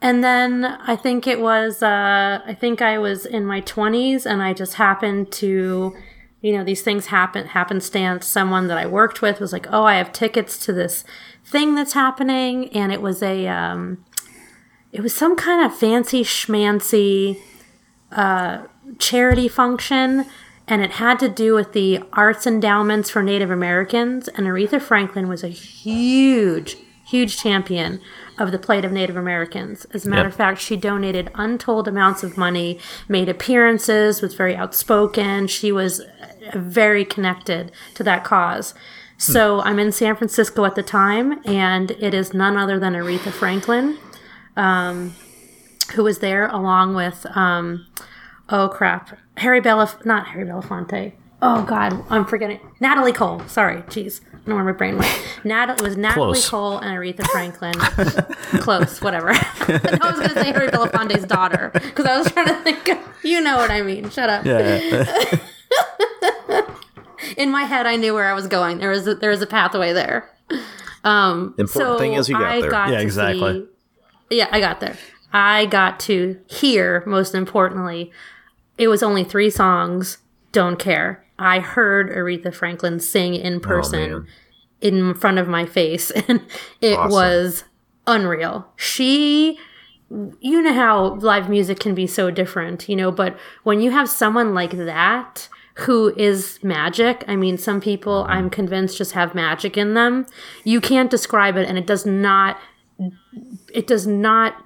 and 0.01 0.25
then 0.25 0.65
I 0.65 0.97
think 0.97 1.27
it 1.29 1.41
was 1.41 1.83
uh, 1.83 2.41
I 2.45 2.55
think 2.55 2.83
I 2.83 2.99
was 2.99 3.25
in 3.25 3.47
my 3.47 3.61
twenties, 3.61 4.27
and 4.27 4.43
I 4.43 4.53
just 4.53 4.75
happened 4.75 5.31
to. 5.33 5.95
You 6.41 6.57
know, 6.59 6.65
these 6.65 6.83
things 6.83 7.07
happen 7.07 7.47
happenstance. 7.47 8.27
Someone 8.27 8.67
that 8.67 8.77
I 8.77 8.85
worked 8.85 9.23
with 9.23 9.39
was 9.39 9.53
like, 9.53 9.69
"Oh, 9.71 9.85
I 9.85 9.95
have 9.95 10.13
tickets 10.13 10.59
to 10.67 10.73
this 10.73 11.05
thing 11.45 11.77
that's 11.77 11.93
happening," 11.93 12.69
and 12.71 12.91
it 12.93 13.01
was 13.01 13.23
a 13.23 13.47
um, 13.47 14.05
it 14.93 15.01
was 15.03 15.15
some 15.15 15.37
kind 15.37 15.65
of 15.65 15.75
fancy 15.77 16.23
schmancy 16.23 17.39
uh, 18.11 18.63
charity 18.99 19.49
function 19.49 20.27
and 20.69 20.83
it 20.83 20.93
had 20.93 21.19
to 21.19 21.29
do 21.29 21.55
with 21.55 21.73
the 21.73 22.01
arts 22.13 22.47
endowments 22.47 23.09
for 23.11 23.23
native 23.23 23.51
americans 23.51 24.29
and 24.29 24.47
aretha 24.47 24.81
franklin 24.81 25.29
was 25.29 25.43
a 25.43 25.49
huge 25.49 26.77
huge 27.07 27.37
champion 27.37 28.01
of 28.39 28.53
the 28.53 28.59
plight 28.59 28.85
of 28.87 28.93
native 28.93 29.17
americans. 29.17 29.85
As 29.93 30.07
a 30.07 30.09
matter 30.09 30.23
Yep. 30.23 30.29
of 30.33 30.35
fact 30.37 30.61
she 30.61 30.77
donated 30.77 31.31
untold 31.35 31.87
amounts 31.87 32.23
of 32.23 32.39
money 32.39 32.79
made 33.09 33.29
appearances 33.29 34.23
was 34.23 34.33
very 34.35 34.57
outspoken. 34.57 35.47
She 35.47 35.71
was 35.73 36.01
uh, 36.01 36.07
very 36.55 37.05
connected 37.05 37.71
to 37.95 38.03
that 38.05 38.25
cause. 38.25 38.73
So 39.19 39.61
i'm 39.61 39.79
in 39.79 39.93
san 39.93 40.17
francisco 40.17 40.65
at 40.65 40.75
the 40.75 40.83
time 40.83 41.41
and 41.45 41.91
it 41.93 42.15
is 42.15 42.33
none 42.33 42.57
other 42.57 42.79
than 42.79 42.95
aretha 42.95 43.31
franklin 43.31 43.99
who 44.57 46.03
was 46.05 46.19
there 46.21 46.47
along 46.49 46.95
with 46.95 47.27
um 47.37 47.87
oh 48.49 48.69
crap 48.69 49.19
harry 49.39 49.61
Belaf 49.61 50.05
not 50.05 50.29
harry 50.29 50.45
belafonte 50.47 51.13
oh 51.43 51.63
god 51.65 51.93
i'm 52.11 52.25
forgetting 52.25 52.61
natalie 52.81 53.13
cole 53.13 53.41
sorry 53.47 53.83
jeez 53.83 54.21
i 54.29 54.33
don't 54.37 54.49
know 54.49 54.55
where 54.57 54.65
my 54.65 54.73
brain 54.73 54.97
went 54.99 55.23
natalie 55.45 55.79
it 55.79 55.83
was 55.83 55.97
natalie 55.97 56.33
Close. 56.35 56.49
cole 56.49 56.79
and 56.79 56.97
aretha 56.97 57.27
franklin 57.29 57.73
close 58.63 59.01
whatever 59.01 59.31
i 59.33 60.01
was 60.05 60.17
going 60.17 60.29
to 60.31 60.35
say 60.35 60.53
harry 60.53 60.69
belafonte's 60.69 61.25
daughter 61.27 61.71
because 61.75 62.07
i 62.07 62.19
was 62.19 62.31
trying 62.31 62.47
to 62.47 62.55
think 62.63 62.89
of, 62.89 62.99
you 63.25 63.41
know 63.41 63.57
what 63.57 63.71
i 63.71 63.83
mean 63.83 64.09
shut 64.11 64.29
up 64.31 64.45
Yeah. 64.45 65.39
in 67.37 67.51
my 67.51 67.63
head 67.65 67.87
i 67.87 67.97
knew 67.97 68.15
where 68.15 68.27
i 68.31 68.35
was 68.35 68.47
going 68.47 68.79
there 68.79 68.91
was 68.91 69.07
a, 69.07 69.15
there 69.15 69.31
was 69.31 69.43
a 69.43 69.47
pathway 69.47 69.93
there 69.93 70.29
um 71.05 71.55
Important 71.59 71.69
so 71.71 71.99
thing 71.99 72.13
is 72.15 72.29
you 72.29 72.37
got 72.39 72.45
I 72.45 72.61
there. 72.61 72.71
got 72.71 72.91
Yeah, 72.91 73.01
exactly. 73.01 73.67
Yeah, 74.35 74.49
I 74.51 74.61
got 74.61 74.81
there. 74.81 74.97
I 75.33 75.67
got 75.67 75.99
to 76.01 76.39
hear, 76.47 77.03
most 77.07 77.35
importantly, 77.35 78.13
it 78.79 78.89
was 78.89 79.03
only 79.03 79.25
three 79.25 79.51
songs. 79.51 80.19
Don't 80.53 80.79
care. 80.79 81.25
I 81.39 81.61
heard 81.61 82.11
Aretha 82.11 82.55
Franklin 82.55 83.01
sing 83.01 83.35
in 83.35 83.57
oh, 83.57 83.61
person 83.61 84.13
Oh, 84.13 84.25
in 84.81 85.15
front 85.15 85.39
of 85.39 85.49
my 85.49 85.65
face, 85.65 86.11
and 86.29 86.43
it 86.81 86.99
Awesome. 86.99 87.13
was 87.13 87.65
unreal. 88.07 88.67
She, 88.77 89.59
you 90.41 90.61
know 90.61 90.75
how 90.75 91.15
live 91.15 91.49
music 91.49 91.79
can 91.81 91.95
be 91.95 92.07
so 92.07 92.31
different, 92.31 92.89
you 92.89 92.97
know, 92.97 93.11
but 93.11 93.39
when 93.63 93.81
you 93.81 93.93
have 93.93 94.09
someone 94.09 94.55
like 94.55 94.73
that 94.73 95.49
who 95.75 96.13
is 96.17 96.59
magic, 96.63 97.25
I 97.29 97.37
mean, 97.37 97.57
some 97.57 97.81
people 97.81 98.23
mm-hmm. 98.25 98.33
I'm 98.33 98.51
convinced 98.51 98.99
just 98.99 99.13
have 99.13 99.35
magic 99.35 99.77
in 99.79 99.95
them. 99.95 100.27
You 100.65 100.81
can't 100.81 101.11
describe 101.11 101.57
it, 101.57 101.69
and 101.69 101.79
it 101.79 101.87
does 101.87 102.05
not, 102.05 102.59
it 103.75 103.87
does 103.87 104.07
not, 104.07 104.65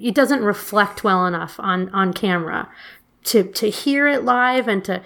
it 0.00 0.14
doesn't 0.14 0.42
reflect 0.42 1.04
well 1.04 1.26
enough 1.26 1.58
on 1.58 1.88
on 1.90 2.12
camera. 2.12 2.68
To 3.24 3.44
to 3.44 3.68
hear 3.68 4.08
it 4.08 4.24
live 4.24 4.68
and 4.68 4.84
to 4.84 5.02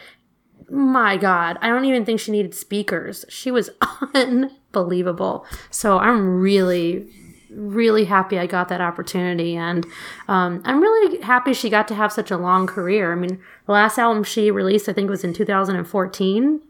my 0.71 1.17
god 1.17 1.59
i 1.61 1.69
don't 1.69 1.85
even 1.85 2.05
think 2.05 2.21
she 2.21 2.31
needed 2.31 2.55
speakers. 2.55 3.25
She 3.29 3.51
was 3.51 3.71
unbelievable. 4.15 5.47
So 5.71 5.99
i'm 5.99 6.41
really 6.41 7.09
really 7.51 8.07
happy 8.07 8.39
i 8.39 8.47
got 8.47 8.69
that 8.69 8.81
opportunity. 8.81 9.57
And 9.57 9.85
um, 10.29 10.63
i'm 10.65 10.81
really 10.81 11.21
happy 11.23 11.53
she 11.53 11.69
got 11.69 11.89
to 11.89 11.95
have 11.95 12.13
such 12.13 12.31
a 12.31 12.37
long 12.37 12.67
career. 12.67 13.13
I 13.13 13.17
mean 13.17 13.41
the 13.67 13.73
last 13.73 13.99
album 13.99 14.25
she 14.25 14.51
released 14.51 14.89
i 14.89 14.93
think 14.93 15.11
was 15.11 15.25
in 15.25 15.33
2014 15.35 16.61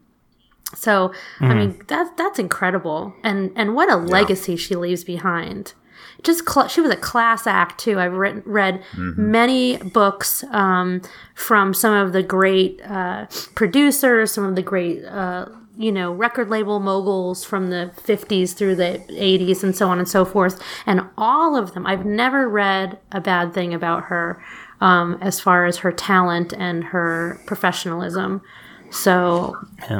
so 0.74 1.12
i 1.40 1.52
mean 1.54 1.78
that's 1.87 2.11
that's 2.16 2.38
incredible. 2.38 3.14
And 3.22 3.52
and 3.56 3.74
what 3.74 3.90
a 3.90 3.96
legacy 3.96 4.56
she 4.56 4.74
leaves 4.74 5.04
behind 5.04 5.74
just 6.22 6.48
cl- 6.48 6.68
she 6.68 6.80
was 6.80 6.90
a 6.90 6.96
class 6.96 7.46
act 7.46 7.78
too. 7.80 7.98
I've 7.98 8.12
written, 8.12 8.42
read 8.46 8.82
many 8.96 9.76
books 9.78 10.44
um, 10.50 11.02
from 11.35 11.74
some 11.74 11.94
of 11.94 12.12
the 12.12 12.22
great 12.22 12.80
uh, 12.82 13.26
producers, 13.54 14.32
some 14.32 14.44
of 14.44 14.54
the 14.56 14.62
great 14.62 15.04
uh, 15.04 15.46
you 15.76 15.90
know 15.90 16.12
record 16.12 16.50
label 16.50 16.80
moguls 16.80 17.44
from 17.44 17.70
the 17.70 17.90
50s 17.96 18.54
through 18.54 18.76
the 18.76 19.02
80s 19.11 19.62
and 19.62 19.74
so 19.74 19.88
on 19.88 19.98
and 19.98 20.08
so 20.08 20.24
forth. 20.24 20.62
And 20.87 21.02
all 21.16 21.56
of 21.56 21.74
them, 21.74 21.87
I've 21.87 22.04
never 22.04 22.48
read 22.48 22.98
a 23.11 23.20
bad 23.20 23.52
thing 23.54 23.72
about 23.74 24.04
her 24.04 24.42
um, 24.80 25.18
as 25.20 25.40
far 25.40 25.64
as 25.66 25.78
her 25.78 25.90
talent 25.92 26.52
and 26.52 26.85
her 26.85 27.40
professionalism. 27.46 28.42
So 28.90 29.56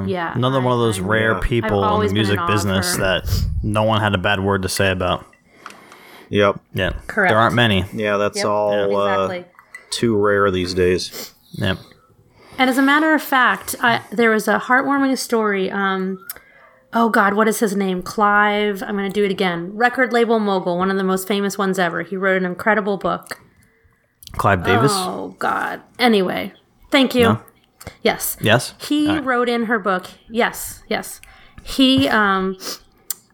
Yeah, 0.07 0.35
Another 0.35 0.61
one 0.61 0.75
of 0.75 0.79
those 0.79 1.01
I- 1.01 1.05
rare 1.05 1.41
people 1.41 1.83
in 2.03 2.09
the 2.09 2.13
music 2.13 2.39
business 2.47 2.97
that 2.99 3.25
no 3.63 3.85
one 3.85 4.01
had 4.03 4.15
a 4.15 4.19
bad 4.19 4.41
word 4.41 4.63
to 4.63 4.69
say 4.69 4.91
about. 4.91 5.27
Yep. 6.33 6.61
Yeah. 6.73 6.93
Correct. 7.07 7.31
There 7.31 7.39
aren't 7.39 7.55
many. 7.55 7.85
Yeah, 7.93 8.17
that's 8.17 8.39
Yep, 8.39 8.47
all 8.47 8.85
exactly. 9.19 9.41
uh, 9.41 9.45
too 9.91 10.17
rare 10.17 10.51
these 10.51 10.73
days. 10.73 11.35
Yep. 11.53 11.79
And 12.59 12.71
as 12.71 12.79
a 12.79 12.83
matter 12.83 13.13
of 13.15 13.23
fact, 13.23 13.75
I, 13.81 14.01
there 14.11 14.31
was 14.31 14.49
a 14.49 14.59
heartwarming 14.59 15.19
story. 15.19 15.71
Um, 15.71 16.25
oh 16.95 17.11
God, 17.11 17.35
what 17.35 17.49
is 17.49 17.61
his 17.61 17.77
name? 17.77 18.03
Clive. 18.03 18.83
I'm 18.83 18.97
going 18.97 19.11
to 19.11 19.13
do 19.15 19.25
it 19.25 19.31
again. 19.31 19.77
Record 19.77 20.13
label 20.15 20.39
mogul, 20.39 20.79
one 20.79 20.91
of 20.91 20.97
the 20.97 21.05
most 21.05 21.29
famous 21.29 21.59
ones 21.59 21.79
ever. 21.79 22.03
He 22.03 22.17
wrote 22.17 22.39
an 22.39 22.47
incredible 22.47 22.97
book. 22.97 23.39
Clive 24.33 24.65
Davis. 24.65 24.93
Oh 24.95 25.37
God. 25.39 25.83
Anyway, 25.99 26.55
thank 26.91 27.15
you. 27.15 27.25
No? 27.25 27.43
Yes. 28.03 28.39
Yes. 28.41 28.73
He 28.79 29.07
All 29.09 29.17
right. 29.17 29.25
wrote 29.25 29.49
in 29.51 29.65
her 29.67 29.79
book. 29.79 30.07
Yes, 30.31 30.83
yes. 30.89 31.21
He 31.63 32.09
um 32.09 32.57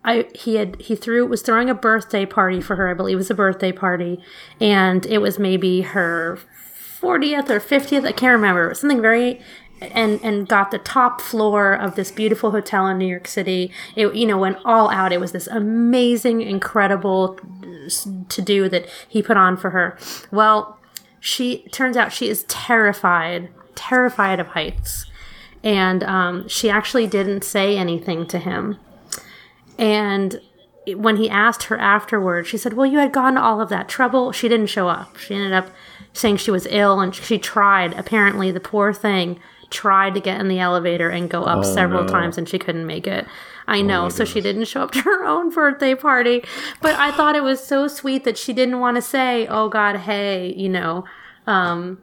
I 0.05 0.29
he 0.35 0.57
had 0.57 0.81
he 0.81 0.95
threw 0.95 1.27
was 1.27 1.43
throwing 1.43 1.69
a 1.69 1.75
birthday 1.75 2.25
party 2.25 2.61
for 2.61 2.77
her, 2.77 2.91
I 2.91 2.95
believe 2.95 3.15
it 3.15 3.17
was 3.17 3.31
a 3.31 3.35
birthday 3.35 3.73
party, 3.73 4.21
and 4.61 5.05
it 5.07 5.19
was 5.19 5.39
maybe 5.39 5.83
her 5.83 6.39
40th 7.01 7.49
or 7.51 7.61
50th, 7.61 8.05
I 8.05 8.13
can't 8.13 8.33
remember. 8.33 8.75
Something 8.75 9.01
very 9.01 9.41
and 9.81 10.21
and 10.23 10.49
got 10.49 10.71
the 10.71 10.79
top 10.79 11.21
floor 11.21 11.73
of 11.73 11.95
this 11.95 12.11
beautiful 12.11 12.51
hotel 12.51 12.87
in 12.89 12.99
New 12.99 13.07
York 13.07 13.29
City. 13.29 13.73
It 13.97 14.15
you 14.15 14.27
know 14.27 14.39
went 14.39 14.59
all 14.65 14.91
out. 14.91 15.13
It 15.13 15.21
was 15.21 15.33
this 15.33 15.47
amazing, 15.47 16.43
incredible 16.43 17.39
to 18.29 18.43
do 18.43 18.69
that 18.69 18.87
he 19.09 19.23
put 19.23 19.37
on 19.37 19.57
for 19.57 19.71
her. 19.71 19.99
Well, 20.31 20.79
she 21.21 21.69
turns 21.69 21.97
out 21.97 22.13
she 22.13 22.29
is 22.29 22.45
terrified, 22.45 23.51
terrified 23.75 24.41
of 24.41 24.49
heights, 24.49 25.07
and 25.63 26.03
um, 26.05 26.49
she 26.49 26.71
actually 26.71 27.07
didn't 27.07 27.45
say 27.45 27.77
anything 27.77 28.27
to 28.27 28.39
him. 28.39 28.79
And 29.79 30.41
when 30.95 31.17
he 31.17 31.29
asked 31.29 31.65
her 31.65 31.79
afterwards, 31.79 32.49
she 32.49 32.59
said, 32.59 32.73
"Well, 32.73 32.87
you 32.87 32.99
had 32.99 33.13
gone 33.13 33.35
to 33.35 33.41
all 33.41 33.61
of 33.61 33.69
that 33.69 33.89
trouble." 33.89 34.33
She 34.33 34.49
didn't 34.49 34.69
show 34.69 34.89
up. 34.89 35.17
She 35.17 35.35
ended 35.35 35.53
up 35.53 35.71
saying 36.13 36.39
she 36.39 36.51
was 36.51 36.67
ill, 36.71 37.01
and 37.01 37.15
she 37.15 37.39
tried. 37.39 37.95
Apparently, 37.95 38.51
the 38.51 38.61
poor 38.61 38.93
thing 38.93 39.39
tried 39.71 40.15
to 40.15 40.21
get 40.21 40.41
in 40.41 40.49
the 40.49 40.59
elevator 40.59 41.11
and 41.11 41.29
go 41.29 41.45
up 41.45 41.65
several 41.65 42.05
no. 42.05 42.09
times, 42.09 42.39
and 42.39 42.49
she 42.49 42.59
couldn't 42.59 42.87
make 42.87 43.07
it. 43.07 43.27
I 43.67 43.83
know, 43.83 44.09
so 44.09 44.25
she 44.25 44.41
didn't 44.41 44.65
show 44.65 44.83
up 44.83 44.91
to 44.93 45.03
her 45.03 45.25
own 45.27 45.51
birthday 45.51 45.95
party. 45.95 46.43
But 46.81 46.95
I 46.95 47.11
thought 47.13 47.37
it 47.37 47.43
was 47.43 47.63
so 47.63 47.87
sweet 47.87 48.25
that 48.25 48.39
she 48.39 48.53
didn't 48.53 48.81
want 48.81 48.97
to 48.97 49.03
say, 49.03 49.47
"Oh 49.47 49.69
God, 49.69 49.97
hey," 49.97 50.55
you 50.57 50.69
know. 50.69 51.05
Um, 51.47 51.99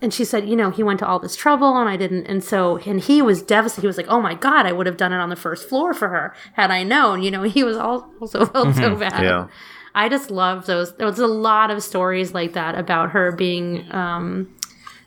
and 0.00 0.14
she 0.14 0.24
said, 0.24 0.48
you 0.48 0.54
know, 0.54 0.70
he 0.70 0.82
went 0.82 1.00
to 1.00 1.06
all 1.06 1.18
this 1.18 1.34
trouble 1.34 1.76
and 1.76 1.88
I 1.88 1.96
didn't. 1.96 2.26
And 2.26 2.42
so, 2.42 2.76
and 2.78 3.00
he 3.00 3.20
was 3.20 3.42
devastated. 3.42 3.82
He 3.82 3.86
was 3.88 3.96
like, 3.96 4.08
oh 4.08 4.20
my 4.20 4.34
God, 4.34 4.64
I 4.64 4.72
would 4.72 4.86
have 4.86 4.96
done 4.96 5.12
it 5.12 5.16
on 5.18 5.28
the 5.28 5.36
first 5.36 5.68
floor 5.68 5.92
for 5.92 6.08
her 6.08 6.34
had 6.52 6.70
I 6.70 6.84
known. 6.84 7.22
You 7.22 7.30
know, 7.30 7.42
he 7.42 7.64
was 7.64 7.76
al- 7.76 8.08
also 8.20 8.46
felt 8.52 8.76
so 8.76 8.94
bad. 8.96 9.22
Yeah. 9.22 9.48
I 9.94 10.08
just 10.08 10.30
love 10.30 10.66
those. 10.66 10.94
There 10.96 11.06
was 11.06 11.18
a 11.18 11.26
lot 11.26 11.70
of 11.70 11.82
stories 11.82 12.32
like 12.32 12.52
that 12.52 12.78
about 12.78 13.10
her 13.10 13.32
being 13.32 13.92
um, 13.92 14.54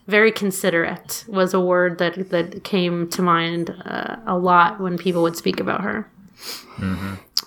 very 0.08 0.32
considerate 0.32 1.24
was 1.28 1.54
a 1.54 1.60
word 1.60 1.98
that 2.00 2.30
that 2.32 2.64
came 2.66 3.10
to 3.12 3.22
mind 3.22 3.70
uh, 3.86 4.18
a 4.26 4.38
lot 4.38 4.82
when 4.82 4.98
people 4.98 5.22
would 5.22 5.38
speak 5.38 5.60
about 5.62 5.82
her. 5.82 6.10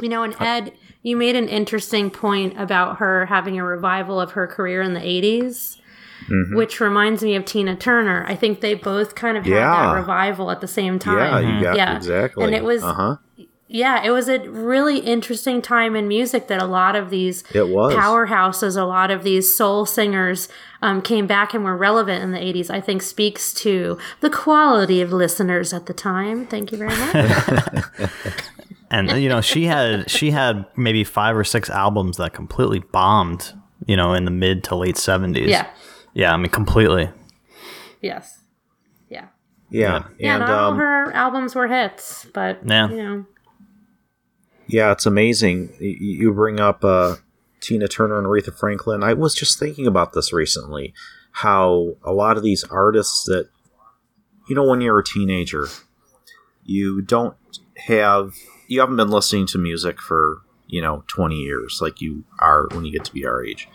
You 0.01 0.09
know, 0.09 0.23
and 0.23 0.35
Ed, 0.41 0.73
you 1.03 1.17
made 1.17 1.37
an 1.37 1.49
interesting 1.49 2.11
point 2.11 2.59
about 2.59 2.99
her 2.99 3.27
having 3.27 3.59
a 3.59 3.65
revival 3.65 4.19
of 4.21 4.33
her 4.33 4.47
career 4.47 4.81
in 4.81 4.95
the 4.95 5.01
80s. 5.01 5.79
Which 6.55 6.81
reminds 6.81 7.23
me 7.23 7.35
of 7.37 7.45
Tina 7.45 7.77
Turner. 7.77 8.25
I 8.27 8.35
think 8.35 8.61
they 8.61 8.75
both 8.75 9.15
kind 9.15 9.37
of 9.37 9.45
had 9.45 9.53
Yeah. 9.53 9.87
that 9.87 9.93
revival 9.95 10.51
at 10.51 10.61
the 10.61 10.69
same 10.69 10.99
time. 10.99 11.45
Yeah, 11.45 11.57
you 11.59 11.63
got 11.65 11.77
Yeah. 11.77 11.97
exactly. 11.97 12.45
And 12.45 12.55
it 12.55 12.65
was- 12.65 12.83
uh 12.83 12.93
huh. 12.95 13.17
Yeah, 13.67 14.05
it 14.05 14.11
was 14.11 14.29
a 14.29 14.39
really 14.51 14.99
interesting 14.99 15.61
time 15.61 15.97
in 15.97 16.07
music 16.07 16.47
that 16.47 16.63
a 16.63 16.67
lot 16.67 16.95
of 16.95 17.11
these 17.11 17.43
It 17.53 17.69
was. 17.69 17.93
powerhouses, 17.95 18.77
a 18.81 18.85
lot 18.85 19.11
of 19.11 19.25
these 19.25 19.53
soul 19.57 19.85
singers 19.85 20.49
um, 20.81 21.03
came 21.03 21.27
back 21.27 21.55
and 21.55 21.65
were 21.65 21.77
relevant 21.77 22.23
in 22.23 22.31
the 22.31 22.39
80s. 22.39 22.71
I 22.71 22.81
think 22.81 23.03
speaks 23.03 23.53
to 23.55 23.99
the 24.21 24.31
quality 24.31 25.01
of 25.01 25.13
listeners 25.13 25.73
at 25.73 25.87
the 25.87 25.95
time. 25.95 26.47
Thank 26.47 26.71
you 26.71 26.79
very 26.79 26.91
much. 26.97 27.85
and 28.91 29.11
you 29.23 29.29
know 29.29 29.41
she 29.41 29.65
had 29.65 30.09
she 30.11 30.31
had 30.31 30.67
maybe 30.77 31.03
five 31.03 31.37
or 31.37 31.43
six 31.45 31.69
albums 31.71 32.17
that 32.19 32.33
completely 32.35 32.81
bombed 32.81 33.53
you 33.87 33.97
know 33.97 34.13
in 34.13 34.25
the 34.25 34.31
mid 34.31 34.63
to 34.65 34.77
late 34.77 34.97
70s 34.97 35.49
yeah. 35.49 35.67
Yeah 36.15 36.33
i 36.33 36.37
mean 36.37 36.51
completely 36.51 37.11
Yes. 38.01 38.41
Yeah. 39.09 39.29
Yeah, 39.71 40.05
Yeah, 40.19 40.35
and 40.35 40.41
not 40.41 40.51
all 40.51 40.71
um, 40.73 40.77
her 40.79 41.11
albums 41.13 41.55
were 41.55 41.69
hits, 41.69 42.27
but 42.35 42.59
Yeah. 42.67 42.89
you 42.91 42.97
know. 43.03 43.27
yeah, 44.67 44.93
it's 44.93 45.07
amazing. 45.07 45.75
You 45.81 46.35
bring 46.35 46.61
up 46.61 46.85
uh, 46.85 47.17
Tina 47.61 47.89
Turner 47.89 48.19
and 48.19 48.27
Aretha 48.27 48.53
Franklin. 48.55 49.03
I 49.03 49.15
was 49.15 49.35
just 49.35 49.59
thinking 49.59 49.87
about 49.87 50.13
this 50.13 50.35
recently. 50.35 50.93
How 51.33 51.97
a 52.05 52.13
lot 52.13 52.37
of 52.37 52.43
these 52.43 52.63
artists 52.65 53.25
that, 53.25 53.49
you 54.51 54.55
know, 54.55 54.65
when 54.65 54.83
you're 54.83 54.99
a 54.99 55.05
teenager, 55.05 55.69
you 56.63 57.01
don't 57.01 57.37
have 57.87 58.35
you 58.69 58.81
haven't 58.81 58.97
been 58.97 59.11
listening 59.11 59.47
to 59.47 59.59
music 59.59 59.99
for 59.99 60.43
you 60.67 60.83
know 60.83 61.05
20 61.09 61.37
years 61.37 61.79
like 61.83 62.01
you 62.03 62.25
are 62.41 62.69
when 62.73 62.85
you 62.85 62.93
get 62.93 63.05
to 63.05 63.13
be 63.13 63.25
our 63.27 63.45
age 63.45 63.69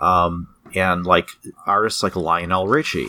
um, 0.00 0.48
and 0.76 1.04
like 1.06 1.28
artists 1.66 2.02
like 2.02 2.16
lionel 2.16 2.66
richie 2.68 3.08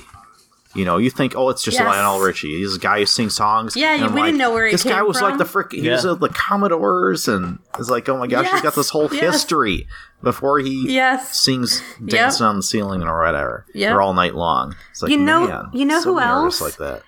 you 0.75 0.83
know 0.85 0.97
you 0.97 1.09
think 1.09 1.35
oh 1.35 1.49
it's 1.49 1.63
just 1.63 1.77
Yes. 1.77 1.85
lionel 1.85 2.19
richie 2.19 2.57
he's 2.57 2.75
a 2.75 2.79
guy 2.79 2.99
who 2.99 3.05
sings 3.05 3.35
songs 3.35 3.75
Yeah, 3.75 3.93
and 3.93 4.13
we 4.15 4.21
like, 4.21 4.27
didn't 4.29 4.39
know 4.39 4.51
where 4.51 4.65
he 4.65 4.71
this 4.71 4.83
guy 4.83 4.93
came 4.95 5.07
was 5.07 5.21
like 5.21 5.37
the 5.37 5.45
frick 5.45 5.71
he 5.71 5.87
was 5.87 6.03
Yeah. 6.03 6.11
at 6.13 6.19
the 6.19 6.29
commodores 6.29 7.27
and 7.27 7.59
it's 7.77 7.89
like 7.89 8.09
oh 8.09 8.17
my 8.17 8.27
gosh 8.27 8.49
he's 8.49 8.61
got 8.61 8.73
this 8.75 8.89
whole 8.89 9.07
yes. 9.13 9.21
history 9.21 9.87
before 10.23 10.59
he 10.59 10.91
Yes. 10.93 11.37
sings 11.39 11.81
dancing 12.03 12.45
on 12.45 12.55
the 12.57 12.63
ceiling 12.63 13.03
or 13.03 13.21
whatever 13.23 13.65
Yep. 13.73 13.93
or 13.95 14.01
all 14.01 14.13
night 14.13 14.35
long 14.35 14.75
it's 14.91 15.01
like 15.03 15.11
You 15.11 15.17
know- 15.17 15.47
man, 15.47 15.65
you 15.73 15.85
know 15.85 15.99
so 15.99 16.09
who 16.13 16.19
many 16.19 16.31
artists 16.31 16.61
else? 16.61 16.79
like 16.79 16.89
that 16.89 17.03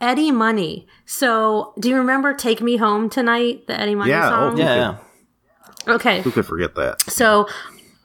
Eddie 0.00 0.30
Money. 0.30 0.86
So, 1.06 1.72
do 1.80 1.88
you 1.88 1.96
remember 1.96 2.32
Take 2.32 2.60
Me 2.60 2.76
Home 2.76 3.10
Tonight, 3.10 3.66
the 3.66 3.78
Eddie 3.80 3.96
Money 3.96 4.10
Yeah, 4.10 4.26
oh, 4.28 4.50
song? 4.50 4.56
yeah, 4.58 4.96
yeah. 5.88 5.94
Okay. 5.94 6.20
who 6.22 6.30
could 6.30 6.46
forget 6.46 6.74
that 6.76 7.00
So 7.10 7.48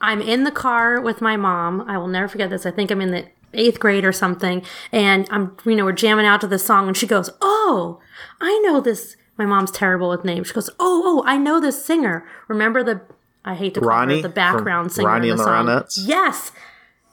I'm 0.04 0.22
in 0.22 0.44
the 0.44 0.52
car 0.52 1.00
with 1.00 1.22
my 1.22 1.38
mom. 1.38 1.82
I 1.88 1.98
will 1.98 2.10
never 2.10 2.28
forget 2.28 2.50
this. 2.50 2.66
I 2.66 2.72
think 2.72 2.92
I'm 2.92 3.00
in 3.00 3.12
the 3.12 3.26
eighth 3.54 3.80
grade 3.80 4.04
or 4.04 4.12
something. 4.12 4.62
And 4.92 5.28
I'm, 5.32 5.56
you 5.66 5.76
know, 5.76 5.86
we're 5.86 5.94
jamming 5.94 6.26
out 6.26 6.42
to 6.42 6.48
this 6.48 6.66
song 6.66 6.90
and 6.90 6.98
she 6.98 7.08
goes, 7.08 7.30
Oh, 7.42 8.02
I 8.42 8.60
know 8.66 8.82
this. 8.82 9.16
My 9.38 9.46
mom's 9.46 9.72
terrible 9.72 10.10
with 10.10 10.26
names. 10.26 10.48
She 10.48 10.54
goes, 10.54 10.70
Oh, 10.78 11.04
oh, 11.06 11.24
I 11.26 11.38
know 11.38 11.62
this 11.62 11.84
singer. 11.84 12.28
Remember 12.50 12.84
the, 12.84 13.02
I 13.46 13.56
hate 13.56 13.76
to 13.76 13.80
call 13.80 13.90
Ronnie 13.90 14.18
her 14.18 14.24
the 14.24 14.30
background 14.30 14.92
singer. 14.92 15.08
Ronnie 15.08 15.30
in 15.30 15.38
the 15.38 15.44
and 15.44 15.68
the. 15.70 15.72
Ronettes? 15.72 15.98
Yes. 16.06 16.52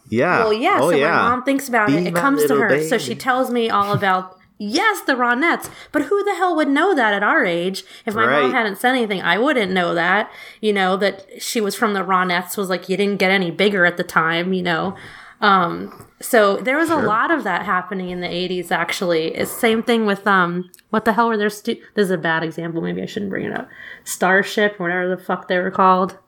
yeah 0.08 0.40
Well, 0.40 0.52
yeah. 0.52 0.78
oh 0.80 0.90
so 0.90 0.96
yeah 0.96 1.10
my 1.10 1.28
mom 1.30 1.44
thinks 1.44 1.68
about 1.68 1.86
Be 1.86 1.96
it. 1.96 2.08
It 2.08 2.14
comes 2.16 2.44
to 2.46 2.56
her. 2.56 2.82
So 2.82 2.98
she 2.98 3.14
tells 3.14 3.50
me 3.52 3.70
all 3.70 3.92
about, 3.92 4.36
yes, 4.60 5.00
the 5.00 5.14
Ronettes. 5.14 5.68
But 5.90 6.02
who 6.02 6.22
the 6.22 6.34
hell 6.34 6.54
would 6.54 6.68
know 6.68 6.94
that 6.94 7.14
at 7.14 7.22
our 7.24 7.44
age? 7.44 7.82
If 8.06 8.14
my 8.14 8.26
mom 8.26 8.52
hadn't 8.52 8.76
said 8.78 8.90
anything, 8.94 9.22
I 9.22 9.38
wouldn't 9.38 9.72
know 9.72 9.94
that. 9.94 10.30
You 10.60 10.72
know, 10.72 10.96
that 10.98 11.26
she 11.42 11.60
was 11.60 11.74
from 11.74 11.94
the 11.94 12.04
Ronettes 12.04 12.56
was 12.56 12.68
like, 12.68 12.88
you 12.88 12.96
didn't 12.96 13.18
get 13.18 13.30
any 13.32 13.50
bigger 13.50 13.84
at 13.86 13.96
the 13.96 14.04
time, 14.04 14.52
you 14.52 14.62
know. 14.62 14.94
Um, 15.40 16.06
so 16.20 16.58
there 16.58 16.76
was 16.76 16.90
a 16.90 16.96
lot 16.96 17.30
of 17.30 17.44
that 17.44 17.64
happening 17.64 18.10
in 18.10 18.20
the 18.20 18.26
80s, 18.28 18.70
actually. 18.70 19.28
It's 19.34 19.50
same 19.50 19.82
thing 19.82 20.04
with, 20.04 20.26
um, 20.26 20.70
what 20.90 21.06
the 21.06 21.14
hell 21.14 21.28
were 21.28 21.38
their 21.38 21.48
stu- 21.48 21.80
This 21.94 22.04
is 22.04 22.10
a 22.10 22.18
bad 22.18 22.42
example. 22.44 22.82
Maybe 22.82 23.00
I 23.00 23.06
shouldn't 23.06 23.30
bring 23.30 23.46
it 23.46 23.52
up. 23.56 23.66
Starship, 24.04 24.78
whatever 24.78 25.08
the 25.08 25.16
fuck 25.16 25.48
they 25.48 25.58
were 25.58 25.70
called. 25.70 26.18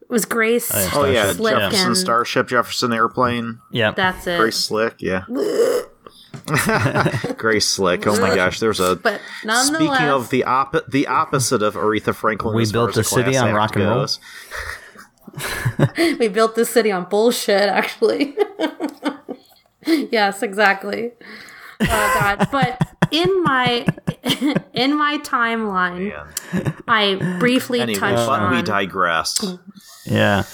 It 0.00 0.08
was 0.08 0.24
Grace. 0.24 0.70
Oh 0.94 1.04
yeah, 1.04 1.32
Slick 1.32 1.54
Jefferson 1.56 1.86
and- 1.88 1.96
Starship, 1.96 2.48
Jefferson 2.48 2.92
Airplane, 2.92 3.58
yeah 3.72 3.90
That's 3.90 4.26
it. 4.26 4.38
Grace 4.38 4.56
Slick, 4.56 4.94
yeah. 5.00 5.24
Grace 7.36 7.66
Slick. 7.68 8.06
Oh 8.06 8.18
my 8.20 8.34
gosh, 8.34 8.60
there's 8.60 8.80
a. 8.80 8.96
But 8.96 9.20
nonetheless, 9.44 9.76
Speaking 9.76 10.08
of 10.08 10.30
the 10.30 10.44
op- 10.44 10.88
the 10.88 11.06
opposite 11.06 11.62
of 11.62 11.74
Aretha 11.74 12.14
Franklin, 12.14 12.54
We 12.54 12.62
as 12.62 12.70
far 12.72 12.86
built 12.86 12.90
as 12.90 12.94
the 12.96 13.04
city 13.04 13.36
on 13.36 13.54
rock 13.54 13.76
and 13.76 13.84
roll. 13.84 14.06
we 16.18 16.28
built 16.28 16.54
this 16.54 16.70
city 16.70 16.90
on 16.90 17.04
bullshit. 17.04 17.68
Actually, 17.68 18.36
yes, 19.86 20.42
exactly. 20.42 21.12
Oh 21.80 21.86
god! 22.20 22.48
But 22.50 22.80
in 23.10 23.42
my 23.42 23.86
in 24.72 24.96
my 24.96 25.18
timeline, 25.18 26.10
Man. 26.52 26.74
I 26.88 27.36
briefly 27.38 27.80
Anyway, 27.80 27.98
touched 27.98 28.26
but 28.26 28.50
we 28.50 28.62
digress. 28.62 29.44
yeah 30.04 30.44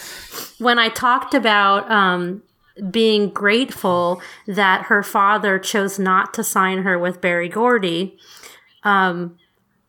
when 0.59 0.79
I 0.79 0.89
talked 0.89 1.35
about 1.35 1.91
um, 1.91 2.43
being 2.91 3.29
grateful 3.29 4.21
that 4.47 4.87
her 4.87 5.03
father 5.03 5.59
chose 5.59 5.99
not 5.99 6.35
to 6.35 6.43
sign 6.43 6.83
her 6.83 6.99
with 6.99 7.21
Berry 7.21 7.49
Gordy. 7.49 8.19
Um, 8.83 9.39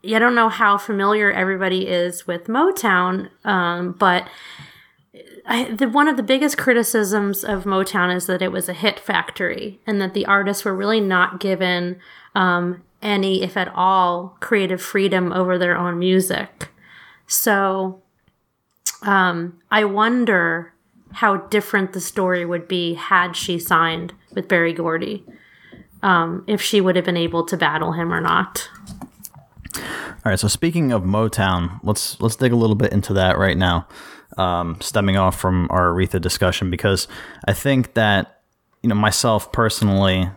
I 0.05 0.19
don't 0.19 0.35
know 0.35 0.49
how 0.49 0.77
familiar 0.77 1.31
everybody 1.31 1.87
is 1.87 2.27
with 2.27 2.47
Motown, 2.47 3.29
um, 3.45 3.93
but 3.93 4.27
I, 5.45 5.65
the, 5.71 5.89
one 5.89 6.07
of 6.07 6.17
the 6.17 6.23
biggest 6.23 6.57
criticisms 6.57 7.43
of 7.43 7.63
Motown 7.63 8.13
is 8.15 8.27
that 8.27 8.41
it 8.41 8.51
was 8.51 8.69
a 8.69 8.73
hit 8.73 8.99
factory 8.99 9.79
and 9.87 10.01
that 10.01 10.13
the 10.13 10.25
artists 10.25 10.65
were 10.65 10.75
really 10.75 11.01
not 11.01 11.39
given 11.39 11.99
um, 12.35 12.83
any, 13.01 13.43
if 13.43 13.57
at 13.57 13.71
all, 13.75 14.37
creative 14.39 14.81
freedom 14.81 15.31
over 15.31 15.57
their 15.57 15.77
own 15.77 15.99
music. 15.99 16.69
So 17.27 18.01
um, 19.01 19.59
I 19.71 19.83
wonder 19.85 20.72
how 21.13 21.37
different 21.37 21.93
the 21.93 22.01
story 22.01 22.45
would 22.45 22.67
be 22.67 22.95
had 22.95 23.35
she 23.35 23.59
signed 23.59 24.13
with 24.33 24.47
Berry 24.47 24.73
Gordy. 24.73 25.25
Um, 26.01 26.43
if 26.47 26.61
she 26.61 26.81
would 26.81 26.97
have 26.97 27.05
been 27.05 27.15
able 27.15 27.45
to 27.45 27.55
battle 27.55 27.93
him 27.93 28.13
or 28.13 28.19
not. 28.19 28.69
All 29.77 29.81
right. 30.25 30.39
So 30.39 30.47
speaking 30.47 30.91
of 30.91 31.03
Motown, 31.03 31.79
let's 31.83 32.19
let's 32.19 32.35
dig 32.35 32.51
a 32.51 32.55
little 32.55 32.75
bit 32.75 32.91
into 32.91 33.13
that 33.13 33.37
right 33.37 33.57
now, 33.57 33.87
um, 34.37 34.77
stemming 34.81 35.17
off 35.17 35.39
from 35.39 35.67
our 35.69 35.93
Aretha 35.93 36.19
discussion, 36.19 36.69
because 36.69 37.07
I 37.45 37.53
think 37.53 37.93
that 37.93 38.41
you 38.81 38.89
know 38.89 38.95
myself 38.95 39.51
personally, 39.51 40.29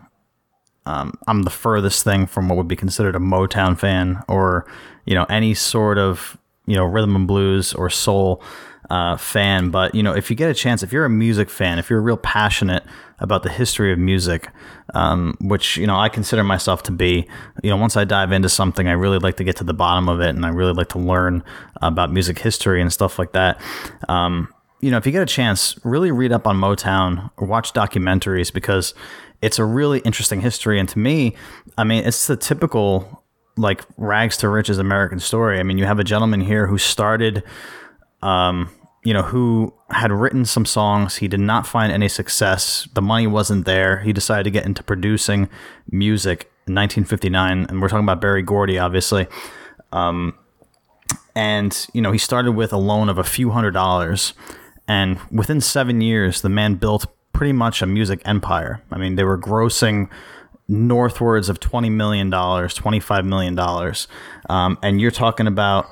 um, 0.85 1.13
I'm 1.27 1.43
the 1.43 1.49
furthest 1.49 2.03
thing 2.03 2.27
from 2.27 2.47
what 2.47 2.57
would 2.57 2.67
be 2.67 2.75
considered 2.75 3.15
a 3.15 3.19
Motown 3.19 3.77
fan, 3.77 4.23
or 4.27 4.65
you 5.05 5.15
know 5.15 5.25
any 5.29 5.53
sort 5.53 5.97
of 5.97 6.37
you 6.65 6.75
know 6.75 6.85
rhythm 6.85 7.15
and 7.15 7.27
blues 7.27 7.73
or 7.73 7.89
soul 7.89 8.41
uh, 8.89 9.17
fan. 9.17 9.69
But 9.69 9.95
you 9.95 10.03
know 10.03 10.13
if 10.13 10.29
you 10.29 10.35
get 10.35 10.49
a 10.49 10.53
chance, 10.53 10.83
if 10.83 10.91
you're 10.91 11.05
a 11.05 11.09
music 11.09 11.49
fan, 11.49 11.79
if 11.79 11.89
you're 11.89 12.01
real 12.01 12.17
passionate 12.17 12.83
about 13.19 13.43
the 13.43 13.49
history 13.49 13.91
of 13.91 13.97
music, 13.97 14.49
um, 14.93 15.35
which 15.41 15.77
you 15.77 15.87
know 15.87 15.97
I 15.97 16.09
consider 16.09 16.43
myself 16.43 16.83
to 16.83 16.91
be. 16.91 17.27
You 17.63 17.69
know, 17.69 17.77
once 17.77 17.97
I 17.97 18.05
dive 18.05 18.31
into 18.31 18.49
something, 18.49 18.87
I 18.87 18.93
really 18.93 19.19
like 19.19 19.37
to 19.37 19.43
get 19.43 19.55
to 19.57 19.63
the 19.63 19.73
bottom 19.73 20.09
of 20.09 20.21
it, 20.21 20.29
and 20.29 20.45
I 20.45 20.49
really 20.49 20.73
like 20.73 20.89
to 20.89 20.99
learn 20.99 21.43
about 21.81 22.11
music 22.11 22.39
history 22.39 22.81
and 22.81 22.91
stuff 22.91 23.19
like 23.19 23.33
that. 23.33 23.61
Um, 24.07 24.53
you 24.81 24.91
know, 24.91 24.97
if 24.97 25.05
you 25.05 25.11
get 25.11 25.23
a 25.23 25.27
chance, 25.27 25.77
really 25.83 26.11
read 26.11 26.31
up 26.31 26.45
on 26.45 26.57
Motown 26.57 27.31
or 27.37 27.47
watch 27.47 27.73
documentaries 27.73 28.53
because 28.53 28.93
it's 29.41 29.59
a 29.59 29.65
really 29.65 29.99
interesting 29.99 30.41
history. 30.41 30.79
And 30.79 30.87
to 30.89 30.99
me, 30.99 31.35
I 31.77 31.83
mean, 31.83 32.03
it's 32.05 32.27
the 32.27 32.35
typical 32.35 33.23
like 33.57 33.83
rags 33.97 34.37
to 34.37 34.49
riches 34.49 34.77
American 34.77 35.19
story. 35.19 35.59
I 35.59 35.63
mean, 35.63 35.79
you 35.79 35.85
have 35.85 35.99
a 35.99 36.03
gentleman 36.03 36.41
here 36.41 36.67
who 36.67 36.77
started 36.77 37.43
you 39.07 39.13
know, 39.13 39.21
who 39.21 39.73
had 39.89 40.11
written 40.11 40.43
some 40.43 40.65
songs. 40.65 41.17
He 41.17 41.27
did 41.27 41.39
not 41.39 41.65
find 41.65 41.91
any 41.91 42.09
success. 42.09 42.87
The 42.93 43.01
money 43.01 43.25
wasn't 43.25 43.65
there. 43.65 43.99
He 43.99 44.11
decided 44.11 44.43
to 44.43 44.51
get 44.51 44.65
into 44.65 44.83
producing 44.83 45.49
music 45.89 46.51
in 46.67 46.75
1959. 46.75 47.67
And 47.69 47.81
we're 47.81 47.87
talking 47.87 48.03
about 48.03 48.19
Berry 48.19 48.41
Gordy, 48.41 48.77
obviously. 48.77 49.27
Um, 49.93 50.37
and, 51.35 51.87
you 51.93 52.01
know, 52.01 52.11
he 52.11 52.17
started 52.17 52.51
with 52.51 52.73
a 52.73 52.77
loan 52.77 53.09
of 53.09 53.17
a 53.17 53.23
few 53.23 53.51
hundred 53.51 53.71
dollars. 53.71 54.33
And 54.87 55.19
within 55.31 55.61
seven 55.61 56.01
years, 56.01 56.41
the 56.41 56.49
man 56.49 56.75
built 56.75 57.05
pretty 57.31 57.53
much 57.53 57.81
a 57.81 57.85
music 57.85 58.21
empire. 58.25 58.83
I 58.91 58.97
mean, 58.97 59.15
they 59.15 59.23
were 59.23 59.37
grossing 59.37 60.09
northwards 60.67 61.47
of 61.47 61.59
$20 61.59 61.91
million, 61.91 62.29
$25 62.29 63.25
million. 63.25 63.93
Um, 64.49 64.77
and 64.81 64.99
you're 64.99 65.11
talking 65.11 65.47
about 65.47 65.87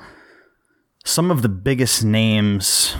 some 1.06 1.30
of 1.30 1.42
the 1.42 1.48
biggest 1.48 2.04
names, 2.04 2.96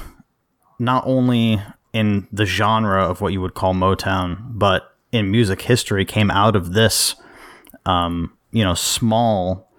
not 0.78 1.02
only 1.06 1.60
in 1.92 2.28
the 2.30 2.46
genre 2.46 3.04
of 3.04 3.20
what 3.20 3.32
you 3.32 3.40
would 3.40 3.54
call 3.54 3.74
Motown, 3.74 4.38
but 4.50 4.94
in 5.10 5.28
music 5.28 5.62
history 5.62 6.04
came 6.04 6.30
out 6.30 6.54
of 6.54 6.72
this, 6.72 7.16
um, 7.84 8.32
you 8.52 8.62
know, 8.62 8.74
small, 8.74 9.72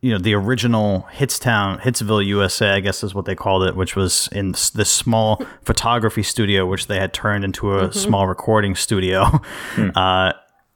you 0.00 0.10
know, 0.10 0.18
the 0.18 0.34
original 0.34 1.06
Hitstown, 1.12 1.80
Hitsville, 1.80 2.26
USA, 2.26 2.70
I 2.70 2.80
guess 2.80 3.04
is 3.04 3.14
what 3.14 3.24
they 3.24 3.36
called 3.36 3.62
it, 3.62 3.76
which 3.76 3.94
was 3.94 4.28
in 4.32 4.50
this 4.50 4.90
small 4.90 5.40
photography 5.62 6.24
studio, 6.24 6.66
which 6.66 6.88
they 6.88 6.98
had 6.98 7.14
turned 7.14 7.44
into 7.44 7.78
a 7.78 7.92
small 7.92 8.26
recording 8.26 8.74
studio, 8.74 9.40
uh, 9.94 10.32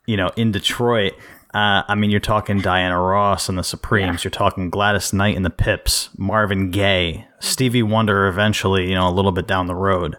you 0.07 0.17
know, 0.17 0.31
in 0.37 0.53
Detroit. 0.53 1.15
Uh, 1.57 1.83
I 1.89 1.95
mean, 1.95 2.11
you're 2.11 2.21
talking 2.21 2.61
Diana 2.61 3.01
Ross 3.01 3.49
and 3.49 3.57
the 3.57 3.65
Supremes. 3.65 4.23
You're 4.23 4.31
talking 4.31 4.69
Gladys 4.69 5.15
Knight 5.15 5.37
and 5.37 5.45
the 5.45 5.49
Pips, 5.49 6.11
Marvin 6.19 6.71
Gaye, 6.71 7.27
Stevie 7.41 7.83
Wonder. 7.83 8.27
Eventually, 8.27 8.91
you 8.91 8.95
know, 8.95 9.09
a 9.09 9.11
little 9.11 9.33
bit 9.33 9.47
down 9.47 9.67
the 9.67 9.75
road, 9.75 10.19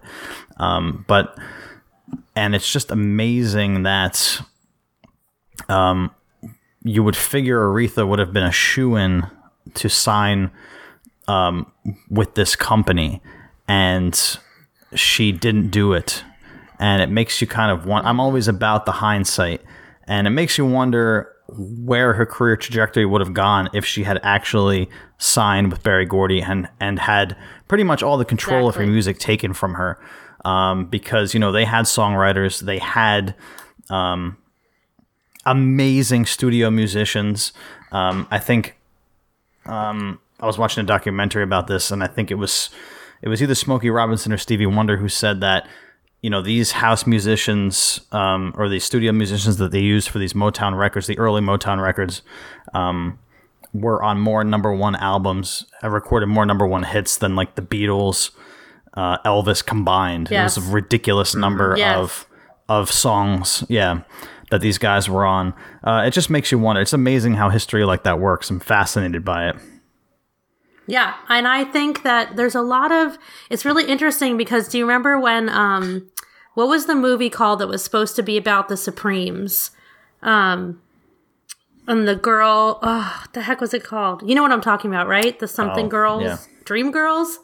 um, 0.58 1.06
but 1.08 1.38
and 2.36 2.56
it's 2.56 2.74
just 2.74 2.90
amazing 2.90 3.84
that 3.84 4.42
um, 5.70 6.10
you 6.84 7.04
would 7.04 7.16
figure 7.16 7.60
Aretha 7.60 8.08
would 8.08 8.18
have 8.18 8.34
been 8.34 8.42
a 8.42 8.52
shoe 8.52 8.96
in 8.96 9.28
to 9.76 9.90
sign 9.90 10.50
um, 11.28 11.72
with 12.10 12.34
this 12.34 12.56
company, 12.56 13.22
and 13.68 14.40
she 14.96 15.32
didn't 15.32 15.70
do 15.70 15.94
it. 15.94 16.24
And 16.80 17.00
it 17.00 17.12
makes 17.12 17.42
you 17.42 17.46
kind 17.46 17.72
of 17.72 17.86
want. 17.86 18.08
I'm 18.08 18.20
always 18.20 18.48
about 18.48 18.88
the 18.88 18.94
hindsight, 18.94 19.62
and 20.08 20.28
it 20.28 20.32
makes 20.32 20.58
you 20.58 20.66
wonder 20.66 21.34
where 21.50 22.14
her 22.14 22.26
career 22.26 22.58
trajectory 22.58 23.06
would 23.06 23.22
have 23.22 23.34
gone 23.34 23.70
if 23.74 23.86
she 23.86 24.04
had 24.04 24.20
actually 24.24 24.90
signed 25.18 25.72
with 25.72 25.84
Berry 25.84 26.06
Gordy 26.06 26.42
and 26.42 26.68
and 26.80 27.00
had 27.00 27.36
pretty 27.68 27.84
much 27.84 28.04
all 28.04 28.18
the 28.18 28.26
control 28.26 28.68
of 28.68 28.76
her 28.76 28.86
music 28.86 29.20
taken 29.20 29.54
from 29.54 29.76
her. 29.76 30.00
Um, 30.46 30.86
because 30.86 31.34
you 31.34 31.40
know 31.40 31.52
they 31.52 31.66
had 31.66 31.86
songwriters, 31.86 32.62
they 32.62 32.80
had 32.80 33.36
um, 33.90 34.38
amazing 35.46 36.26
studio 36.26 36.70
musicians. 36.70 37.54
Um, 37.92 38.28
I 38.32 38.40
think 38.40 38.78
um, 39.66 40.20
I 40.40 40.46
was 40.46 40.58
watching 40.58 40.84
a 40.84 40.88
documentary 40.88 41.44
about 41.44 41.68
this, 41.68 41.92
and 41.92 42.04
I 42.04 42.08
think 42.08 42.32
it 42.32 42.36
was 42.36 42.70
it 43.22 43.30
was 43.30 43.42
either 43.42 43.56
Smokey 43.56 43.90
Robinson 43.90 44.32
or 44.32 44.38
Stevie 44.38 44.66
Wonder 44.66 44.98
who 44.98 45.10
said 45.10 45.42
that 45.42 45.68
you 46.28 46.32
know 46.32 46.42
these 46.42 46.74
house 46.74 47.08
musicians 47.08 48.02
um, 48.12 48.54
or 48.58 48.68
these 48.68 48.84
studio 48.84 49.14
musicians 49.14 49.56
that 49.60 49.72
they 49.72 49.80
used 49.80 50.10
for 50.10 50.20
these 50.20 50.34
Motown 50.34 50.78
records, 50.78 51.08
the 51.08 51.18
early 51.18 51.40
Motown 51.40 51.82
records, 51.82 52.22
um, 52.74 53.18
were 53.74 54.04
on 54.04 54.20
more 54.20 54.44
number 54.44 54.74
one 54.74 54.94
albums, 54.98 55.64
have 55.82 55.94
recorded 55.94 56.26
more 56.28 56.46
number 56.46 56.68
one 56.68 56.84
hits 56.84 57.16
than 57.16 57.38
like 57.38 57.56
the 57.56 57.62
Beatles, 57.62 58.32
uh, 58.96 59.20
Elvis 59.20 59.66
combined. 59.66 60.28
Yes. 60.30 60.58
It 60.58 60.60
was 60.60 60.68
a 60.70 60.72
ridiculous 60.74 61.34
number 61.34 61.76
Yes. 61.78 61.96
of 61.98 62.28
of 62.68 62.92
songs. 62.92 63.64
Yeah. 63.70 64.02
That 64.52 64.60
these 64.60 64.78
guys 64.78 65.10
were 65.10 65.26
on. 65.26 65.54
Uh, 65.82 66.04
it 66.08 66.12
just 66.12 66.30
makes 66.30 66.52
you 66.52 66.60
wonder. 66.60 66.82
It's 66.82 66.92
amazing 66.92 67.36
how 67.36 67.50
history 67.50 67.86
like 67.86 68.04
that 68.04 68.20
works. 68.20 68.50
I'm 68.50 68.60
fascinated 68.60 69.24
by 69.24 69.48
it. 69.48 69.56
Yeah, 70.88 71.14
and 71.30 71.48
I 71.48 71.64
think 71.66 72.04
that 72.04 72.36
there's 72.36 72.56
a 72.56 72.62
lot 72.62 72.92
of 72.92 73.18
it's 73.50 73.64
really 73.64 73.86
interesting 73.86 74.36
because 74.36 74.68
do 74.68 74.78
you 74.78 74.86
remember 74.86 75.18
when 75.20 75.48
um 75.48 76.10
what 76.58 76.68
was 76.68 76.88
the 76.88 76.96
movie 76.96 77.30
called 77.30 77.60
that 77.60 77.68
was 77.68 77.84
supposed 77.84 78.16
to 78.16 78.24
be 78.24 78.36
about 78.36 78.68
the 78.68 78.76
Supremes? 78.78 79.70
Um 80.24 80.82
and 81.88 82.08
the 82.08 82.16
girl, 82.16 82.80
oh, 82.82 83.24
the 83.34 83.42
heck 83.44 83.62
was 83.62 83.74
it 83.74 83.84
called? 83.84 84.28
You 84.28 84.34
know 84.36 84.42
what 84.42 84.52
I'm 84.52 84.60
talking 84.62 84.90
about, 84.92 85.08
right? 85.08 85.38
The 85.40 85.48
something 85.48 85.86
Oh, 85.86 85.90
girls, 85.90 86.24
yeah. 86.24 86.38
Dream 86.66 86.92
Girls? 86.92 87.40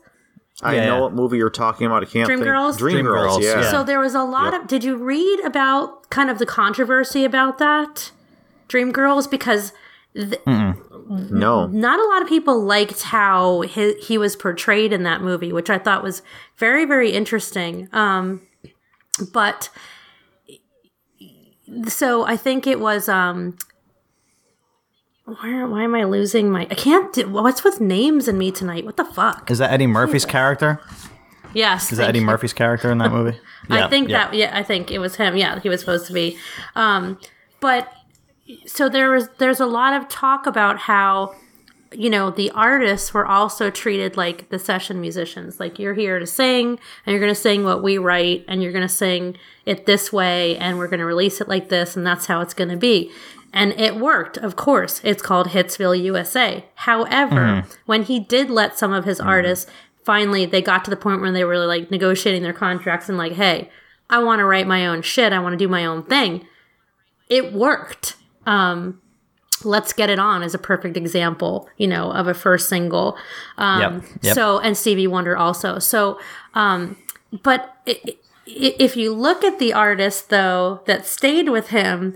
I 0.61 0.76
Yeah, 0.76 0.86
know 0.88 1.01
what 1.03 1.14
movie 1.14 1.38
you're 1.38 1.49
talking 1.49 1.86
about. 1.88 2.01
I 2.03 2.07
can't 2.07 2.26
Dream 2.26 2.39
think. 2.39 2.47
Girls? 2.49 2.78
Dream, 2.78 2.93
Dream 2.95 3.05
Girls. 3.05 3.38
Girls, 3.38 3.43
Yeah. 3.45 3.61
yeah. 3.61 3.72
So 3.72 3.84
there 3.84 3.99
was 3.99 4.16
a 4.16 4.24
lot 4.24 4.53
Yep. 4.53 4.61
of 4.64 4.68
did 4.68 4.84
you 4.84 4.95
read 4.97 5.39
about 5.45 6.09
kind 6.09 6.30
of 6.32 6.39
the 6.39 6.45
controversy 6.45 7.24
about 7.24 7.57
that? 7.59 8.11
Dream 8.68 8.91
Girls 8.91 9.28
because 9.28 9.72
no. 10.16 11.68
not 11.68 11.99
a 11.99 12.07
lot 12.14 12.22
of 12.22 12.28
people 12.28 12.61
liked 12.64 13.03
how 13.03 13.61
he, 13.61 13.93
he 13.93 14.18
was 14.18 14.36
portrayed 14.36 14.91
in 14.93 15.03
that 15.03 15.22
movie, 15.22 15.51
which 15.53 15.70
I 15.70 15.78
thought 15.78 16.03
was 16.03 16.22
very, 16.57 16.86
very 16.86 17.11
interesting. 17.11 17.88
Um, 17.93 18.41
but 19.32 19.70
so 21.88 22.26
I 22.26 22.38
think 22.38 22.68
it 22.68 22.80
was. 22.80 23.09
Um, 23.09 23.57
where, 25.26 25.66
why 25.68 25.84
am 25.84 25.95
I 25.95 26.03
losing 26.03 26.51
my? 26.51 26.68
I 26.70 26.76
can't. 26.76 27.14
Do, 27.14 27.30
what's 27.30 27.64
with 27.64 27.80
names 27.80 28.28
in 28.28 28.38
me 28.38 28.51
tonight? 28.51 28.86
What 28.86 28.97
the 28.97 29.05
fuck? 29.05 29.49
Is 29.49 29.59
that 29.59 29.72
Eddie 29.72 29.88
Murphy's 29.88 30.26
character? 30.26 30.82
Yes, 31.53 31.91
Is 31.91 31.99
that 31.99 32.09
Eddie 32.09 32.20
Murphy's 32.20 32.53
character 32.53 32.91
in 32.91 32.97
that 32.97 33.11
movie? 33.14 33.38
I 33.70 33.88
think 33.88 34.09
yeah. 34.09 34.26
that 34.26 34.34
yeah, 34.34 34.57
I 34.57 34.64
think 34.64 34.91
it 34.91 34.99
was 34.99 35.16
him. 35.16 35.38
Yeah, 35.38 35.59
he 35.59 35.70
was 35.70 35.80
supposed 35.80 36.07
to 36.07 36.14
be. 36.14 36.38
Um, 36.76 37.20
but 37.59 37.91
so 38.66 38.89
there 38.89 39.11
was 39.11 39.30
there's 39.38 39.59
a 39.59 39.66
lot 39.66 39.93
of 39.93 40.09
talk 40.09 40.45
about 40.45 40.80
how 40.80 41.36
you 41.96 42.10
know 42.10 42.30
the 42.30 42.52
artists 42.52 43.14
were 43.14 43.26
also 43.26 43.70
treated 43.70 44.18
like 44.18 44.50
the 44.50 44.60
session 44.60 45.02
musicians. 45.02 45.60
Like 45.60 45.80
you're 45.80 45.94
here 45.94 46.20
to 46.20 46.28
sing 46.28 46.80
and 47.06 47.12
you're 47.14 47.20
going 47.20 47.34
to 47.34 47.39
sing 47.39 47.64
what 47.64 47.84
we 47.84 47.98
write 47.98 48.46
and 48.48 48.62
you're 48.62 48.72
going 48.72 48.88
to 48.88 48.94
sing 48.94 49.38
it 49.66 49.86
this 49.86 50.12
way 50.12 50.58
and 50.58 50.78
we're 50.78 50.88
going 50.88 51.00
to 51.00 51.06
release 51.06 51.41
it 51.41 51.48
like 51.48 51.70
this 51.70 51.96
and 51.96 52.06
that's 52.06 52.26
how 52.26 52.41
it's 52.41 52.54
going 52.54 52.70
to 52.70 52.78
be. 52.78 53.12
And 53.56 53.72
it 53.80 53.98
worked, 53.98 54.38
of 54.38 54.56
course. 54.56 55.00
It's 55.04 55.22
called 55.22 55.50
Hitsville, 55.50 56.02
USA. 56.04 56.66
However, 56.74 57.66
when 57.86 58.04
he 58.04 58.20
did 58.20 58.50
let 58.50 58.80
some 58.80 58.91
of 58.91 59.06
his 59.06 59.20
artists 59.20 59.70
finally 60.04 60.46
they 60.46 60.62
got 60.62 60.84
to 60.84 60.89
the 60.89 60.98
point 60.98 61.22
where 61.22 61.32
they 61.32 61.44
were 61.44 61.66
like 61.66 61.89
negotiating 61.89 62.44
their 62.44 62.54
contracts 62.54 63.10
and 63.10 63.18
like, 63.18 63.34
hey, 63.34 63.70
I 64.10 64.22
want 64.22 64.39
to 64.39 64.46
write 64.46 64.68
my 64.68 64.86
own 64.86 65.02
shit. 65.02 65.34
I 65.34 65.39
want 65.39 65.54
to 65.54 65.58
do 65.58 65.68
my 65.68 65.86
own 65.86 66.04
thing. 66.04 66.46
It 67.30 67.54
worked. 67.54 68.16
Um, 68.46 69.02
Let's 69.64 69.93
Get 69.93 70.10
It 70.10 70.20
On 70.20 70.43
is 70.43 70.54
a 70.54 70.58
perfect 70.58 70.97
example, 70.97 71.70
you 71.78 71.88
know, 71.88 72.12
of 72.12 72.28
a 72.28 72.34
first 72.34 72.70
single. 72.70 73.18
Um, 73.58 73.80
Yep, 73.82 74.04
yep. 74.24 74.34
So, 74.36 74.60
and 74.60 74.78
Stevie 74.78 75.08
Wonder 75.08 75.38
also. 75.38 75.80
So, 75.80 76.20
um, 76.54 76.97
but 77.43 77.76
i- 77.88 77.99
i- 78.06 78.16
if 78.47 78.95
you 78.97 79.14
look 79.14 79.43
at 79.43 79.60
the 79.60 79.74
artists, 79.74 80.22
though, 80.22 80.82
that 80.86 81.06
stayed 81.06 81.49
with 81.49 81.70
him, 81.70 82.16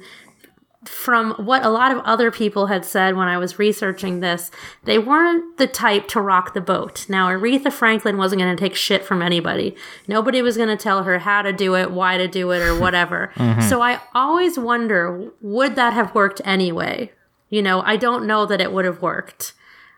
from 0.86 1.32
what 1.34 1.66
a 1.66 1.70
lot 1.70 1.92
of 1.92 1.98
other 2.06 2.32
people 2.32 2.68
had 2.68 2.86
said 2.86 3.18
when 3.18 3.28
I 3.28 3.38
was 3.38 3.60
researching 3.60 4.22
this, 4.22 4.50
they 4.86 4.98
weren't 4.98 5.58
the 5.58 5.68
type 5.68 6.08
to 6.10 6.22
rock 6.22 6.54
the 6.54 6.62
boat. 6.62 7.06
Now, 7.10 7.28
Aretha 7.28 7.74
Franklin 7.74 8.16
wasn't 8.18 8.42
going 8.42 8.56
to 8.56 8.60
take 8.62 8.74
shit 8.74 9.04
from 9.04 9.22
anybody. 9.22 9.76
Nobody 10.08 10.42
was 10.42 10.56
going 10.56 10.70
to 10.70 10.78
tell 10.78 11.04
her 11.04 11.20
how 11.20 11.42
to 11.42 11.52
do 11.52 11.76
it, 11.76 11.92
why 11.92 12.18
to 12.18 12.28
do 12.30 12.52
it, 12.52 12.62
or 12.62 12.74
whatever. 12.80 13.32
So 13.68 13.82
I 13.82 14.00
always 14.16 14.58
wonder 14.58 15.30
would 15.42 15.76
that 15.76 15.92
have 15.92 16.16
worked 16.16 16.40
anyway? 16.46 17.12
You 17.50 17.62
know, 17.62 17.82
I 17.82 17.96
don't 17.98 18.26
know 18.28 18.46
that 18.46 18.62
it 18.62 18.72
would 18.74 18.86
have 18.86 19.02
worked. 19.02 19.54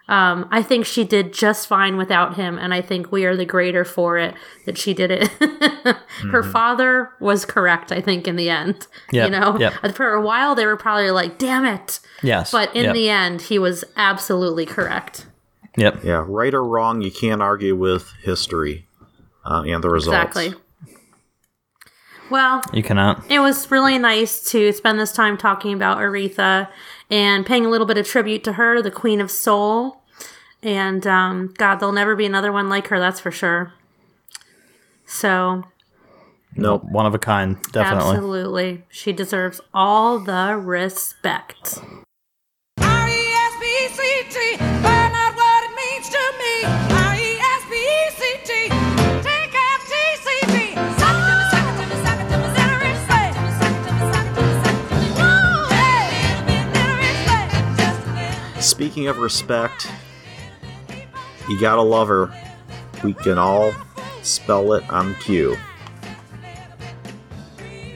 Um, 0.07 0.47
I 0.49 0.63
think 0.63 0.87
she 0.87 1.03
did 1.03 1.33
just 1.33 1.67
fine 1.67 1.95
without 1.95 2.35
him, 2.35 2.57
and 2.57 2.73
I 2.73 2.81
think 2.81 3.11
we 3.11 3.25
are 3.25 3.35
the 3.35 3.45
greater 3.45 3.85
for 3.85 4.17
it 4.17 4.33
that 4.65 4.75
she 4.75 4.95
did 4.95 5.11
it. 5.11 5.27
Her 6.31 6.41
father 6.41 7.11
was 7.19 7.45
correct, 7.45 7.91
I 7.91 8.01
think, 8.01 8.27
in 8.27 8.35
the 8.35 8.49
end. 8.49 8.87
Yep, 9.11 9.25
You 9.31 9.39
know, 9.39 9.59
yep. 9.59 9.73
for 9.95 10.13
a 10.13 10.21
while 10.21 10.55
they 10.55 10.65
were 10.65 10.77
probably 10.77 11.11
like, 11.11 11.37
"Damn 11.37 11.63
it!" 11.63 11.99
Yes. 12.23 12.51
But 12.51 12.75
in 12.75 12.85
yep. 12.85 12.93
the 12.95 13.07
end, 13.07 13.41
he 13.43 13.59
was 13.59 13.83
absolutely 13.97 14.65
correct. 14.65 15.27
Yep. 15.77 16.03
Yeah, 16.03 16.25
right 16.27 16.55
or 16.55 16.63
wrong, 16.63 17.01
you 17.01 17.11
can't 17.11 17.41
argue 17.43 17.75
with 17.75 18.11
history 18.23 18.87
uh, 19.45 19.61
and 19.67 19.83
the 19.83 19.89
results. 19.89 20.35
Exactly. 20.35 20.59
Well, 22.31 22.61
You 22.73 22.83
cannot. 22.83 23.23
it 23.29 23.39
was 23.39 23.69
really 23.71 23.97
nice 23.97 24.51
to 24.51 24.71
spend 24.71 24.99
this 24.99 25.11
time 25.11 25.37
talking 25.37 25.73
about 25.73 25.97
Aretha 25.97 26.67
and 27.09 27.45
paying 27.45 27.65
a 27.65 27.69
little 27.69 27.87
bit 27.87 27.97
of 27.97 28.07
tribute 28.07 28.43
to 28.45 28.53
her, 28.53 28.81
the 28.81 28.91
Queen 28.91 29.19
of 29.21 29.31
Soul. 29.31 30.01
And 30.61 31.05
um, 31.07 31.53
God, 31.57 31.75
there'll 31.77 31.93
never 31.93 32.15
be 32.15 32.25
another 32.25 32.51
one 32.51 32.69
like 32.69 32.87
her, 32.87 32.99
that's 32.99 33.19
for 33.19 33.31
sure. 33.31 33.73
So, 35.05 35.63
Nope. 36.55 36.83
One 36.83 37.05
of 37.05 37.13
a 37.15 37.19
kind, 37.19 37.57
definitely. 37.71 38.15
absolutely, 38.15 38.83
she 38.89 39.13
deserves 39.13 39.61
all 39.73 40.19
the 40.19 40.57
respect. 40.57 41.79
R-E-S-P-E-C-T, 42.79 44.57
Speaking 58.79 59.09
of 59.09 59.17
respect, 59.17 59.91
you 61.49 61.59
gotta 61.59 61.81
love 61.81 62.07
her. 62.07 62.33
We 63.03 63.13
can 63.13 63.37
all 63.37 63.73
spell 64.23 64.71
it 64.71 64.89
on 64.89 65.15
cue. 65.15 65.57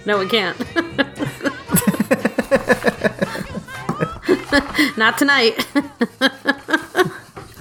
No, 0.06 0.20
we 0.20 0.28
can't. 0.28 0.60
Not 4.98 5.18
tonight. 5.18 5.66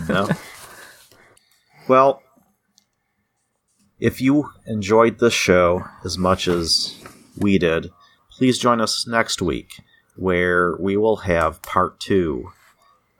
No. 0.08 0.28
well, 1.86 2.24
If 4.00 4.20
you 4.20 4.50
enjoyed 4.66 5.20
this 5.20 5.32
show 5.32 5.84
as 6.04 6.18
much 6.18 6.48
as 6.48 7.00
we 7.38 7.56
did, 7.56 7.92
please 8.32 8.58
join 8.58 8.80
us 8.80 9.06
next 9.06 9.40
week 9.40 9.80
where 10.16 10.76
we 10.80 10.96
will 10.96 11.18
have 11.18 11.62
part 11.62 12.00
two 12.00 12.50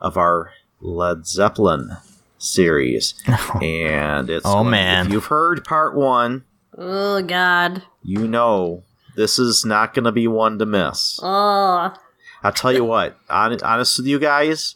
of 0.03 0.19
our 0.19 0.51
Led 0.83 1.27
Zeppelin 1.27 1.97
series. 2.37 3.15
Oh, 3.29 3.59
and 3.61 4.29
it's 4.29 4.45
Oh, 4.45 4.63
man. 4.65 5.07
If 5.07 5.13
you've 5.13 5.25
heard 5.27 5.65
part 5.65 5.95
one, 5.95 6.45
Oh 6.77 7.23
God. 7.23 7.83
you 8.03 8.27
know 8.29 8.83
this 9.15 9.39
is 9.39 9.65
not 9.65 9.95
going 9.95 10.05
to 10.05 10.13
be 10.13 10.27
one 10.27 10.59
to 10.59 10.67
miss. 10.67 11.19
Oh. 11.23 11.95
I'll 12.43 12.53
tell 12.53 12.73
you 12.73 12.85
what, 12.85 13.17
hon- 13.31 13.63
honest 13.63 13.99
with 13.99 14.07
you 14.07 14.19
guys, 14.19 14.75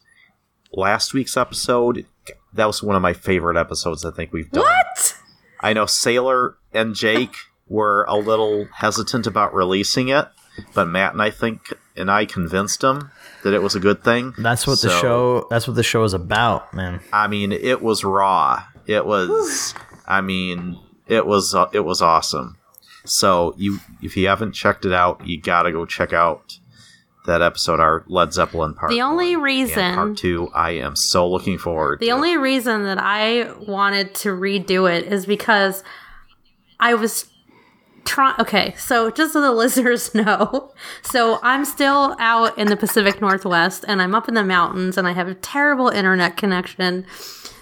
last 0.73 1.13
week's 1.15 1.37
episode, 1.37 2.07
that 2.53 2.67
was 2.67 2.83
one 2.83 2.95
of 2.97 3.03
my 3.03 3.13
favorite 3.13 3.57
episodes 3.57 4.05
I 4.05 4.11
think 4.13 4.33
we've 4.33 4.51
done. 4.51 4.63
What? 4.63 5.19
I 5.61 5.73
know 5.73 5.87
Sailor 5.87 6.57
and 6.73 6.95
Jake 6.95 7.35
were 7.67 8.05
a 8.09 8.17
little 8.17 8.69
hesitant 8.77 9.27
about 9.27 9.55
releasing 9.55 10.09
it, 10.09 10.29
but 10.75 10.85
Matt 10.87 11.13
and 11.15 11.23
I 11.23 11.31
think 11.31 11.73
and 11.97 12.11
I 12.11 12.25
convinced 12.25 12.83
him 12.83 13.11
that 13.43 13.53
it 13.55 13.63
was 13.63 13.75
a 13.75 13.81
good 13.81 14.03
thing. 14.05 14.35
That's 14.39 14.67
what 14.67 14.81
the 14.81 14.91
show. 14.91 15.47
That's 15.51 15.67
what 15.67 15.77
the 15.77 15.83
show 15.83 16.05
is 16.05 16.15
about, 16.15 16.73
man. 16.75 17.01
I 17.13 17.27
mean, 17.29 17.53
it 17.53 17.83
was 17.83 18.05
raw. 18.05 18.65
It 18.87 19.07
was. 19.07 19.75
I 20.07 20.21
mean, 20.21 20.79
it 21.07 21.27
was. 21.27 21.55
Uh, 21.55 21.69
it 21.73 21.81
was 21.81 22.03
awesome. 22.03 22.57
So 23.05 23.55
you, 23.57 23.79
if 24.03 24.17
you 24.17 24.27
haven't 24.29 24.53
checked 24.53 24.85
it 24.85 24.93
out, 24.93 25.27
you 25.27 25.41
gotta 25.41 25.71
go 25.73 25.87
check 25.87 26.13
out 26.13 26.59
that 27.27 27.43
episode, 27.43 27.81
our 27.81 28.05
Led 28.07 28.33
Zeppelin 28.33 28.75
part. 28.75 28.91
The 28.91 29.03
only 29.03 29.37
one. 29.37 29.45
reason- 29.45 29.95
part 29.95 30.17
two, 30.17 30.49
I 30.55 30.73
am 30.73 30.97
so 30.97 31.29
looking 31.29 31.59
forward. 31.59 32.01
The 32.01 32.07
to. 32.07 32.13
only 32.13 32.37
reason 32.37 32.85
that 32.85 32.99
I 33.01 33.53
wanted 33.67 34.15
to 34.17 34.31
redo 34.31 34.91
it 34.93 35.13
is 35.13 35.27
because 35.27 35.83
I 36.79 36.95
was 36.95 37.29
Okay, 38.39 38.75
so 38.79 39.11
just 39.11 39.33
so 39.33 39.41
the 39.41 39.53
listeners 39.63 40.15
know, 40.15 40.73
so 41.03 41.39
I'm 41.43 41.65
still 41.65 42.17
out 42.19 42.57
in 42.57 42.69
the 42.69 42.77
Pacific 42.77 43.21
Northwest 43.21 43.85
and 43.87 44.01
I'm 44.01 44.15
up 44.15 44.29
in 44.29 44.35
the 44.35 44.45
mountains 44.45 44.97
and 44.97 45.07
I 45.07 45.13
have 45.13 45.29
a 45.29 45.35
terrible 45.35 45.89
internet 45.89 46.37
connection. 46.37 47.07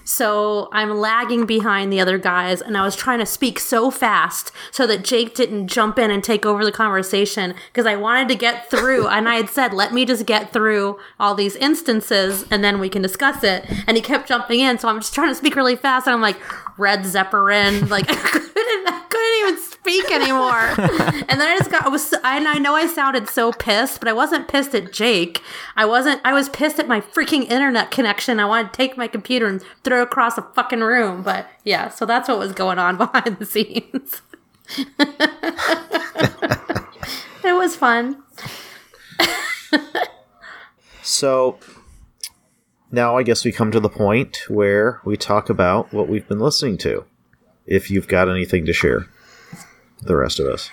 So 0.05 0.69
I'm 0.71 0.91
lagging 0.99 1.47
behind 1.47 1.91
the 1.91 1.99
other 1.99 2.19
guys, 2.19 2.61
and 2.61 2.77
I 2.77 2.85
was 2.85 2.95
trying 2.95 3.21
to 3.21 3.27
speak 3.27 3.59
so 3.59 3.91
fast 3.91 4.53
so 4.71 4.87
that 4.87 5.03
Jake 5.03 5.35
didn't 5.35 5.69
jump 5.69 5.99
in 5.99 6.11
and 6.11 6.23
take 6.23 6.45
over 6.45 6.63
the 6.63 6.73
conversation 6.73 7.55
because 7.73 7.87
I 7.87 7.97
wanted 7.97 8.29
to 8.29 8.35
get 8.35 8.71
through. 8.71 9.09
and 9.09 9.29
I 9.29 9.37
had 9.37 9.49
said, 9.49 9.73
"Let 9.73 9.95
me 9.95 10.05
just 10.05 10.27
get 10.27 10.53
through 10.53 10.99
all 11.19 11.35
these 11.35 11.57
instances, 11.57 12.45
and 12.51 12.63
then 12.63 12.81
we 12.81 12.91
can 12.91 13.01
discuss 13.01 13.43
it." 13.43 13.65
And 13.87 13.97
he 13.97 14.03
kept 14.03 14.29
jumping 14.29 14.61
in, 14.61 14.79
so 14.79 14.89
I'm 14.89 15.01
just 15.01 15.15
trying 15.15 15.31
to 15.31 15.35
speak 15.35 15.57
really 15.57 15.77
fast, 15.77 16.07
and 16.07 16.15
I'm 16.15 16.21
like, 16.21 16.39
"Red 16.79 17.07
Zeppelin," 17.07 17.89
like 17.89 18.05
I 18.11 18.15
couldn't, 18.15 18.89
I 18.89 19.05
couldn't 19.09 19.49
even 19.49 19.74
speak 19.85 20.11
anymore. 20.11 20.75
and 20.79 21.41
then 21.41 21.43
I 21.43 21.57
just 21.59 21.71
got, 21.71 21.85
I 21.85 21.89
was, 21.89 22.15
I, 22.25 22.39
and 22.39 22.49
I 22.49 22.55
know 22.55 22.75
I 22.75 22.87
sounded 22.87 23.29
so 23.29 23.53
pissed, 23.53 24.01
but 24.01 24.09
I 24.09 24.15
wasn't 24.15 24.49
pissed 24.49 24.75
at 24.75 24.93
Jake. 24.93 25.43
I 25.77 25.85
wasn't, 25.85 26.23
I 26.25 26.33
was 26.33 26.49
pissed 26.49 26.79
at 26.79 26.89
my 26.89 27.03
freaking 27.03 27.51
internet 27.51 27.91
connection. 27.91 28.41
I 28.41 28.47
wanted 28.47 28.73
to 28.73 28.77
take 28.77 28.97
my 28.97 29.07
computer 29.07 29.47
and 29.47 29.63
throw 29.83 30.01
it 30.01 30.05
across 30.05 30.37
the 30.37 30.43
fucking 30.55 30.81
room. 30.81 31.23
But 31.23 31.49
yeah, 31.65 31.91
so 31.91 32.07
that's 32.07 32.31
what 32.31 32.39
was 32.39 32.53
going 32.53 32.79
on 32.79 32.97
behind 32.99 33.39
the 33.39 33.45
scenes. 33.45 34.23
it 37.45 37.53
was 37.53 37.77
fun. 37.77 38.23
So 41.03 41.59
now 42.91 43.19
I 43.19 43.23
guess 43.23 43.45
we 43.45 43.53
come 43.53 43.71
to 43.73 43.81
the 43.81 43.91
point 43.91 44.39
where 44.49 45.03
we 45.05 45.19
talk 45.19 45.51
about 45.51 45.93
what 45.93 46.09
we've 46.09 46.27
been 46.27 46.41
listening 46.41 46.79
to. 46.79 47.05
If 47.67 47.91
you've 47.91 48.09
got 48.09 48.31
anything 48.31 48.65
to 48.65 48.73
share, 48.73 49.09
the 50.05 50.17
rest 50.17 50.39
of 50.39 50.47
us. 50.47 50.71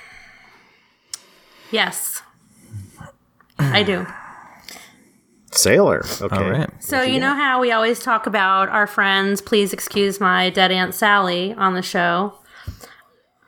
Yes. 1.71 2.21
I 3.57 3.83
do. 3.83 4.05
Sailor. 5.51 6.03
Okay. 6.21 6.35
All 6.35 6.49
right. 6.49 6.69
So 6.79 7.01
you 7.01 7.19
know 7.19 7.35
how 7.35 7.59
we 7.59 7.71
always 7.71 7.99
talk 7.99 8.25
about 8.25 8.69
our 8.69 8.87
friends, 8.87 9.41
please 9.41 9.73
excuse 9.73 10.19
my 10.19 10.49
dead 10.49 10.71
Aunt 10.71 10.95
Sally 10.95 11.53
on 11.53 11.73
the 11.73 11.81
show. 11.81 12.33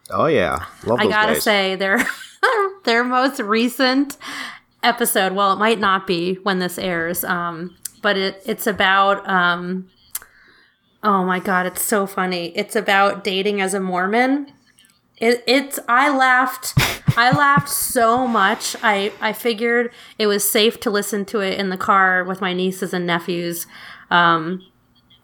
Oh 0.10 0.26
yeah, 0.28 0.66
love 0.86 1.00
I 1.00 1.08
gotta 1.08 1.34
guys. 1.34 1.44
say, 1.44 1.76
their 1.76 2.06
their 2.84 3.04
most 3.04 3.40
recent 3.40 4.18
episode. 4.84 5.32
Well, 5.34 5.54
it 5.54 5.60
might 5.60 5.80
not 5.80 6.06
be 6.06 6.36
when 6.36 6.60
this 6.60 6.78
airs, 6.78 7.24
um, 7.24 7.76
but 8.02 8.18
it 8.18 8.42
it's 8.46 8.68
about. 8.68 9.28
Um, 9.28 9.90
oh 11.04 11.24
my 11.24 11.40
god, 11.40 11.66
it's 11.66 11.84
so 11.84 12.06
funny! 12.06 12.48
It's 12.56 12.76
about 12.76 13.24
dating 13.24 13.62
as 13.62 13.74
a 13.74 13.80
Mormon. 13.80 14.52
It, 15.18 15.44
it's 15.48 15.80
I 15.88 16.16
laughed. 16.16 16.74
I 17.18 17.32
laughed 17.32 17.70
so 17.70 18.28
much. 18.28 18.76
I 18.82 19.12
I 19.22 19.34
figured 19.34 19.92
it 20.18 20.28
was 20.28 20.50
safe 20.50 20.80
to 20.82 20.90
listen 20.90 21.26
to 21.26 21.40
it 21.40 21.60
in 21.60 21.70
the 21.70 21.78
car 21.78 22.24
with 22.24 22.42
my 22.42 22.54
nieces 22.54 22.94
and 22.94 23.06
nephews. 23.06 23.68
Um, 24.10 24.66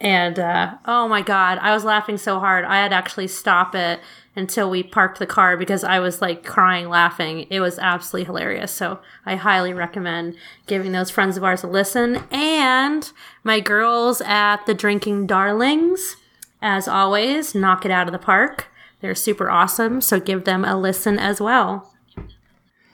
and 0.01 0.39
uh, 0.39 0.75
oh 0.85 1.07
my 1.07 1.21
god, 1.21 1.57
I 1.61 1.73
was 1.73 1.83
laughing 1.83 2.17
so 2.17 2.39
hard. 2.39 2.63
I 2.65 2.77
had 2.77 2.93
actually 2.93 3.27
stop 3.27 3.75
it 3.75 3.99
until 4.35 4.69
we 4.69 4.81
parked 4.81 5.19
the 5.19 5.25
car 5.25 5.57
because 5.57 5.83
I 5.83 5.99
was 5.99 6.21
like 6.21 6.45
crying 6.45 6.87
laughing. 6.87 7.45
It 7.49 7.59
was 7.59 7.77
absolutely 7.77 8.25
hilarious. 8.25 8.71
So 8.71 8.99
I 9.25 9.35
highly 9.35 9.73
recommend 9.73 10.35
giving 10.67 10.93
those 10.93 11.09
friends 11.09 11.35
of 11.35 11.43
ours 11.43 11.63
a 11.63 11.67
listen. 11.67 12.23
And 12.31 13.11
my 13.43 13.59
girls 13.59 14.21
at 14.21 14.65
the 14.65 14.73
Drinking 14.73 15.27
Darlings, 15.27 16.15
as 16.61 16.87
always, 16.87 17.53
knock 17.53 17.85
it 17.85 17.91
out 17.91 18.07
of 18.07 18.13
the 18.13 18.19
park. 18.19 18.67
They're 19.01 19.15
super 19.15 19.49
awesome. 19.49 20.01
So 20.01 20.19
give 20.19 20.45
them 20.45 20.65
a 20.65 20.77
listen 20.77 21.17
as 21.19 21.39
well. 21.39 21.93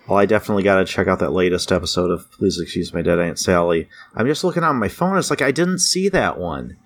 Well, 0.07 0.19
I 0.19 0.25
definitely 0.27 0.63
got 0.63 0.75
to 0.75 0.85
check 0.85 1.07
out 1.07 1.19
that 1.19 1.31
latest 1.31 1.71
episode 1.71 2.11
of 2.11 2.31
Please 2.31 2.59
Excuse 2.59 2.93
My 2.93 3.01
Dead 3.01 3.17
Aunt 3.17 3.39
Sally. 3.39 3.89
I'm 4.13 4.27
just 4.27 4.43
looking 4.43 4.63
on 4.63 4.75
my 4.75 4.87
phone. 4.87 5.17
It's 5.17 5.31
like 5.31 5.41
I 5.41 5.51
didn't 5.51 5.79
see 5.79 6.09
that 6.09 6.37
one. 6.37 6.77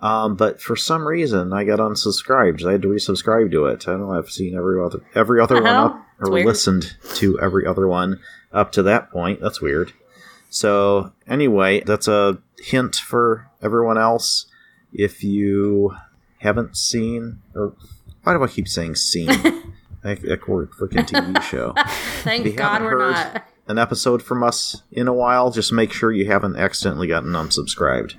Um, 0.00 0.36
but 0.36 0.62
for 0.62 0.76
some 0.76 1.06
reason, 1.06 1.52
I 1.52 1.64
got 1.64 1.80
unsubscribed. 1.80 2.64
I 2.64 2.72
had 2.72 2.82
to 2.82 2.88
resubscribe 2.88 3.50
to 3.50 3.66
it. 3.66 3.88
I 3.88 3.92
don't 3.92 4.00
know. 4.00 4.12
I've 4.12 4.30
seen 4.30 4.56
every 4.56 4.80
other 4.80 5.00
every 5.14 5.40
other 5.40 5.56
one 5.56 5.66
up, 5.66 6.06
or 6.20 6.30
weird. 6.30 6.46
listened 6.46 6.96
to 7.14 7.38
every 7.40 7.66
other 7.66 7.88
one 7.88 8.20
up 8.52 8.70
to 8.72 8.82
that 8.84 9.10
point. 9.10 9.40
That's 9.40 9.60
weird. 9.60 9.92
So 10.50 11.12
anyway, 11.26 11.80
that's 11.80 12.06
a 12.06 12.38
hint 12.58 12.94
for 12.94 13.50
everyone 13.60 13.98
else. 13.98 14.46
If 14.92 15.24
you 15.24 15.96
haven't 16.38 16.76
seen, 16.76 17.40
or 17.54 17.74
why 18.28 18.34
do 18.34 18.44
I 18.44 18.46
keep 18.46 18.68
saying 18.68 18.94
scene? 18.96 19.28
like 20.04 20.22
like 20.22 20.46
we're 20.46 20.64
a 20.64 20.66
freaking 20.66 21.08
TV 21.08 21.42
show 21.42 21.72
Thank 22.22 22.44
you 22.44 22.52
God 22.52 22.82
haven't 22.82 22.84
we're 22.84 23.12
heard 23.14 23.34
not. 23.34 23.44
an 23.68 23.78
episode 23.78 24.22
from 24.22 24.42
us 24.42 24.82
in 24.92 25.08
a 25.08 25.14
while, 25.14 25.50
just 25.50 25.72
make 25.72 25.94
sure 25.94 26.12
you 26.12 26.26
haven't 26.26 26.56
accidentally 26.56 27.06
gotten 27.06 27.32
unsubscribed. 27.32 28.16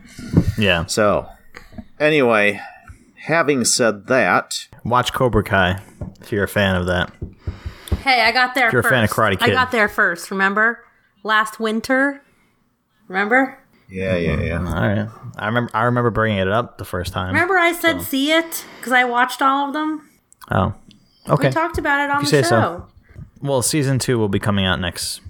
Yeah. 0.57 0.87
So, 0.87 1.29
anyway, 1.99 2.59
having 3.17 3.63
said 3.65 4.07
that, 4.07 4.67
Watch 4.83 5.13
Cobra 5.13 5.43
Kai 5.43 5.79
if 6.21 6.31
you're 6.31 6.43
a 6.43 6.47
fan 6.47 6.75
of 6.75 6.87
that. 6.87 7.13
Hey, 8.01 8.23
I 8.23 8.31
got 8.31 8.55
there 8.55 8.71
you're 8.71 8.81
a 8.81 8.89
fan 8.89 9.03
of 9.03 9.11
Karate 9.11 9.37
I 9.39 9.51
got 9.51 9.71
there 9.71 9.87
first, 9.87 10.31
remember? 10.31 10.83
Last 11.23 11.59
winter. 11.59 12.23
Remember? 13.07 13.59
yeah, 13.87 14.17
yeah, 14.17 14.41
yeah. 14.41 14.57
All 14.57 14.87
right. 14.87 15.09
I 15.37 15.47
remember. 15.47 15.71
I 15.73 15.83
remember 15.83 16.09
bringing 16.09 16.39
it 16.39 16.47
up 16.47 16.77
the 16.77 16.85
first 16.85 17.13
time. 17.13 17.33
Remember 17.33 17.57
I 17.57 17.73
said 17.73 18.01
see 18.01 18.31
it? 18.31 18.65
Because 18.77 18.91
I 18.91 19.03
watched 19.05 19.41
all 19.41 19.67
of 19.67 19.73
them? 19.73 20.09
Oh. 20.51 20.73
Okay. 21.27 21.47
We 21.47 21.53
talked 21.53 21.77
about 21.77 22.01
it 22.01 22.09
on 22.09 22.19
you 22.21 22.25
the 22.25 22.29
say 22.29 22.41
show. 22.41 22.49
so. 22.49 22.87
well, 23.41 23.61
season 23.61 23.99
two 23.99 24.17
will 24.17 24.29
be 24.29 24.39
coming 24.39 24.65
out 24.65 24.79
next 24.79 25.21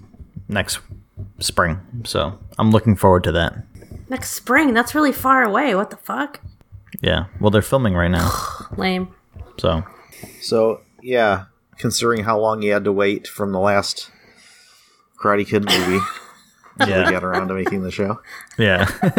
next 0.48 0.78
spring, 1.38 1.80
so 2.04 2.38
I'm 2.58 2.70
looking 2.70 2.96
forward 2.96 3.24
to 3.24 3.32
that. 3.32 3.64
Next 4.08 4.30
spring. 4.30 4.74
That's 4.74 4.94
really 4.94 5.12
far 5.12 5.42
away. 5.42 5.74
What 5.74 5.90
the 5.90 5.96
fuck? 5.96 6.40
Yeah. 7.00 7.26
Well, 7.40 7.50
they're 7.50 7.62
filming 7.62 7.94
right 7.94 8.10
now, 8.10 8.30
Lame. 8.76 9.14
so 9.58 9.84
So, 10.40 10.80
yeah, 11.02 11.44
considering 11.78 12.24
how 12.24 12.38
long 12.38 12.62
you 12.62 12.72
had 12.72 12.84
to 12.84 12.92
wait 12.92 13.26
from 13.26 13.52
the 13.52 13.60
last 13.60 14.10
Karate 15.18 15.46
Kid 15.46 15.64
movie 15.64 16.04
to 16.80 16.88
yeah, 16.88 17.10
get 17.10 17.24
around 17.24 17.48
to 17.48 17.54
making 17.54 17.82
the 17.82 17.90
show. 17.90 18.20
yeah. 18.58 18.86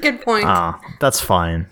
Good 0.00 0.22
point. 0.22 0.44
Ah, 0.46 0.80
that's 1.00 1.20
fine. 1.20 1.66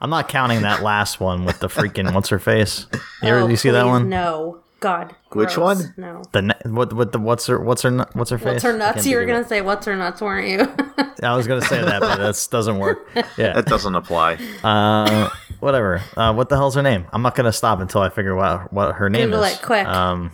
I'm 0.00 0.10
not 0.10 0.28
counting 0.28 0.62
that 0.62 0.82
last 0.82 1.20
one 1.20 1.44
with 1.44 1.60
the 1.60 1.68
freaking 1.68 2.12
what's 2.14 2.28
her 2.28 2.38
face. 2.38 2.86
You 3.22 3.28
ever 3.30 3.40
Oh, 3.40 3.48
you 3.48 3.56
see 3.56 3.70
that 3.70 3.86
one? 3.86 4.08
No. 4.10 4.60
God. 4.80 5.14
Which 5.32 5.54
gross. 5.54 5.82
one? 5.82 5.94
No. 5.96 6.22
The 6.32 6.42
ne- 6.42 6.54
what 6.66 6.92
what 6.92 7.12
the 7.12 7.18
what's 7.18 7.46
her 7.46 7.58
what's 7.58 7.80
her 7.82 7.90
what's 8.12 8.30
her 8.30 8.36
face? 8.36 8.46
What's 8.46 8.62
her 8.64 8.76
nuts? 8.76 9.06
You 9.06 9.16
were 9.16 9.24
gonna 9.24 9.46
say 9.48 9.62
what's 9.62 9.86
her 9.86 9.96
nuts, 9.96 10.20
weren't 10.20 10.48
you? 10.48 10.60
I 11.22 11.34
was 11.34 11.46
gonna 11.46 11.62
say 11.62 11.82
that, 11.82 12.00
but 12.00 12.16
that 12.18 12.48
doesn't 12.50 12.78
work. 12.78 13.08
Yeah. 13.38 13.54
That 13.54 13.64
doesn't 13.66 13.94
apply. 13.94 14.34
Uh, 14.62 15.30
whatever. 15.60 16.02
Uh, 16.14 16.34
what 16.34 16.50
the 16.50 16.56
hell's 16.56 16.74
her 16.74 16.82
name? 16.82 17.06
I'm 17.12 17.22
not 17.22 17.34
gonna 17.34 17.52
stop 17.52 17.80
until 17.80 18.02
I 18.02 18.10
figure 18.10 18.38
out 18.38 18.70
what 18.72 18.96
her 18.96 19.08
name 19.08 19.30
Google 19.30 19.44
is. 19.44 19.54
it, 19.58 19.62
quick. 19.62 19.86
Um, 19.86 20.30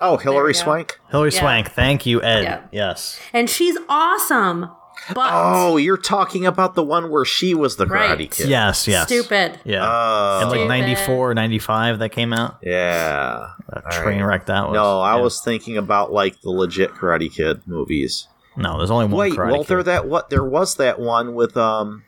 Oh, 0.00 0.16
Hillary 0.16 0.36
There 0.38 0.44
we 0.44 0.52
go. 0.52 0.58
Swank? 0.58 1.00
Hillary 1.10 1.30
Yeah. 1.32 1.40
Swank. 1.40 1.70
Thank 1.72 2.06
you, 2.06 2.22
Ed. 2.22 2.42
Yeah. 2.44 2.60
Yes. 2.72 3.18
and 3.32 3.48
she's 3.50 3.76
awesome. 3.88 4.70
But 5.14 5.30
Oh, 5.32 5.76
you're 5.78 5.96
talking 5.96 6.44
about 6.46 6.74
the 6.74 6.82
one 6.82 7.10
where 7.10 7.24
she 7.24 7.54
was 7.54 7.76
the 7.76 7.86
Karate 7.86 8.18
Right. 8.18 8.30
Kid. 8.30 8.48
Yes, 8.48 8.86
yes. 8.86 9.06
stupid. 9.06 9.58
Yeah. 9.64 9.80
Oh, 9.82 10.40
In 10.42 10.48
like 10.48 10.56
Stupid. 10.58 10.68
94, 10.68 11.34
95 11.34 11.98
that 12.00 12.10
came 12.10 12.32
out. 12.34 12.56
yeah. 12.62 13.46
That 13.68 13.84
All 13.86 14.02
train 14.02 14.20
right. 14.20 14.26
wreck 14.26 14.46
that 14.46 14.66
was. 14.68 14.74
No, 14.74 15.00
I 15.00 15.16
Yeah. 15.16 15.22
was 15.22 15.40
thinking 15.40 15.76
about 15.78 16.12
like 16.12 16.40
the 16.42 16.50
legit 16.50 16.92
Karate 16.94 17.32
Kid 17.32 17.62
movies. 17.66 18.28
No, 18.56 18.76
there's 18.78 18.90
only 18.90 19.06
one 19.06 19.16
Wait, 19.16 19.32
Karate 19.32 19.52
well, 19.52 19.62
there 19.64 19.82
that 19.82 20.06
what 20.06 20.28
there 20.28 20.44
was 20.44 20.74
that 20.76 20.98
one 21.00 21.34
with 21.34 21.56
um, 21.56 22.02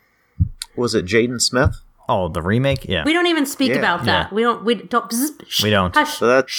was 0.76 0.94
it 0.94 1.06
Jaden 1.06 1.40
Smith? 1.40 1.80
Oh, 2.08 2.28
the 2.28 2.42
remake? 2.42 2.84
Yeah. 2.86 3.04
We 3.04 3.12
don't 3.14 3.26
even 3.28 3.46
speak 3.46 3.70
Yeah. 3.70 3.76
about 3.78 4.04
that. 4.04 4.28
Yeah. 4.30 4.34
We 4.34 4.42
don't. 4.42 4.64
We 4.64 4.74
don't. 4.74 5.08
bzz, 5.08 5.28
shh, 5.48 5.62
We 5.62 5.70
don't. 5.70 5.94
Hush. 5.94 6.18
So 6.18 6.26
that 6.26 6.50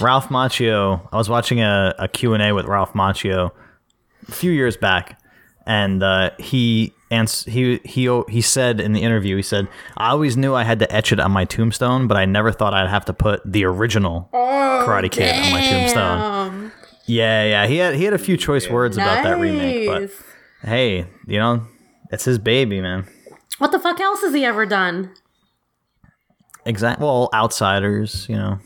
Ralph 0.00 0.28
Macchio. 0.28 1.06
I 1.12 1.16
was 1.16 1.28
watching 1.28 1.60
a, 1.60 1.94
a 1.98 2.08
Q&A 2.08 2.52
with 2.52 2.66
Ralph 2.66 2.92
Macchio 2.94 3.50
a 4.28 4.32
few 4.32 4.50
years 4.50 4.76
back, 4.76 5.20
and 5.66 6.02
uh, 6.02 6.30
he 6.38 6.92
ans- 7.10 7.44
he 7.44 7.80
he 7.84 8.22
he 8.28 8.40
said 8.40 8.80
in 8.80 8.92
the 8.92 9.02
interview, 9.02 9.36
he 9.36 9.42
said, 9.42 9.68
"I 9.96 10.10
always 10.10 10.36
knew 10.36 10.54
I 10.54 10.64
had 10.64 10.78
to 10.80 10.92
etch 10.92 11.12
it 11.12 11.20
on 11.20 11.30
my 11.32 11.44
tombstone, 11.44 12.06
but 12.06 12.16
I 12.16 12.24
never 12.24 12.52
thought 12.52 12.74
I'd 12.74 12.88
have 12.88 13.04
to 13.06 13.12
put 13.12 13.40
the 13.44 13.64
original 13.64 14.28
Karate 14.32 15.10
Kid 15.10 15.34
on 15.34 15.52
my 15.52 15.60
tombstone." 15.62 16.72
Yeah, 17.06 17.44
yeah. 17.44 17.66
He 17.66 17.76
had 17.78 17.94
he 17.94 18.04
had 18.04 18.14
a 18.14 18.18
few 18.18 18.36
choice 18.36 18.68
words 18.68 18.96
about 18.96 19.22
that 19.24 19.38
remake, 19.38 19.86
but 19.86 20.10
hey, 20.68 21.06
you 21.26 21.38
know, 21.38 21.66
it's 22.10 22.24
his 22.24 22.38
baby, 22.38 22.80
man. 22.80 23.06
What 23.58 23.72
the 23.72 23.78
fuck 23.78 24.00
else 24.00 24.22
has 24.22 24.32
he 24.32 24.44
ever 24.44 24.64
done? 24.64 25.12
Exact. 26.70 27.00
Well, 27.00 27.28
Outsiders, 27.34 28.26
you 28.28 28.36
know, 28.36 28.60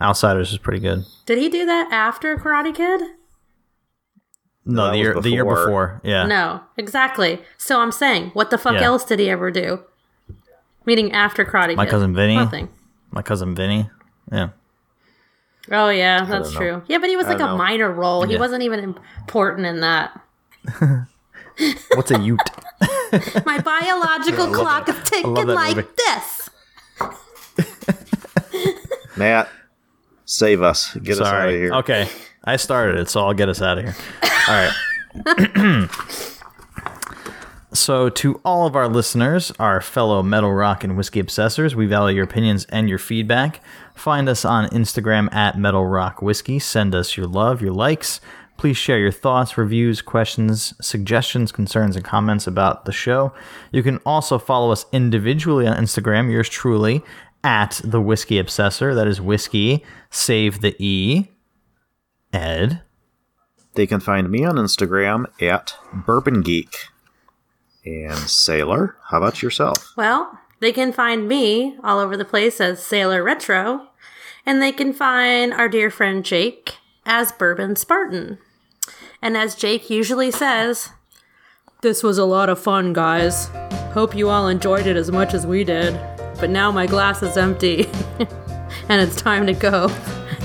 Outsiders 0.00 0.52
is 0.52 0.58
pretty 0.58 0.78
good. 0.80 1.04
Did 1.24 1.38
he 1.38 1.48
do 1.48 1.64
that 1.64 1.90
after 1.90 2.36
Karate 2.36 2.74
Kid? 2.74 3.00
No, 4.66 4.84
that 4.84 4.92
the 4.92 4.98
was 4.98 4.98
year 4.98 5.20
the 5.22 5.30
year 5.30 5.44
before. 5.44 5.64
before. 5.64 6.00
Yeah. 6.04 6.26
No, 6.26 6.60
exactly. 6.76 7.40
So 7.56 7.80
I'm 7.80 7.90
saying, 7.92 8.30
what 8.34 8.50
the 8.50 8.58
fuck 8.58 8.74
Yeah. 8.74 8.82
else 8.82 9.04
did 9.04 9.18
he 9.18 9.30
ever 9.30 9.50
do? 9.50 9.80
Meaning 10.84 11.12
after 11.12 11.44
Karate 11.46 11.76
My 11.76 11.86
Kid. 11.86 11.90
Cousin 11.92 12.14
Vinny? 12.14 12.36
Nothing. 12.36 12.68
My 13.10 13.22
cousin 13.22 13.54
Vinny. 13.54 13.88
Yeah. 14.30 14.50
Oh 15.70 15.88
yeah, 15.88 16.24
that's 16.26 16.52
know. 16.52 16.58
true. 16.58 16.82
Yeah, 16.88 16.98
but 16.98 17.08
he 17.08 17.16
was 17.16 17.26
like 17.26 17.36
a 17.40 17.46
know. 17.46 17.56
minor 17.56 17.90
role. 17.90 18.22
He 18.24 18.34
Yeah. 18.34 18.38
wasn't 18.40 18.62
even 18.64 18.96
important 19.18 19.66
in 19.66 19.80
that. 19.80 20.20
What's 21.94 22.10
a 22.10 22.20
Ute? 22.20 22.38
My 23.46 23.58
biological 23.60 24.52
clock 24.52 24.88
is 24.90 24.96
ticking 25.04 25.34
like 25.46 25.76
movie. 25.76 25.88
this. 25.96 26.49
Matt, 29.16 29.48
save 30.24 30.62
us, 30.62 30.94
get 30.96 31.20
us 31.20 31.26
out 31.26 31.48
of 31.48 31.54
here. 31.54 31.72
Okay. 31.74 32.08
I 32.44 32.56
started 32.56 32.98
it, 32.98 33.08
so 33.08 33.20
I'll 33.20 33.34
get 33.34 33.48
us 33.48 33.60
out 33.60 33.78
of 33.78 33.84
here. 33.84 33.94
All 34.48 34.54
right. 34.54 35.90
so, 37.72 38.08
to 38.08 38.40
all 38.44 38.66
of 38.66 38.74
our 38.74 38.88
listeners, 38.88 39.52
our 39.58 39.80
fellow 39.80 40.22
metal 40.22 40.52
rock 40.52 40.82
and 40.82 40.96
whiskey 40.96 41.22
obsessors, 41.22 41.74
we 41.74 41.86
value 41.86 42.16
your 42.16 42.24
opinions 42.24 42.64
and 42.66 42.88
your 42.88 42.98
feedback. 42.98 43.60
Find 43.94 44.28
us 44.28 44.44
on 44.46 44.70
Instagram 44.70 45.32
at 45.34 45.58
Metal 45.58 45.84
Rock 45.84 46.22
Whiskey. 46.22 46.58
Send 46.58 46.94
us 46.94 47.16
your 47.16 47.26
love, 47.26 47.60
your 47.60 47.72
likes. 47.72 48.20
Please 48.56 48.76
share 48.76 48.98
your 48.98 49.10
thoughts, 49.10 49.56
reviews, 49.56 50.02
questions, 50.02 50.74
suggestions, 50.80 51.50
concerns, 51.50 51.96
and 51.96 52.04
comments 52.04 52.46
about 52.46 52.84
the 52.84 52.92
show. 52.92 53.32
You 53.72 53.82
can 53.82 53.98
also 54.04 54.38
follow 54.38 54.70
us 54.70 54.86
individually 54.92 55.66
on 55.66 55.76
Instagram, 55.76 56.30
yours 56.30 56.48
truly, 56.48 57.02
at 57.42 57.80
the 57.82 58.00
Whiskey 58.00 58.42
Obsessor. 58.42 58.94
That 58.94 59.06
is 59.06 59.20
whiskey, 59.20 59.84
save 60.10 60.60
the 60.60 60.76
E. 60.78 61.28
Ed. 62.32 62.82
They 63.74 63.86
can 63.86 64.00
find 64.00 64.30
me 64.30 64.44
on 64.44 64.56
Instagram 64.56 65.26
at 65.40 65.74
Bourbon 65.92 66.42
Geek. 66.42 66.74
And 67.84 68.18
Sailor, 68.18 68.96
how 69.08 69.18
about 69.18 69.42
yourself? 69.42 69.92
Well, 69.96 70.38
they 70.60 70.72
can 70.72 70.92
find 70.92 71.26
me 71.26 71.76
all 71.82 71.98
over 71.98 72.16
the 72.16 72.24
place 72.24 72.60
as 72.60 72.82
Sailor 72.82 73.22
Retro, 73.22 73.88
and 74.44 74.60
they 74.60 74.72
can 74.72 74.92
find 74.92 75.52
our 75.52 75.68
dear 75.68 75.90
friend 75.90 76.24
Jake 76.24 76.74
as 77.06 77.32
Bourbon 77.32 77.76
Spartan. 77.76 78.38
And 79.22 79.36
as 79.36 79.54
Jake 79.54 79.88
usually 79.88 80.30
says, 80.30 80.90
this 81.82 82.02
was 82.02 82.18
a 82.18 82.24
lot 82.24 82.50
of 82.50 82.60
fun, 82.60 82.92
guys. 82.92 83.48
Hope 83.94 84.14
you 84.14 84.28
all 84.28 84.48
enjoyed 84.48 84.86
it 84.86 84.96
as 84.96 85.10
much 85.10 85.32
as 85.32 85.46
we 85.46 85.64
did. 85.64 85.98
But 86.40 86.50
now 86.50 86.70
my 86.70 86.86
glass 86.86 87.22
is 87.22 87.36
empty, 87.36 87.86
and 88.88 89.00
it's 89.02 89.16
time 89.16 89.46
to 89.46 89.52
go. 89.52 89.88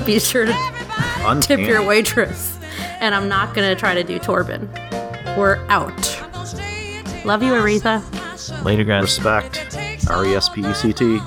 Be 0.06 0.20
sure 0.20 0.46
to 0.46 1.40
tip 1.42 1.60
your 1.62 1.84
waitress. 1.84 2.60
And 3.00 3.16
I'm 3.16 3.28
not 3.30 3.54
gonna 3.56 3.76
try 3.76 3.94
to 3.94 4.04
do 4.04 4.20
Torben. 4.20 4.68
We're 5.38 5.58
out. 5.70 6.22
Love 7.26 7.42
you, 7.42 7.54
Aretha. 7.54 8.04
Later, 8.64 8.84
guys. 8.84 9.04
Respect. 9.04 9.78
R 10.10 10.26
E 10.26 10.36
S 10.36 10.50
P 10.50 10.62
E 10.62 10.74
C 10.74 10.94
T. 10.94 11.20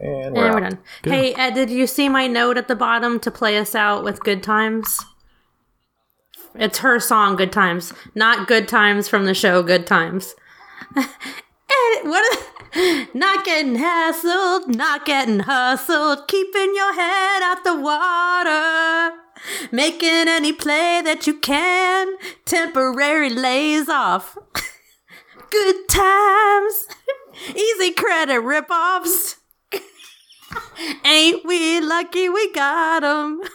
And 0.00 0.34
we're 0.34 0.46
And 0.46 0.54
we're 0.54 0.64
out. 0.64 0.70
done. 0.70 0.78
Hey, 1.04 1.34
Ed, 1.34 1.54
did 1.54 1.70
you 1.70 1.86
see 1.86 2.08
my 2.08 2.26
note 2.26 2.56
at 2.58 2.68
the 2.68 2.76
bottom 2.76 3.18
to 3.20 3.30
play 3.30 3.56
us 3.58 3.74
out 3.74 4.04
with 4.04 4.20
Good 4.20 4.42
Times? 4.42 5.00
It's 6.54 6.78
her 6.78 7.00
song, 7.00 7.36
Good 7.36 7.52
Times, 7.52 7.92
not 8.14 8.46
Good 8.46 8.68
Times 8.68 9.08
from 9.08 9.24
the 9.24 9.34
show 9.34 9.62
Good 9.62 9.86
Times. 9.86 10.34
Ed, 10.96 11.06
what? 12.04 12.50
Not 13.14 13.44
getting 13.44 13.76
hassled, 13.76 14.68
not 14.68 15.04
getting 15.04 15.40
hustled, 15.40 16.26
keeping 16.28 16.74
your 16.74 16.94
head 16.94 17.42
out 17.42 17.62
the 17.64 17.78
water. 17.80 19.16
Making 19.70 20.28
any 20.28 20.52
play 20.52 21.00
that 21.04 21.26
you 21.26 21.38
can, 21.38 22.14
temporary 22.44 23.30
lays 23.30 23.88
off. 23.88 24.36
Good 25.50 25.88
times, 25.88 26.86
easy 27.54 27.92
credit 27.92 28.40
ripoffs. 28.42 29.36
Ain't 31.04 31.44
we 31.44 31.80
lucky 31.80 32.28
we 32.28 32.52
got 32.52 33.02
him? 33.02 33.40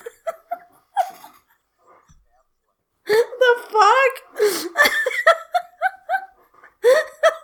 the 3.05 3.55
fuck? 3.71 4.13